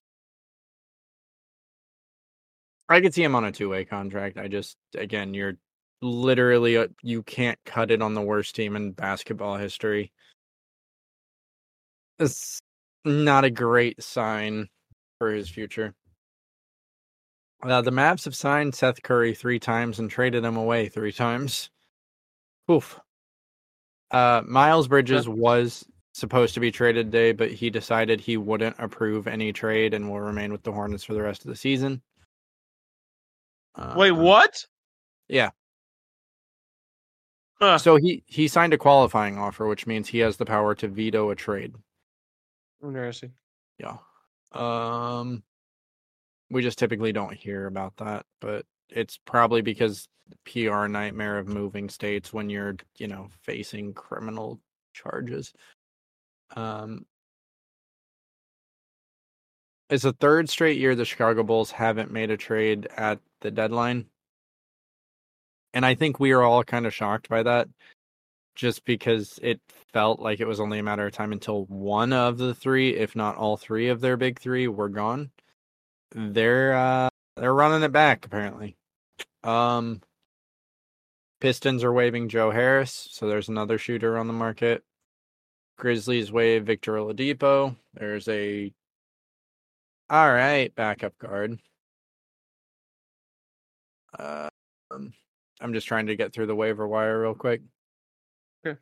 I 2.90 3.02
could 3.02 3.14
see 3.14 3.24
him 3.24 3.36
on 3.36 3.46
a 3.46 3.52
two 3.52 3.70
way 3.70 3.86
contract. 3.86 4.38
I 4.38 4.48
just, 4.48 4.78
again, 4.96 5.34
you're 5.34 5.58
literally, 6.02 6.78
uh, 6.78 6.88
you 7.02 7.24
can't 7.24 7.60
cut 7.66 7.92
it 7.92 8.02
on 8.02 8.14
the 8.14 8.22
worst 8.22 8.56
team 8.56 8.76
in 8.76 8.92
basketball 8.92 9.58
history. 9.58 10.12
It's 12.20 12.60
not 13.04 13.44
a 13.44 13.50
great 13.50 14.02
sign 14.02 14.70
for 15.20 15.32
his 15.32 15.50
future. 15.50 15.94
Uh, 17.64 17.82
the 17.82 17.92
Mavs 17.92 18.26
have 18.26 18.36
signed 18.36 18.76
Seth 18.76 19.02
Curry 19.02 19.34
three 19.34 19.60
times 19.60 20.00
and 20.00 20.10
traded 20.10 20.44
him 20.44 20.58
away 20.58 20.90
three 20.90 21.12
times. 21.12 21.70
Oof. 22.70 23.00
Uh, 24.12 24.42
Miles 24.46 24.88
Bridges 24.88 25.28
was 25.28 25.84
supposed 26.14 26.54
to 26.54 26.60
be 26.60 26.72
traded 26.72 27.12
today, 27.12 27.32
but 27.32 27.52
he 27.52 27.70
decided 27.70 28.22
he 28.22 28.38
wouldn't 28.38 28.76
approve 28.80 29.28
any 29.28 29.52
trade 29.52 29.94
and 29.94 30.10
will 30.10 30.20
remain 30.20 30.52
with 30.52 30.64
the 30.64 30.72
Hornets 30.72 31.04
for 31.04 31.14
the 31.14 31.22
rest 31.22 31.46
of 31.46 31.50
the 31.50 31.56
season. 31.56 32.02
Wait, 33.78 34.12
Uh, 34.12 34.16
what? 34.16 34.66
yeah. 35.28 35.52
Huh. 37.60 37.78
So 37.78 37.96
he 37.96 38.24
he 38.28 38.48
signed 38.48 38.74
a 38.74 38.78
qualifying 38.78 39.38
offer, 39.38 39.68
which 39.68 39.88
means 39.88 40.08
he 40.08 40.20
has 40.20 40.38
the 40.38 40.46
power 40.46 40.76
to 40.76 40.88
veto 40.88 41.30
a 41.32 41.36
trade. 41.36 41.76
Interesting. 42.84 43.34
Yeah. 43.80 43.98
Um 44.52 45.44
we 46.50 46.62
just 46.62 46.80
typically 46.80 47.12
don't 47.12 47.34
hear 47.34 47.68
about 47.68 47.96
that, 47.98 48.26
but 48.40 48.66
it's 48.90 49.18
probably 49.26 49.62
because 49.62 50.08
the 50.30 50.38
PR 50.68 50.88
nightmare 50.88 51.38
of 51.38 51.48
moving 51.48 51.90
states 51.90 52.32
when 52.34 52.50
you're, 52.50 52.76
you 52.98 53.08
know, 53.08 53.28
facing 53.44 53.94
criminal 53.94 54.60
charges. 54.94 55.54
Um 56.56 57.06
It's 59.90 60.04
the 60.04 60.14
third 60.14 60.50
straight 60.50 60.78
year 60.78 60.96
the 60.96 61.06
Chicago 61.06 61.44
Bulls 61.44 61.72
haven't 61.72 62.12
made 62.12 62.30
a 62.32 62.38
trade 62.38 62.88
at 62.98 63.20
the 63.42 63.52
deadline. 63.52 64.08
And 65.74 65.86
I 65.86 65.96
think 65.96 66.20
we 66.20 66.32
are 66.32 66.44
all 66.44 66.64
kind 66.64 66.86
of 66.86 66.94
shocked 66.94 67.30
by 67.30 67.44
that 67.44 67.68
just 68.56 68.84
because 68.86 69.40
it 69.44 69.62
felt 69.94 70.20
like 70.20 70.40
it 70.40 70.48
was 70.48 70.60
only 70.60 70.80
a 70.80 70.84
matter 70.84 71.06
of 71.06 71.14
time 71.14 71.32
until 71.32 71.66
one 71.66 72.12
of 72.12 72.40
the 72.40 72.56
three, 72.56 72.96
if 72.96 73.16
not 73.16 73.36
all 73.38 73.56
three 73.56 73.90
of 73.90 74.02
their 74.02 74.18
big 74.18 74.40
three, 74.40 74.68
were 74.68 74.90
gone. 74.90 75.30
They're 76.12 76.74
uh 76.74 77.10
they're 77.36 77.54
running 77.54 77.84
it 77.84 77.92
back 77.92 78.26
apparently. 78.26 78.76
Um 79.44 80.02
Pistons 81.40 81.84
are 81.84 81.94
waving 81.94 82.30
Joe 82.30 82.50
Harris, 82.50 83.08
so 83.12 83.28
there's 83.28 83.48
another 83.50 83.78
shooter 83.78 84.18
on 84.18 84.26
the 84.26 84.34
market. 84.34 84.84
Grizzlies 85.78 86.32
wave 86.32 86.66
Victor 86.66 86.94
Oladipo. 86.94 87.76
There's 87.94 88.28
a 88.28 88.74
all 90.10 90.32
right 90.32 90.74
backup 90.74 91.18
guard. 91.20 91.60
Uh, 94.18 94.50
um, 94.92 95.14
I'm 95.62 95.74
just 95.74 95.88
trying 95.88 96.08
to 96.08 96.16
get 96.16 96.34
through 96.34 96.48
the 96.48 96.56
waiver 96.56 96.88
wire 96.88 97.22
real 97.22 97.36
quick. 97.36 97.62
Okay. 98.66 98.80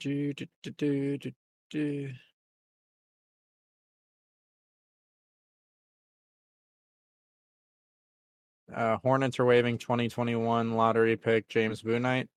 Do, 0.00 0.32
do, 0.62 1.18
do. 1.70 2.10
Uh, 8.74 8.96
Hornets 9.02 9.38
are 9.38 9.44
waving 9.44 9.78
2021 9.78 10.72
lottery 10.72 11.16
pick 11.16 11.48
James 11.48 11.82
Bouknight. 11.82 12.28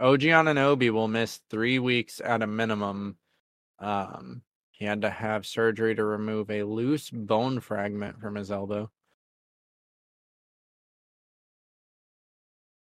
OG 0.00 0.22
Anunoby 0.30 0.90
will 0.90 1.06
miss 1.06 1.38
three 1.50 1.78
weeks 1.78 2.20
at 2.20 2.42
a 2.42 2.48
minimum. 2.48 3.16
Um, 3.78 4.42
he 4.72 4.84
had 4.86 5.02
to 5.02 5.10
have 5.10 5.46
surgery 5.46 5.94
to 5.96 6.04
remove 6.04 6.50
a 6.50 6.64
loose 6.64 7.10
bone 7.10 7.60
fragment 7.60 8.20
from 8.20 8.36
his 8.36 8.50
elbow. 8.50 8.90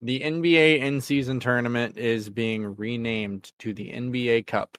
The 0.02 0.22
NBA 0.22 0.82
in 0.82 1.00
season 1.00 1.40
tournament 1.40 1.98
is 1.98 2.30
being 2.30 2.76
renamed 2.76 3.54
to 3.60 3.74
the 3.74 3.92
NBA 3.94 4.44
Cup. 4.44 4.78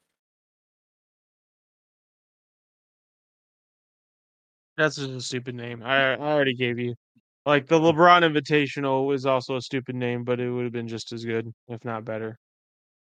That's 4.77 4.97
just 4.97 5.11
a 5.11 5.21
stupid 5.21 5.55
name. 5.55 5.83
I 5.83 6.15
I 6.15 6.19
already 6.19 6.55
gave 6.55 6.79
you. 6.79 6.95
Like 7.45 7.67
the 7.67 7.79
LeBron 7.79 8.23
Invitational 8.23 9.07
was 9.07 9.27
also 9.27 9.57
a 9.57 9.61
stupid 9.61 9.97
name, 9.97 10.23
but 10.23 10.39
it 10.39 10.49
would 10.49 10.65
have 10.65 10.73
been 10.73 10.89
just 10.89 11.13
as 11.13 11.25
good, 11.25 11.53
if 11.69 11.85
not 11.85 12.05
better. 12.05 12.39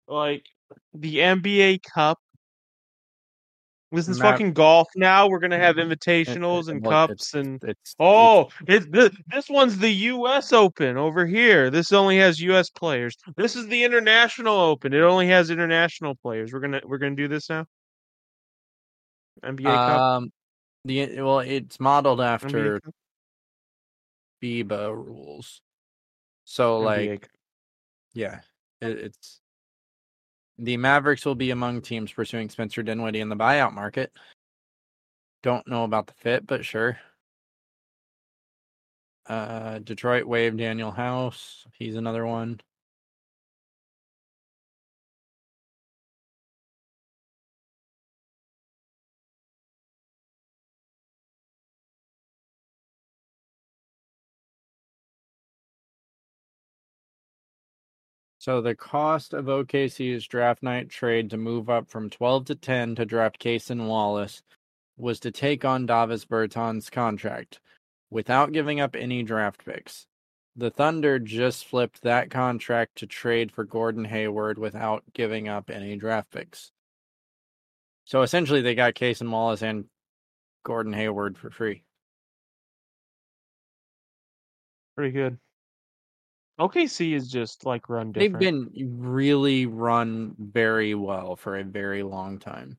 Like 0.08 0.46
the 0.94 1.18
NBA 1.18 1.82
Cup. 1.94 2.20
This 3.92 4.08
is 4.08 4.20
Matt- 4.20 4.32
fucking 4.32 4.54
golf 4.54 4.88
now. 4.96 5.28
We're 5.28 5.40
gonna 5.40 5.60
have 5.60 5.76
invitationals 5.76 6.68
and 6.68 6.82
Well, 6.86 7.10
cups 7.10 7.36
and 7.36 7.64
It's 7.64 7.96
oh, 8.00 8.50
it's 8.66 8.88
this, 8.90 9.12
this 9.28 9.50
one's 9.50 9.78
the 9.78 9.92
U.S. 9.92 10.52
Open 10.52 10.98
over 10.98 11.28
here. 11.28 11.70
This 11.70 11.92
only 11.92 12.18
has 12.18 12.40
U.S. 12.42 12.72
players. 12.72 13.16
This 13.38 13.56
is 13.56 13.68
the 13.68 13.84
International 13.84 14.60
Open. 14.60 14.94
It 14.94 15.02
only 15.02 15.28
has 15.28 15.52
international 15.52 16.16
players. 16.16 16.54
We're 16.54 16.62
gonna 16.62 16.82
we're 16.86 16.98
gonna 16.98 17.16
do 17.16 17.28
this 17.28 17.50
now. 17.52 17.66
NBA 19.44 19.64
Cup. 19.64 20.02
um 20.02 20.32
the 20.86 21.22
well 21.22 21.40
it's 21.40 21.80
modeled 21.80 22.22
after 22.22 22.80
Cup? 22.80 22.94
FIBA 24.44 24.94
rules. 24.94 25.62
So 26.44 26.80
like 26.80 27.00
NBA 27.00 27.22
Cup. 27.22 27.32
Yeah, 28.14 28.40
it, 28.82 28.98
it's 29.00 29.40
the 30.58 30.78
Mavericks 30.78 31.26
will 31.26 31.36
be 31.36 31.52
among 31.52 31.82
teams 31.82 32.12
pursuing 32.12 32.50
Spencer 32.50 32.84
Dinwiddie 32.84 33.22
in 33.22 33.30
the 33.30 33.36
buyout 33.36 33.74
market. 33.74 34.12
Don't 35.42 35.68
know 35.68 35.84
about 35.84 36.08
the 36.08 36.14
fit, 36.14 36.46
but 36.46 36.64
sure. 36.64 37.00
Uh, 39.26 39.80
Detroit 39.80 40.26
waived 40.26 40.60
Danuel 40.60 40.96
House. 40.96 41.66
He's 41.74 41.96
another 41.96 42.26
one. 42.26 42.60
So 58.44 58.60
the 58.60 58.76
cost 58.76 59.34
of 59.34 59.46
OKC's 59.46 60.28
draft 60.28 60.64
night 60.64 60.90
trade 60.90 61.30
to 61.30 61.38
move 61.38 61.70
up 61.70 61.90
from 61.90 62.10
12 62.10 62.44
to 62.48 62.56
10 62.56 62.96
to 62.96 63.06
draft 63.06 63.42
Cason 63.42 63.88
Wallace 63.88 64.44
was 64.98 65.22
to 65.22 65.32
take 65.32 65.64
on 65.64 65.86
Davis 65.86 66.26
Bertans' 66.26 66.92
contract 66.92 67.62
without 68.10 68.52
giving 68.52 68.82
up 68.82 68.98
any 68.98 69.24
draft 69.24 69.64
picks. 69.64 70.08
The 70.58 70.70
Thunder 70.70 71.20
just 71.20 71.64
flipped 71.64 72.02
that 72.02 72.32
contract 72.32 72.98
to 72.98 73.08
trade 73.08 73.50
for 73.50 73.64
Gordon 73.64 74.04
Hayward 74.04 74.60
without 74.60 75.06
giving 75.14 75.48
up 75.48 75.70
any 75.70 75.96
draft 75.96 76.30
picks. 76.30 76.74
So 78.04 78.24
essentially, 78.24 78.60
they 78.60 78.76
got 78.76 78.94
Cason 78.94 79.32
Wallace 79.32 79.62
and 79.62 79.86
Gordon 80.66 80.92
Hayward 80.92 81.38
for 81.38 81.50
free. 81.50 81.86
Pretty 84.98 85.12
good. 85.14 85.38
OKC 86.60 87.14
is 87.14 87.32
just 87.32 87.66
like 87.66 87.90
run 87.90 88.12
They've 88.12 88.38
been 88.38 88.70
really 89.00 89.66
run 89.66 90.36
very 90.38 90.94
well 90.94 91.36
for 91.36 91.58
a 91.58 91.64
very 91.64 92.04
long 92.04 92.38
time. 92.40 92.78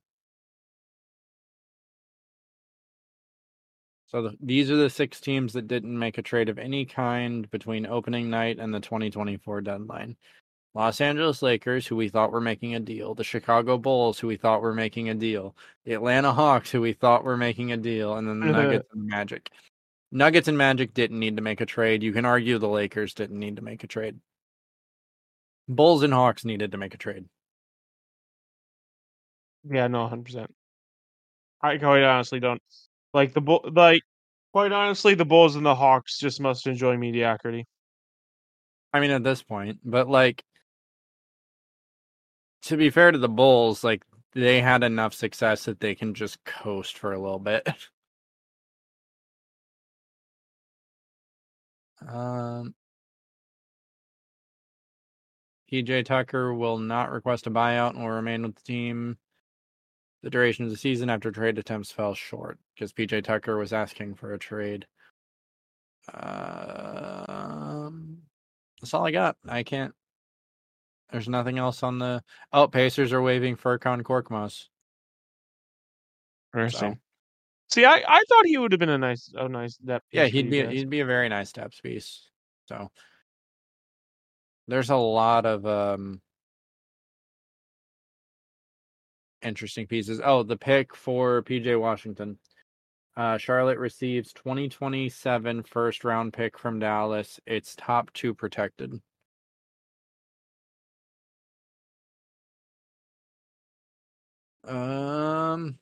So 4.06 4.22
the, 4.22 4.36
these 4.40 4.70
are 4.70 4.76
the 4.76 4.90
six 4.90 5.20
teams 5.20 5.52
that 5.54 5.66
didn't 5.66 5.98
make 5.98 6.18
a 6.18 6.22
trade 6.22 6.48
of 6.48 6.56
any 6.56 6.84
kind 6.84 7.50
between 7.50 7.84
opening 7.84 8.30
night 8.30 8.60
and 8.60 8.72
the 8.72 8.78
2024 8.78 9.62
deadline. 9.62 10.16
Los 10.74 11.00
Angeles 11.00 11.42
Lakers, 11.42 11.86
who 11.86 11.96
we 11.96 12.08
thought 12.08 12.30
were 12.30 12.40
making 12.40 12.76
a 12.76 12.80
deal, 12.80 13.14
the 13.14 13.24
Chicago 13.24 13.76
Bulls, 13.76 14.18
who 14.18 14.28
we 14.28 14.36
thought 14.36 14.62
were 14.62 14.74
making 14.74 15.08
a 15.08 15.14
deal, 15.14 15.56
the 15.84 15.94
Atlanta 15.94 16.32
Hawks, 16.32 16.70
who 16.70 16.80
we 16.80 16.92
thought 16.92 17.24
were 17.24 17.36
making 17.36 17.72
a 17.72 17.76
deal, 17.76 18.16
and 18.16 18.28
then 18.28 18.38
the 18.38 18.46
Nuggets 18.52 18.88
and 18.92 19.04
Magic. 19.04 19.50
Nuggets 20.14 20.46
and 20.46 20.56
Magic 20.56 20.94
didn't 20.94 21.18
need 21.18 21.36
to 21.36 21.42
make 21.42 21.60
a 21.60 21.66
trade. 21.66 22.04
You 22.04 22.12
can 22.12 22.24
argue 22.24 22.56
the 22.58 22.68
Lakers 22.68 23.14
didn't 23.14 23.40
need 23.40 23.56
to 23.56 23.62
make 23.62 23.82
a 23.82 23.88
trade. 23.88 24.20
Bulls 25.66 26.04
and 26.04 26.14
Hawks 26.14 26.44
needed 26.44 26.70
to 26.70 26.78
make 26.78 26.94
a 26.94 26.98
trade. 26.98 27.24
Yeah, 29.68 29.88
no, 29.88 30.06
hundred 30.06 30.26
percent. 30.26 30.54
I 31.60 31.78
quite 31.78 32.04
honestly 32.04 32.38
don't 32.38 32.62
like 33.12 33.34
the 33.34 33.40
bull. 33.40 33.68
Like, 33.72 34.02
quite 34.52 34.70
honestly, 34.70 35.14
the 35.14 35.24
Bulls 35.24 35.56
and 35.56 35.66
the 35.66 35.74
Hawks 35.74 36.16
just 36.20 36.40
must 36.40 36.68
enjoy 36.68 36.96
mediocrity. 36.96 37.66
I 38.92 39.00
mean, 39.00 39.10
at 39.10 39.24
this 39.24 39.42
point, 39.42 39.80
but 39.84 40.08
like, 40.08 40.44
to 42.62 42.76
be 42.76 42.90
fair 42.90 43.10
to 43.10 43.18
the 43.18 43.28
Bulls, 43.28 43.82
like 43.82 44.04
they 44.32 44.60
had 44.60 44.84
enough 44.84 45.12
success 45.12 45.64
that 45.64 45.80
they 45.80 45.96
can 45.96 46.14
just 46.14 46.44
coast 46.44 46.98
for 46.98 47.12
a 47.12 47.18
little 47.18 47.40
bit. 47.40 47.68
Um, 52.06 52.74
PJ 55.72 56.04
Tucker 56.04 56.54
will 56.54 56.78
not 56.78 57.10
request 57.10 57.46
a 57.46 57.50
buyout 57.50 57.90
and 57.90 58.00
will 58.00 58.10
remain 58.10 58.42
with 58.42 58.56
the 58.56 58.62
team 58.62 59.18
the 60.22 60.30
duration 60.30 60.64
of 60.64 60.70
the 60.70 60.76
season 60.76 61.10
after 61.10 61.30
trade 61.30 61.58
attempts 61.58 61.92
fell 61.92 62.14
short 62.14 62.58
because 62.74 62.94
PJ 62.94 63.24
Tucker 63.24 63.58
was 63.58 63.74
asking 63.74 64.14
for 64.14 64.32
a 64.32 64.38
trade. 64.38 64.86
Um, 66.12 68.22
that's 68.80 68.94
all 68.94 69.06
I 69.06 69.10
got. 69.10 69.36
I 69.46 69.62
can't. 69.62 69.94
There's 71.12 71.28
nothing 71.28 71.58
else 71.58 71.82
on 71.82 71.98
the. 71.98 72.22
Oh, 72.52 72.68
Pacers 72.68 73.12
are 73.12 73.20
waving 73.20 73.56
Furkan 73.56 74.02
Korkmaz. 74.02 74.68
Interesting. 76.54 77.00
See, 77.70 77.84
I, 77.84 78.02
I 78.06 78.22
thought 78.28 78.46
he 78.46 78.58
would 78.58 78.72
have 78.72 78.78
been 78.78 78.88
a 78.88 78.98
nice 78.98 79.32
a 79.34 79.48
nice 79.48 79.76
depth. 79.76 80.06
Yeah, 80.12 80.26
he'd 80.26 80.50
be 80.50 80.64
he'd 80.66 80.90
be 80.90 81.00
a 81.00 81.06
very 81.06 81.28
nice 81.28 81.52
depth 81.52 81.82
piece. 81.82 82.28
So 82.66 82.90
there's 84.68 84.90
a 84.90 84.96
lot 84.96 85.46
of 85.46 85.66
um 85.66 86.20
interesting 89.42 89.86
pieces. 89.86 90.20
Oh, 90.24 90.42
the 90.42 90.56
pick 90.56 90.94
for 90.94 91.42
PJ 91.42 91.78
Washington. 91.78 92.38
Uh, 93.16 93.38
Charlotte 93.38 93.78
receives 93.78 94.32
2027 94.32 95.62
first 95.62 96.04
round 96.04 96.32
pick 96.32 96.58
from 96.58 96.80
Dallas. 96.80 97.38
It's 97.46 97.76
top 97.76 98.12
two 98.12 98.34
protected. 98.34 99.00
Um, 104.64 105.78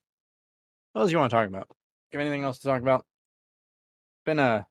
what 0.92 1.02
else 1.02 1.10
you 1.12 1.18
want 1.18 1.30
to 1.30 1.36
talk 1.36 1.48
about? 1.48 1.68
You 2.12 2.18
have 2.18 2.26
anything 2.26 2.44
else 2.44 2.58
to 2.60 2.68
talk 2.68 2.80
about? 2.82 3.06
Been 4.24 4.38
a 4.40 4.66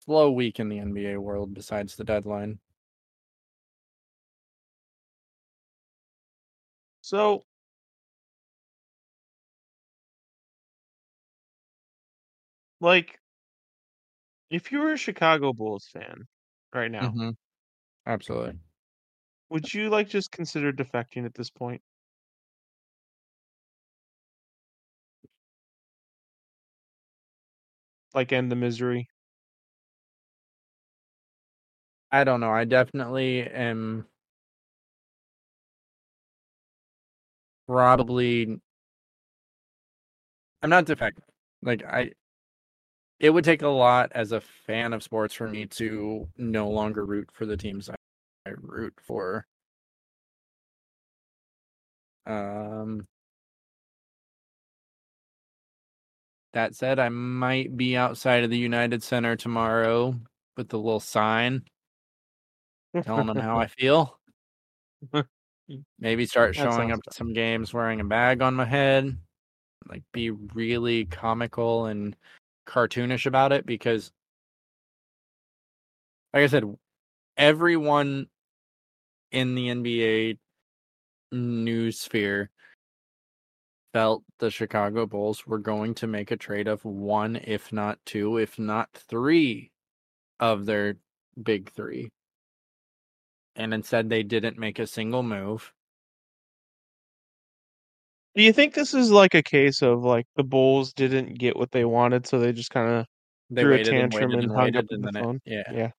slow 0.00 0.32
week 0.32 0.58
in 0.58 0.68
the 0.70 0.78
NBA 0.80 1.20
world 1.20 1.54
besides 1.54 1.94
the 1.94 2.02
deadline. 2.02 2.58
So 7.00 7.44
like 12.80 13.20
if 14.50 14.70
you 14.72 14.80
were 14.80 14.92
a 14.92 14.98
Chicago 14.98 15.52
Bulls 15.54 15.86
fan 15.86 16.28
right 16.74 16.90
now, 16.90 17.16
Mhm. 17.16 17.36
Absolutely. 18.06 18.60
would 19.50 19.74
you 19.74 19.90
like 19.90 20.08
just 20.08 20.30
consider 20.30 20.72
defecting 20.72 21.26
at 21.26 21.34
this 21.34 21.50
point? 21.50 21.82
Like 28.18 28.32
end 28.32 28.50
the 28.50 28.56
misery? 28.56 29.08
I 32.12 32.24
don't 32.24 32.40
know. 32.40 32.50
I 32.50 32.64
definitely 32.64 33.42
am 33.48 34.06
probably 37.66 38.58
I'm 40.62 40.70
not 40.70 40.86
defective. 40.86 41.24
Like 41.62 41.84
I 41.84 42.12
it 43.20 43.30
would 43.30 43.44
take 43.44 43.62
a 43.62 43.68
lot 43.68 44.10
as 44.14 44.32
a 44.32 44.40
fan 44.40 44.92
of 44.92 45.02
sports 45.02 45.34
for 45.34 45.48
me 45.48 45.66
to 45.66 46.28
no 46.36 46.68
longer 46.68 47.04
root 47.04 47.30
for 47.32 47.46
the 47.46 47.56
teams 47.56 47.88
I, 47.90 47.94
I 48.46 48.50
root 48.56 48.94
for. 49.02 49.46
Um 52.26 53.06
that 56.52 56.74
said, 56.74 56.98
I 56.98 57.08
might 57.08 57.76
be 57.76 57.96
outside 57.96 58.44
of 58.44 58.50
the 58.50 58.58
United 58.58 59.02
Center 59.02 59.36
tomorrow 59.36 60.14
with 60.56 60.68
the 60.68 60.78
little 60.78 61.00
sign 61.00 61.62
telling 63.02 63.26
them 63.26 63.36
how 63.36 63.58
I 63.58 63.66
feel. 63.78 64.18
Maybe 65.98 66.26
start 66.26 66.54
showing 66.54 66.92
up 66.92 67.02
to 67.02 67.14
some 67.14 67.32
games 67.32 67.74
wearing 67.74 68.00
a 68.00 68.04
bag 68.04 68.40
on 68.40 68.54
my 68.54 68.64
head. 68.64 69.16
Like 69.88 70.02
be 70.12 70.30
really 70.30 71.04
comical 71.04 71.86
and 71.86 72.16
cartoonish 72.66 73.26
about 73.26 73.52
it 73.52 73.66
because 73.66 74.10
like 76.32 76.42
I 76.42 76.46
said, 76.46 76.64
everyone 77.36 78.26
in 79.30 79.54
the 79.54 79.68
NBA 79.68 80.38
news 81.32 82.00
sphere 82.00 82.50
felt 83.92 84.22
the 84.38 84.50
Chicago 84.50 85.06
Bulls 85.06 85.46
were 85.46 85.58
going 85.58 85.94
to 85.94 86.06
make 86.06 86.30
a 86.30 86.36
trade 86.36 86.68
of 86.68 86.84
one, 86.84 87.36
if 87.44 87.72
not 87.72 87.98
two, 88.04 88.38
if 88.38 88.58
not 88.58 88.88
three 88.92 89.70
of 90.40 90.66
their 90.66 90.96
big 91.42 91.70
three. 91.70 92.10
And 93.56 93.74
instead 93.74 94.08
they 94.08 94.22
didn't 94.22 94.58
make 94.58 94.78
a 94.78 94.86
single 94.86 95.22
move. 95.22 95.72
Do 98.34 98.42
you 98.44 98.52
think 98.52 98.74
this 98.74 98.94
is 98.94 99.10
like 99.10 99.34
a 99.34 99.42
case 99.42 99.82
of 99.82 100.04
like 100.04 100.26
the 100.36 100.44
Bulls 100.44 100.92
didn't 100.92 101.38
get 101.38 101.56
what 101.56 101.72
they 101.72 101.84
wanted, 101.84 102.26
so 102.26 102.38
they 102.38 102.52
just 102.52 102.70
kind 102.70 102.88
of 102.90 103.06
They 103.50 103.62
Threw 103.62 103.74
a 103.74 103.78
and 103.78 103.86
tantrum 103.86 104.30
waited 104.30 104.44
and 104.44 104.52
and 104.52 104.60
hung 104.60 104.76
up 104.76 104.84
and 104.90 105.02
the 105.02 105.12
phone? 105.12 105.40
it, 105.44 105.66
yeah. 105.70 105.76
yeah. 105.76 105.90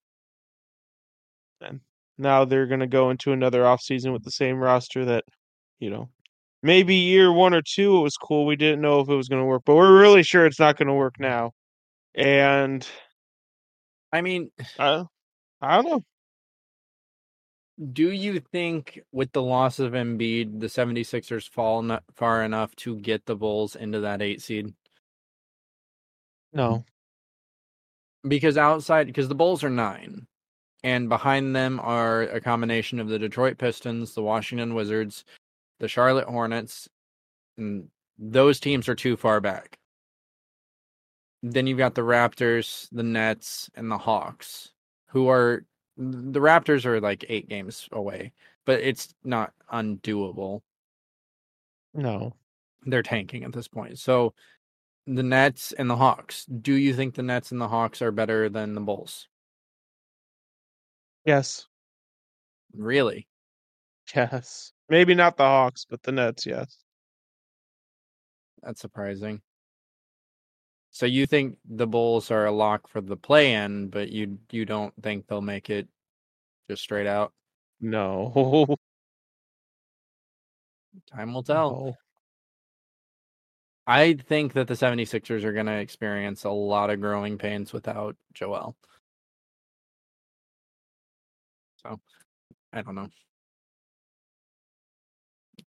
And 1.61 1.81
now 2.17 2.45
they're 2.45 2.67
gonna 2.67 2.87
go 2.87 3.09
into 3.09 3.33
another 3.33 3.63
offseason 3.63 4.13
with 4.13 4.23
the 4.23 4.31
same 4.31 4.57
roster 4.57 5.03
that, 5.05 5.25
you 5.79 5.89
know, 5.89 6.09
maybe 6.63 6.95
year 6.95 7.31
one 7.31 7.53
or 7.53 7.61
two 7.61 7.97
it 7.97 8.01
was 8.01 8.17
cool. 8.17 8.45
We 8.45 8.55
didn't 8.55 8.81
know 8.81 8.99
if 8.99 9.09
it 9.09 9.15
was 9.15 9.29
gonna 9.29 9.45
work, 9.45 9.63
but 9.65 9.75
we're 9.75 9.99
really 9.99 10.23
sure 10.23 10.45
it's 10.45 10.59
not 10.59 10.77
gonna 10.77 10.95
work 10.95 11.19
now. 11.19 11.51
And 12.15 12.87
I 14.11 14.21
mean, 14.21 14.51
I, 14.79 15.03
I 15.61 15.75
don't 15.81 15.85
know. 15.89 16.03
do 17.93 18.11
you 18.11 18.39
think 18.39 18.99
with 19.11 19.31
the 19.31 19.41
loss 19.41 19.79
of 19.79 19.93
Embiid, 19.93 20.59
the 20.59 20.67
76ers 20.67 21.49
fall 21.49 21.81
not 21.81 22.03
far 22.15 22.43
enough 22.43 22.75
to 22.77 22.95
get 22.97 23.25
the 23.25 23.35
Bulls 23.35 23.75
into 23.75 24.01
that 24.01 24.21
eight 24.21 24.41
seed? 24.41 24.73
No. 26.53 26.83
Because 28.27 28.57
outside, 28.57 29.07
because 29.07 29.29
the 29.29 29.35
Bulls 29.35 29.63
are 29.63 29.69
nine, 29.69 30.27
and 30.83 31.09
behind 31.09 31.55
them 31.55 31.79
are 31.81 32.23
a 32.23 32.41
combination 32.41 32.99
of 32.99 33.07
the 33.07 33.19
Detroit 33.19 33.57
Pistons, 33.57 34.13
the 34.13 34.21
Washington 34.21 34.73
Wizards, 34.73 35.23
the 35.79 35.87
Charlotte 35.87 36.27
Hornets, 36.27 36.89
and 37.57 37.89
those 38.17 38.59
teams 38.59 38.89
are 38.89 38.95
too 38.95 39.15
far 39.17 39.39
back. 39.39 39.79
Then 41.41 41.67
you've 41.67 41.77
got 41.77 41.95
the 41.95 42.01
Raptors, 42.01 42.89
the 42.91 43.03
Nets, 43.03 43.69
and 43.75 43.89
the 43.89 43.97
Hawks, 43.97 44.71
who 45.07 45.29
are 45.29 45.63
the 45.97 46.39
Raptors 46.39 46.85
are 46.85 46.99
like 47.01 47.25
eight 47.29 47.49
games 47.49 47.87
away, 47.91 48.33
but 48.65 48.81
it's 48.81 49.13
not 49.23 49.53
undoable. 49.71 50.61
No. 51.93 52.35
They're 52.83 53.03
tanking 53.03 53.43
at 53.43 53.53
this 53.53 53.67
point. 53.67 53.99
So 53.99 54.33
the 55.07 55.23
Nets 55.23 55.71
and 55.71 55.89
the 55.89 55.95
Hawks. 55.95 56.45
Do 56.45 56.73
you 56.73 56.93
think 56.93 57.15
the 57.15 57.23
Nets 57.23 57.51
and 57.51 57.59
the 57.59 57.67
Hawks 57.67 58.01
are 58.01 58.11
better 58.11 58.49
than 58.49 58.75
the 58.75 58.81
Bulls? 58.81 59.27
Yes. 61.25 61.67
Really? 62.75 63.27
Yes. 64.15 64.73
Maybe 64.89 65.13
not 65.13 65.37
the 65.37 65.43
Hawks, 65.43 65.85
but 65.89 66.01
the 66.03 66.11
Nets, 66.11 66.45
yes. 66.45 66.77
That's 68.63 68.81
surprising. 68.81 69.41
So 70.91 71.05
you 71.05 71.25
think 71.27 71.57
the 71.65 71.87
Bulls 71.87 72.31
are 72.31 72.45
a 72.45 72.51
lock 72.51 72.87
for 72.87 73.01
the 73.01 73.15
play 73.15 73.53
in, 73.53 73.89
but 73.89 74.09
you 74.09 74.39
you 74.51 74.65
don't 74.65 74.93
think 75.01 75.27
they'll 75.27 75.41
make 75.41 75.69
it 75.69 75.87
just 76.69 76.81
straight 76.81 77.07
out? 77.07 77.33
No. 77.79 78.65
Time 81.11 81.33
will 81.33 81.43
tell. 81.43 81.71
No. 81.71 81.95
I 83.87 84.13
think 84.13 84.53
that 84.53 84.67
the 84.67 84.75
76ers 84.75 85.43
are 85.43 85.53
going 85.53 85.65
to 85.65 85.79
experience 85.79 86.43
a 86.43 86.49
lot 86.51 86.89
of 86.91 87.01
growing 87.01 87.37
pains 87.37 87.73
without 87.73 88.15
Joel. 88.33 88.75
So, 91.77 91.99
I 92.73 92.81
don't 92.81 92.95
know. 92.95 93.09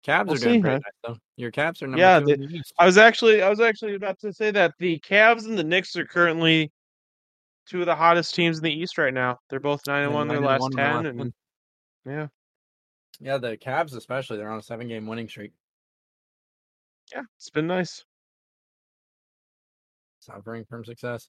Cavs 0.06 0.26
We'll 0.26 0.36
are 0.36 0.38
doing 0.38 0.54
see, 0.54 0.60
pretty 0.60 0.74
huh? 0.74 0.80
nice 0.84 1.14
though. 1.14 1.18
Your 1.36 1.50
Cavs 1.50 1.82
are 1.82 1.86
number 1.86 1.98
Yeah, 1.98 2.20
two 2.20 2.36
the 2.36 2.62
I 2.78 2.86
was 2.86 2.98
actually 2.98 3.42
I 3.42 3.48
was 3.48 3.60
actually 3.60 3.94
about 3.94 4.18
to 4.20 4.32
say 4.32 4.50
that 4.50 4.74
the 4.78 4.98
Cavs 5.00 5.46
and 5.46 5.56
the 5.58 5.64
Knicks 5.64 5.96
are 5.96 6.06
currently 6.06 6.72
two 7.66 7.80
of 7.80 7.86
the 7.86 7.94
hottest 7.94 8.34
teams 8.34 8.58
in 8.58 8.64
the 8.64 8.72
East 8.72 8.98
right 8.98 9.14
now. 9.14 9.38
They're 9.48 9.60
both 9.60 9.86
nine 9.86 10.04
and 10.04 10.14
one 10.14 10.28
their 10.28 10.40
last 10.40 10.60
one 10.60 10.72
ten, 10.72 11.04
last 11.04 11.06
and 11.06 11.32
Yeah. 12.04 12.26
Yeah, 13.20 13.38
the 13.38 13.56
Cavs 13.56 13.94
especially, 13.94 14.38
they're 14.38 14.50
on 14.50 14.58
a 14.58 14.62
seven 14.62 14.88
game 14.88 15.06
winning 15.06 15.28
streak. 15.28 15.52
Yeah. 17.14 17.22
It's 17.36 17.50
been 17.50 17.66
nice. 17.66 18.04
Suffering 20.20 20.64
from 20.64 20.84
success. 20.84 21.28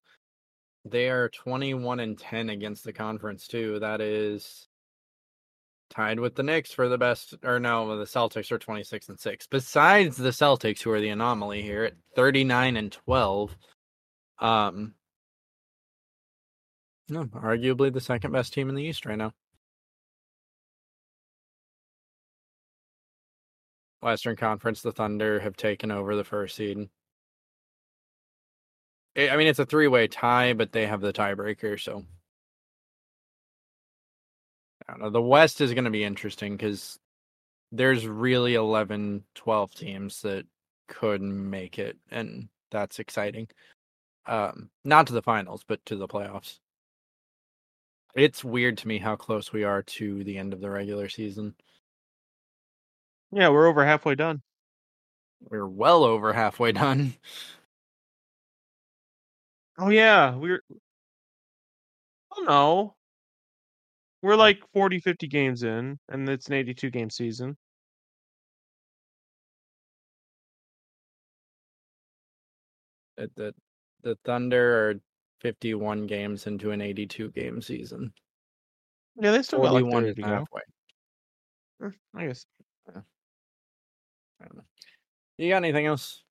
They 0.85 1.09
are 1.09 1.29
21 1.29 1.99
and 1.99 2.17
10 2.17 2.49
against 2.49 2.83
the 2.83 2.93
conference 2.93 3.47
too. 3.47 3.79
That 3.79 4.01
is 4.01 4.67
tied 5.93 6.19
with 6.19 6.35
the 6.35 6.43
Knicks 6.43 6.71
for 6.71 6.89
the 6.89 6.97
best 6.97 7.35
or 7.43 7.59
no, 7.59 7.97
the 7.97 8.05
Celtics 8.05 8.51
are 8.51 8.57
26 8.57 9.09
and 9.09 9.19
6. 9.19 9.47
Besides 9.47 10.17
the 10.17 10.29
Celtics 10.29 10.81
who 10.81 10.91
are 10.91 10.99
the 10.99 11.09
anomaly 11.09 11.61
here 11.61 11.83
at 11.85 11.93
39 12.15 12.77
and 12.77 12.91
12. 12.91 13.55
Um 14.39 14.95
no, 17.09 17.25
arguably 17.25 17.93
the 17.93 18.01
second 18.01 18.31
best 18.31 18.53
team 18.53 18.69
in 18.69 18.75
the 18.75 18.83
East 18.83 19.05
right 19.05 19.17
now. 19.17 19.33
Western 24.01 24.35
Conference, 24.35 24.81
the 24.81 24.91
Thunder 24.91 25.39
have 25.39 25.55
taken 25.55 25.91
over 25.91 26.15
the 26.15 26.23
first 26.23 26.55
seed. 26.55 26.89
I 29.15 29.37
mean, 29.37 29.47
it's 29.47 29.59
a 29.59 29.65
three 29.65 29.87
way 29.87 30.07
tie, 30.07 30.53
but 30.53 30.71
they 30.71 30.87
have 30.87 31.01
the 31.01 31.13
tiebreaker. 31.13 31.79
So, 31.79 32.03
I 34.87 34.91
don't 34.93 35.01
know. 35.01 35.09
The 35.09 35.21
West 35.21 35.61
is 35.61 35.73
going 35.73 35.85
to 35.85 35.89
be 35.89 36.03
interesting 36.03 36.57
because 36.57 36.99
there's 37.71 38.07
really 38.07 38.55
11, 38.55 39.23
12 39.35 39.73
teams 39.73 40.21
that 40.21 40.45
could 40.87 41.21
make 41.21 41.79
it. 41.79 41.97
And 42.11 42.49
that's 42.71 42.99
exciting. 42.99 43.47
Um, 44.25 44.69
not 44.85 45.07
to 45.07 45.13
the 45.13 45.21
finals, 45.21 45.63
but 45.67 45.83
to 45.87 45.95
the 45.95 46.07
playoffs. 46.07 46.59
It's 48.15 48.43
weird 48.43 48.77
to 48.79 48.87
me 48.87 48.99
how 48.99 49.15
close 49.15 49.51
we 49.51 49.63
are 49.63 49.81
to 49.83 50.23
the 50.23 50.37
end 50.37 50.53
of 50.53 50.61
the 50.61 50.69
regular 50.69 51.09
season. 51.09 51.55
Yeah, 53.31 53.49
we're 53.49 53.67
over 53.67 53.83
halfway 53.83 54.15
done. 54.15 54.43
We're 55.49 55.67
well 55.67 56.03
over 56.03 56.31
halfway 56.33 56.71
done. 56.71 57.15
Oh 59.77 59.89
yeah, 59.89 60.35
we're. 60.35 60.61
Oh 62.31 62.43
no. 62.43 62.95
We're 64.23 64.37
like 64.37 64.63
40, 64.71 64.99
50 64.99 65.27
games 65.27 65.63
in, 65.63 65.99
and 66.07 66.29
it's 66.29 66.47
an 66.47 66.53
82 66.53 66.89
game 66.91 67.09
season. 67.09 67.57
The, 73.17 73.29
the, 73.35 73.53
the 74.01 74.17
Thunder 74.23 74.89
are 74.89 74.95
51 75.41 76.07
games 76.07 76.47
into 76.47 76.71
an 76.71 76.79
82 76.79 77.31
game 77.31 77.61
season. 77.61 78.13
Yeah, 79.19 79.31
they 79.31 79.43
still 79.43 79.61
got 79.61 79.73
like 79.73 79.83
41 79.83 80.03
30 80.03 80.09
is 80.09 80.15
to 80.15 80.21
go. 80.21 80.27
halfway. 80.27 80.61
Eh, 81.83 81.89
I 82.15 82.27
guess 82.27 82.45
Yeah. 82.87 83.01
I 84.41 84.45
don't 84.45 84.55
know. 84.55 84.63
You 85.37 85.49
got 85.49 85.57
anything 85.57 85.85
else? 85.85 86.23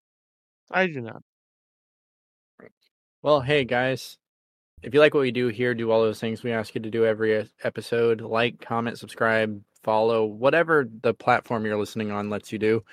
I 0.70 0.86
do 0.86 1.02
not. 1.02 1.22
Well, 3.20 3.42
hey 3.42 3.64
guys, 3.64 4.16
if 4.82 4.92
you 4.92 5.00
like 5.00 5.14
what 5.14 5.20
we 5.20 5.30
do 5.30 5.48
here, 5.48 5.74
do 5.74 5.90
all 5.90 6.02
those 6.02 6.20
things 6.20 6.42
we 6.42 6.52
ask 6.52 6.74
you 6.74 6.80
to 6.80 6.90
do 6.90 7.06
every 7.06 7.48
episode. 7.62 8.20
Like, 8.20 8.60
comment, 8.60 8.98
subscribe, 8.98 9.62
follow, 9.82 10.24
whatever 10.24 10.88
the 11.02 11.14
platform 11.14 11.64
you're 11.64 11.78
listening 11.78 12.10
on 12.10 12.30
lets 12.30 12.52
you 12.52 12.58
do. 12.58 12.84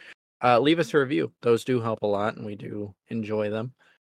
Uh, 0.44 0.60
leave 0.60 0.80
us 0.80 0.94
a 0.94 1.00
review; 1.00 1.32
those 1.42 1.66
do 1.66 1.82
help 1.82 2.02
a 2.02 2.08
lot, 2.08 2.38
and 2.38 2.46
we 2.46 2.56
do 2.56 2.94
enjoy 3.10 3.50
them. 3.50 3.74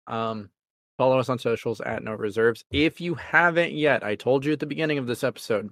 Um, 0.08 0.50
follow 0.98 1.20
us 1.20 1.30
on 1.30 1.40
socials 1.40 1.80
at 1.82 2.04
No 2.04 2.14
Reserves. 2.14 2.66
If 2.72 3.00
you 3.00 3.16
haven't 3.16 3.72
yet, 3.72 4.04
I 4.04 4.16
told 4.16 4.44
you 4.44 4.52
at 4.52 4.60
the 4.60 4.66
beginning 4.66 4.98
of 4.98 5.08
this 5.08 5.24
episode, 5.24 5.70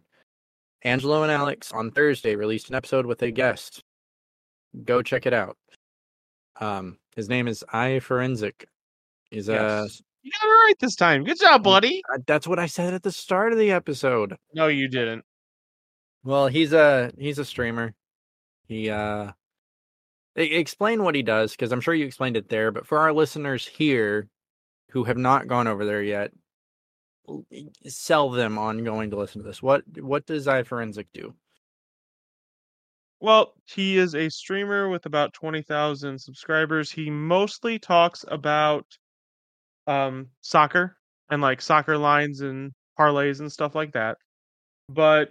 Angelo 0.83 1.23
and 1.23 1.31
Alex 1.31 1.71
on 1.73 1.91
Thursday 1.91 2.35
released 2.35 2.69
an 2.69 2.75
episode 2.75 3.05
with 3.05 3.21
a 3.23 3.31
guest. 3.31 3.83
Go 4.85 5.01
check 5.01 5.25
it 5.25 5.33
out. 5.33 5.57
Um, 6.61 6.97
his 7.15 7.27
name 7.27 7.47
is 7.47 7.65
I 7.73 7.99
Forensic. 7.99 8.67
He's 9.29 9.47
Yes. 9.47 10.01
You 10.27 10.33
got 10.41 10.47
it 10.49 10.51
right 10.51 10.73
this 10.81 10.97
time. 10.97 11.23
Good 11.23 11.39
job, 11.39 11.63
buddy. 11.63 12.01
uh, 12.13 12.17
that's 12.27 12.45
what 12.45 12.59
I 12.59 12.65
said 12.65 12.93
at 12.93 13.01
the 13.01 13.13
start 13.13 13.53
of 13.53 13.59
the 13.59 13.71
episode. 13.71 14.35
No, 14.53 14.67
you 14.67 14.89
didn't. 14.89 15.23
Well, 16.25 16.47
he's 16.47 16.73
a 16.73 17.13
he's 17.17 17.39
a 17.39 17.45
streamer. 17.45 17.93
He 18.67 18.89
uh 18.89 19.31
explain 20.35 21.03
what 21.03 21.15
he 21.15 21.21
does 21.23 21.51
because 21.51 21.71
I'm 21.71 21.79
sure 21.79 21.93
you 21.93 22.05
explained 22.05 22.35
it 22.35 22.49
there, 22.49 22.73
but 22.73 22.85
for 22.85 22.97
our 22.97 23.13
listeners 23.13 23.65
here 23.65 24.27
who 24.91 25.05
have 25.05 25.17
not 25.17 25.47
gone 25.47 25.65
over 25.65 25.85
there 25.85 26.03
yet, 26.03 26.31
sell 27.85 28.29
them 28.29 28.57
on 28.57 28.83
going 28.83 29.11
to 29.11 29.17
listen 29.17 29.41
to 29.41 29.47
this. 29.47 29.63
What 29.63 29.83
what 30.01 30.25
does 30.25 30.45
iForensic 30.45 31.05
do? 31.13 31.35
Well, 33.21 33.53
he 33.63 33.97
is 33.97 34.13
a 34.13 34.27
streamer 34.27 34.89
with 34.89 35.05
about 35.05 35.31
20,000 35.31 36.19
subscribers. 36.19 36.91
He 36.91 37.09
mostly 37.09 37.79
talks 37.79 38.25
about 38.27 38.85
um 39.87 40.27
soccer 40.41 40.95
and 41.29 41.41
like 41.41 41.61
soccer 41.61 41.97
lines 41.97 42.41
and 42.41 42.71
parlays 42.99 43.39
and 43.39 43.51
stuff 43.51 43.75
like 43.75 43.93
that. 43.93 44.17
But 44.89 45.29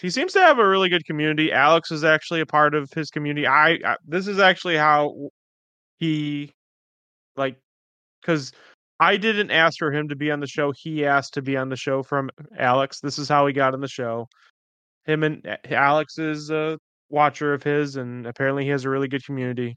he 0.00 0.10
seems 0.10 0.32
to 0.34 0.40
have 0.40 0.58
a 0.58 0.68
really 0.68 0.88
good 0.88 1.04
community. 1.04 1.52
Alex 1.52 1.90
is 1.90 2.04
actually 2.04 2.40
a 2.40 2.46
part 2.46 2.74
of 2.74 2.90
his 2.94 3.10
community. 3.10 3.46
I, 3.46 3.78
I 3.84 3.96
this 4.06 4.28
is 4.28 4.38
actually 4.38 4.76
how 4.76 5.30
he 5.98 6.52
like 7.36 7.56
cuz 8.22 8.52
I 9.00 9.16
didn't 9.16 9.50
ask 9.50 9.78
for 9.78 9.92
him 9.92 10.08
to 10.08 10.16
be 10.16 10.30
on 10.30 10.40
the 10.40 10.46
show. 10.46 10.72
He 10.76 11.04
asked 11.06 11.34
to 11.34 11.42
be 11.42 11.56
on 11.56 11.68
the 11.68 11.76
show 11.76 12.02
from 12.02 12.30
Alex. 12.58 13.00
This 13.00 13.18
is 13.18 13.28
how 13.28 13.46
he 13.46 13.52
got 13.52 13.74
on 13.74 13.80
the 13.80 13.88
show. 13.88 14.26
Him 15.04 15.22
and 15.22 15.58
Alex 15.70 16.18
is 16.18 16.50
a 16.50 16.78
watcher 17.08 17.54
of 17.54 17.62
his, 17.62 17.96
and 17.96 18.26
apparently 18.26 18.64
he 18.64 18.70
has 18.70 18.84
a 18.84 18.90
really 18.90 19.08
good 19.08 19.24
community. 19.24 19.76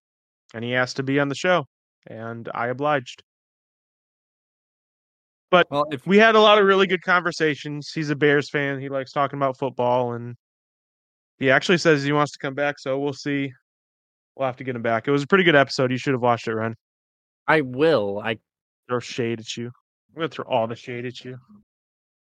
And 0.53 0.63
he 0.63 0.75
asked 0.75 0.97
to 0.97 1.03
be 1.03 1.19
on 1.19 1.29
the 1.29 1.35
show, 1.35 1.65
and 2.07 2.49
I 2.53 2.67
obliged. 2.67 3.23
But 5.51 5.67
Well, 5.69 5.85
if 5.91 6.07
we 6.07 6.17
had 6.17 6.35
a 6.35 6.39
lot 6.39 6.57
of 6.57 6.65
really 6.65 6.87
good 6.87 7.01
conversations. 7.03 7.91
He's 7.93 8.09
a 8.09 8.15
Bears 8.15 8.49
fan. 8.49 8.79
He 8.79 8.89
likes 8.89 9.11
talking 9.11 9.37
about 9.37 9.57
football, 9.57 10.13
and 10.13 10.35
he 11.37 11.51
actually 11.51 11.77
says 11.77 12.03
he 12.03 12.13
wants 12.13 12.31
to 12.31 12.39
come 12.39 12.55
back. 12.55 12.79
So 12.79 12.97
we'll 12.97 13.13
see. 13.13 13.51
We'll 14.35 14.47
have 14.47 14.57
to 14.57 14.63
get 14.63 14.75
him 14.75 14.81
back. 14.81 15.07
It 15.07 15.11
was 15.11 15.23
a 15.23 15.27
pretty 15.27 15.43
good 15.43 15.55
episode. 15.55 15.91
You 15.91 15.97
should 15.97 16.13
have 16.13 16.21
watched 16.21 16.47
it, 16.47 16.51
Rehn. 16.51 16.73
I 17.47 17.61
will, 17.61 18.21
I 18.23 18.37
Throw 18.91 18.99
shade 18.99 19.39
at 19.39 19.55
you. 19.55 19.67
I'm 19.67 20.15
gonna 20.15 20.27
throw 20.27 20.43
all 20.43 20.67
the 20.67 20.75
shade 20.75 21.05
at 21.05 21.23
you. 21.23 21.37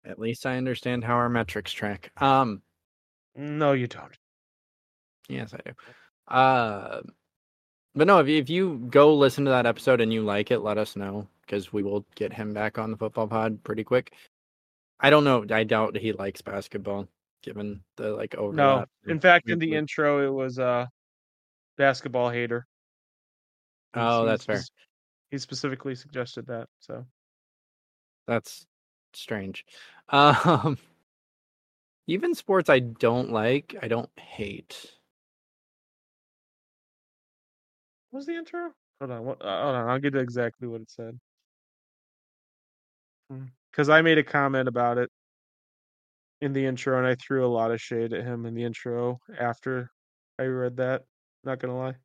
at 0.03 0.19
least 0.19 0.45
I 0.45 0.57
understand 0.57 1.05
how 1.05 1.13
our 1.13 1.29
metrics 1.29 1.71
track. 1.71 2.11
Um, 2.21 2.61
No, 3.33 3.71
you 3.71 3.87
don't. 3.87 4.17
Yes, 5.29 5.53
I 5.53 5.59
do. 5.65 6.35
Uh, 6.35 7.01
but 7.95 8.07
no, 8.07 8.19
if 8.19 8.27
if 8.27 8.49
you 8.49 8.85
go 8.89 9.15
listen 9.15 9.45
to 9.45 9.51
that 9.51 9.65
episode 9.65 10.01
and 10.01 10.11
you 10.11 10.21
like 10.21 10.51
it, 10.51 10.59
let 10.59 10.77
us 10.77 10.97
know 10.97 11.29
because 11.49 11.73
we 11.73 11.81
will 11.81 12.05
get 12.15 12.31
him 12.31 12.53
back 12.53 12.77
on 12.77 12.91
the 12.91 12.97
football 12.97 13.27
pod 13.27 13.63
pretty 13.63 13.83
quick. 13.83 14.13
I 14.99 15.09
don't 15.09 15.23
know. 15.23 15.45
I 15.49 15.63
doubt 15.63 15.97
he 15.97 16.11
likes 16.11 16.41
basketball, 16.41 17.07
given 17.41 17.81
the 17.97 18.11
like 18.11 18.35
No. 18.37 18.85
In 19.07 19.19
fact, 19.19 19.49
in 19.49 19.59
the 19.59 19.73
intro, 19.73 20.25
it 20.25 20.31
was 20.31 20.59
uh 20.59 20.85
basketball 21.77 22.29
hater. 22.29 22.67
Oh, 23.95 24.25
that's 24.25 24.45
fair. 24.45 24.61
He 25.31 25.37
specifically 25.37 25.95
suggested 25.95 26.47
that. 26.47 26.67
So 26.79 27.05
That's 28.27 28.65
strange. 29.13 29.65
Um, 30.11 30.79
even 32.07 32.33
sports 32.33 32.67
I 32.67 32.79
don't 32.79 33.31
like, 33.31 33.75
I 33.79 33.87
don't 33.87 34.09
hate. 34.17 34.91
what 38.09 38.17
was 38.17 38.25
the 38.25 38.33
intro? 38.33 38.71
Hold 38.99 39.11
on. 39.11 39.23
What, 39.23 39.45
uh, 39.45 39.63
hold 39.63 39.75
on. 39.75 39.87
I'll 39.87 39.99
get 39.99 40.15
exactly 40.15 40.67
what 40.67 40.81
it 40.81 40.89
said. 40.89 41.19
Because 43.71 43.89
I 43.89 44.01
made 44.01 44.17
a 44.17 44.23
comment 44.23 44.67
about 44.67 44.97
it 44.97 45.09
in 46.41 46.53
the 46.53 46.65
intro, 46.65 46.97
and 46.97 47.07
I 47.07 47.15
threw 47.15 47.45
a 47.45 47.47
lot 47.47 47.71
of 47.71 47.81
shade 47.81 48.13
at 48.13 48.25
him 48.25 48.45
in 48.45 48.53
the 48.55 48.63
intro 48.63 49.19
after 49.37 49.91
I 50.39 50.43
read 50.43 50.77
that. 50.77 51.03
Not 51.43 51.59
gonna 51.59 51.77
lie. 51.77 51.95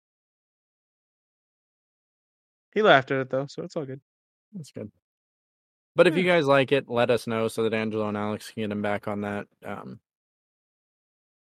He 2.74 2.82
laughed 2.82 3.10
at 3.10 3.20
it 3.20 3.30
though, 3.30 3.46
so 3.46 3.62
it's 3.62 3.76
all 3.76 3.84
good. 3.84 4.00
That's 4.52 4.72
good. 4.72 4.90
But 5.96 6.08
if 6.08 6.16
you 6.16 6.24
guys 6.24 6.46
like 6.46 6.72
it, 6.72 6.88
let 6.88 7.10
us 7.10 7.28
know 7.28 7.46
so 7.46 7.62
that 7.62 7.72
Angelo 7.72 8.08
and 8.08 8.16
Alex 8.16 8.50
can 8.50 8.64
get 8.64 8.72
him 8.72 8.82
back 8.82 9.06
on 9.06 9.20
that. 9.20 9.46
Um, 9.64 10.00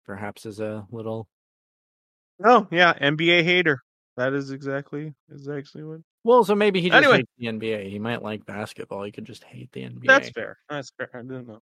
perhaps 0.07 0.47
as 0.47 0.59
a 0.59 0.87
little 0.91 1.29
Oh 2.45 2.69
yeah, 2.71 2.95
NBA 2.95 3.43
hater. 3.43 3.81
That 4.17 4.33
is 4.33 4.51
exactly 4.51 5.15
is 5.29 5.49
actually 5.49 5.85
what. 5.85 6.01
Well, 6.25 6.45
so 6.45 6.55
maybe 6.55 6.81
he 6.81 6.91
just 6.91 6.99
Anyway. 6.99 7.19
hates 7.19 7.31
the 7.39 7.47
NBA. 7.47 7.89
He 7.91 7.99
might 7.99 8.23
like 8.23 8.45
basketball. 8.45 9.03
He 9.05 9.13
could 9.13 9.25
just 9.25 9.45
hate 9.45 9.71
the 9.73 9.83
NBA. 9.85 10.07
That's 10.07 10.31
fair. 10.31 10.59
That's 10.69 10.91
fair. 10.97 11.09
I 11.15 11.19
don't 11.19 11.47
know. 11.47 11.61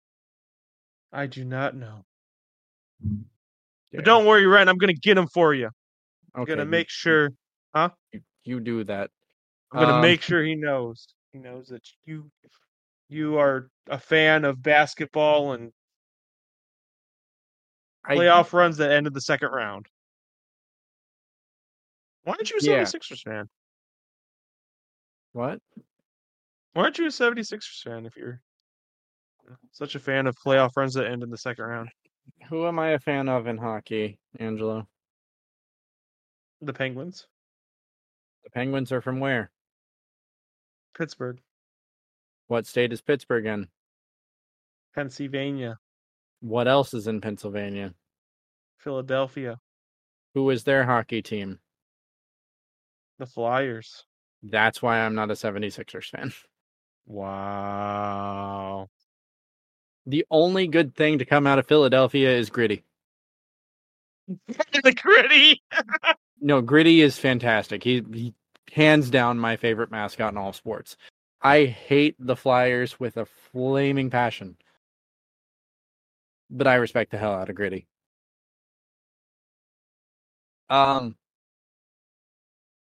I 1.11 1.27
do 1.27 1.43
not 1.43 1.75
know. 1.75 2.05
Yeah. 3.01 3.17
But 3.97 4.05
don't 4.05 4.25
worry, 4.25 4.43
Rehn. 4.43 4.67
I'm 4.67 4.77
gonna 4.77 4.93
get 4.93 5.17
him 5.17 5.27
for 5.27 5.53
you. 5.53 5.69
I'm 6.33 6.43
Okay, 6.43 6.51
gonna 6.53 6.65
make 6.65 6.89
sure. 6.89 7.29
you, 7.75 8.21
you 8.43 8.59
do 8.59 8.83
that. 8.85 9.11
I'm 9.71 9.79
gonna 9.79 9.93
Um, 9.95 10.01
make 10.01 10.21
sure 10.21 10.43
he 10.43 10.55
knows. 10.55 11.07
He 11.31 11.39
knows 11.39 11.67
that 11.67 11.83
you 12.05 12.31
you 13.09 13.37
are 13.37 13.69
a 13.87 13.99
fan 13.99 14.45
of 14.45 14.61
basketball 14.63 15.53
and 15.53 15.71
I, 18.05 18.15
playoff 18.15 18.53
runs 18.53 18.77
that 18.77 18.91
ended 18.91 19.13
the 19.13 19.21
second 19.21 19.49
round. 19.49 19.87
Why 22.23 22.33
aren't 22.33 22.49
you 22.49 22.57
a 22.57 22.63
Yeah. 22.63 22.81
76ers 22.83 23.21
fan? 23.23 23.49
What? 25.33 25.59
Why 26.73 26.83
aren't 26.83 26.97
you 26.97 27.05
a 27.05 27.09
76ers 27.09 27.81
fan 27.83 28.05
if 28.05 28.15
you're 28.15 28.41
such 29.71 29.95
a 29.95 29.99
fan 29.99 30.25
of 30.27 30.35
playoff 30.37 30.71
runs 30.77 30.93
that 30.93 31.07
end 31.07 31.21
in 31.23 31.29
the 31.29 31.37
second 31.37 31.65
round? 31.65 31.89
Who 32.49 32.67
am 32.67 32.79
I 32.79 32.89
a 32.91 32.99
fan 32.99 33.27
of 33.29 33.47
in 33.47 33.57
hockey, 33.57 34.17
Angelo? 34.39 34.87
The 36.61 36.73
Penguins, 36.73 37.27
The 38.43 38.49
Penguins 38.51 38.91
are 38.91 39.01
from 39.01 39.19
where? 39.19 39.51
Pittsburgh, 40.97 41.41
What 42.47 42.65
state 42.65 42.93
is 42.93 43.01
Pittsburgh 43.01 43.45
in? 43.45 43.67
Pennsylvania, 44.95 45.77
What 46.39 46.67
else 46.67 46.93
is 46.93 47.07
in 47.07 47.19
Pennsylvania? 47.21 47.93
Philadelphia, 48.77 49.59
Who 50.35 50.49
is 50.51 50.63
their 50.63 50.85
hockey 50.85 51.21
team? 51.21 51.59
the 53.19 53.25
Flyers. 53.27 54.05
That's 54.43 54.81
why 54.81 54.99
I'm 54.99 55.15
not 55.15 55.31
a 55.31 55.35
76ers 55.35 56.09
fan. 56.11 56.33
Wow. 57.07 58.89
The 60.05 60.25
only 60.31 60.67
good 60.67 60.95
thing 60.95 61.19
to 61.19 61.25
come 61.25 61.47
out 61.47 61.59
of 61.59 61.67
Philadelphia 61.67 62.31
is 62.31 62.49
Gritty. 62.49 62.83
the 64.47 64.93
gritty. 65.01 65.61
No, 66.41 66.61
Gritty 66.61 67.01
is 67.01 67.17
fantastic. 67.17 67.83
He, 67.83 68.03
he 68.13 68.33
hands 68.71 69.09
down 69.09 69.39
my 69.39 69.57
favorite 69.57 69.91
mascot 69.91 70.33
in 70.33 70.37
all 70.37 70.53
sports. 70.53 70.97
I 71.41 71.65
hate 71.65 72.15
the 72.19 72.35
Flyers 72.35 72.99
with 72.99 73.17
a 73.17 73.25
flaming 73.25 74.09
passion. 74.09 74.57
But 76.49 76.67
I 76.67 76.75
respect 76.75 77.11
the 77.11 77.17
hell 77.17 77.33
out 77.33 77.49
of 77.49 77.55
Gritty. 77.55 77.87
Um 80.69 81.15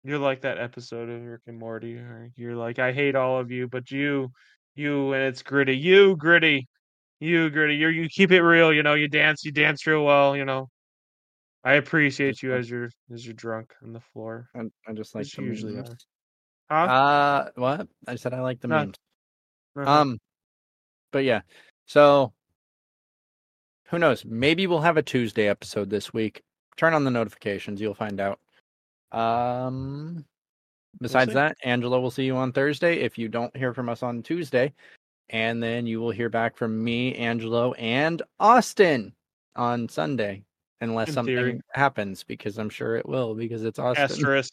You're 0.05 0.19
like 0.19 0.41
that 0.41 0.59
episode 0.59 1.09
of 1.09 1.23
Rick 1.23 1.43
and 1.47 1.59
Morty, 1.59 1.95
or 1.95 2.31
you're 2.35 2.57
like, 2.57 2.79
I 2.81 2.93
hate 2.93 3.15
all 3.15 3.39
of 3.39 3.51
you, 3.53 3.69
but 3.69 3.91
you, 3.91 4.33
you, 4.75 5.13
and 5.13 5.23
it's 5.23 5.43
gritty. 5.43 5.77
You 5.77 6.17
gritty, 6.17 6.67
you 7.21 7.51
gritty. 7.51 7.77
You 7.77 7.89
you 7.89 8.09
keep 8.09 8.33
it 8.33 8.43
real. 8.43 8.73
You 8.73 8.83
know, 8.83 8.95
you 8.95 9.07
dance, 9.09 9.45
you 9.45 9.53
dance 9.53 9.87
real 9.87 10.05
well. 10.05 10.37
You 10.37 10.45
know, 10.45 10.69
I 11.63 11.75
appreciate 11.75 12.43
you 12.43 12.53
as 12.53 12.69
you're 12.69 12.91
as 13.13 13.25
you're 13.25 13.35
drunk 13.35 13.75
on 13.85 13.93
the 13.93 14.01
floor. 14.01 14.49
I, 14.57 14.63
I 14.89 14.93
just 14.93 15.15
like 15.15 15.27
As 15.27 15.33
the 15.33 15.43
usually 15.43 15.75
memes. 15.75 16.07
are. 16.71 16.89
Huh? 16.89 16.93
Uh 16.93 17.51
what? 17.55 17.89
I 18.09 18.17
said 18.17 18.35
I 18.35 18.41
like 18.41 18.61
the 18.61 18.69
No. 18.69 18.79
memes. 18.81 18.97
Uh-huh. 19.77 20.01
Um, 20.01 20.19
but 21.13 21.25
yeah, 21.25 21.43
so 21.87 22.33
who 23.87 23.99
knows? 24.01 24.25
Maybe 24.25 24.67
we'll 24.67 24.81
have 24.81 24.97
a 24.97 25.03
Tuesday 25.03 25.47
episode 25.47 25.91
this 25.91 26.13
week. 26.13 26.43
Turn 26.77 26.93
on 26.93 27.05
the 27.05 27.11
notifications; 27.11 27.81
you'll 27.81 27.95
find 27.95 28.21
out. 28.21 28.41
Um, 29.13 30.25
besides 31.01 31.31
see. 31.31 31.35
that, 31.35 31.57
Angela 31.63 32.01
will 32.01 32.11
see 32.11 32.25
you 32.25 32.37
on 32.37 32.53
Thursday. 32.53 32.97
If 33.01 33.19
you 33.19 33.29
don't 33.29 33.55
hear 33.57 33.75
from 33.75 33.89
us 33.89 34.03
on 34.03 34.23
Tuesday, 34.23 34.73
and 35.31 35.63
then 35.63 35.87
you 35.87 36.01
will 36.01 36.11
hear 36.11 36.29
back 36.29 36.57
from 36.57 36.83
me, 36.83 37.15
Angelo, 37.17 37.73
and 37.75 38.23
Austin 38.41 39.13
on 39.57 39.89
Sunday, 39.89 40.43
unless 40.81 41.09
In 41.09 41.15
something 41.15 41.37
theory. 41.37 41.61
happens, 41.73 42.25
because 42.25 42.59
I'm 42.59 42.71
sure 42.71 42.97
it 42.97 43.07
will, 43.07 43.35
because 43.35 43.65
it's 43.65 43.79
Austin. 43.79 44.05
Asterisk. 44.05 44.53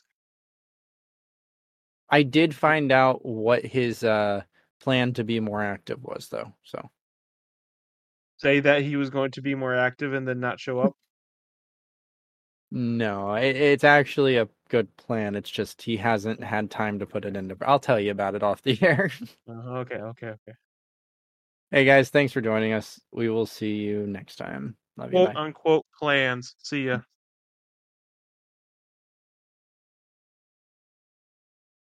I 2.10 2.24
did 2.24 2.56
find 2.56 2.92
out 2.92 3.26
what 3.26 3.64
his 3.64 4.04
uh 4.04 4.42
plan 4.82 5.14
to 5.14 5.24
be 5.24 5.40
more 5.40 5.62
active 5.62 6.04
was, 6.04 6.28
though. 6.30 6.54
So. 6.64 6.90
Say 8.38 8.62
that 8.62 8.84
he 8.84 8.96
was 8.96 9.10
going 9.10 9.32
to 9.32 9.42
be 9.42 9.54
more 9.54 9.76
active 9.76 10.14
and 10.14 10.26
then 10.26 10.40
not 10.40 10.62
show 10.62 10.80
up. 10.80 10.96
No, 12.72 13.34
it, 13.36 13.56
it's 13.56 13.84
actually 13.84 14.38
a 14.38 14.50
good 14.70 14.96
plan. 14.98 15.36
It's 15.36 15.50
just 15.50 15.82
he 15.82 15.98
hasn't 15.98 16.44
had 16.44 16.70
time 16.72 17.00
to 17.00 17.06
put 17.06 17.26
it 17.26 17.36
into. 17.36 17.58
I'll 17.66 17.80
tell 17.80 18.00
you 18.00 18.12
about 18.12 18.36
it 18.36 18.44
off 18.44 18.62
the 18.62 18.78
air. 18.84 19.12
Uh, 19.50 19.54
okay, 19.80 19.96
okay, 19.96 20.28
okay. 20.28 20.54
hey 21.72 21.86
guys, 21.86 22.10
thanks 22.10 22.34
for 22.34 22.42
joining 22.42 22.74
us. 22.74 23.00
We 23.12 23.30
will 23.30 23.46
see 23.48 23.76
you 23.78 24.08
next 24.08 24.38
time. 24.38 24.78
Love 24.98 25.14
you. 25.14 25.18
Quote 25.18 25.28
Bye. 25.28 25.36
unquote 25.36 25.86
plans. 26.00 26.56
See 26.64 26.86
ya. 26.88 27.00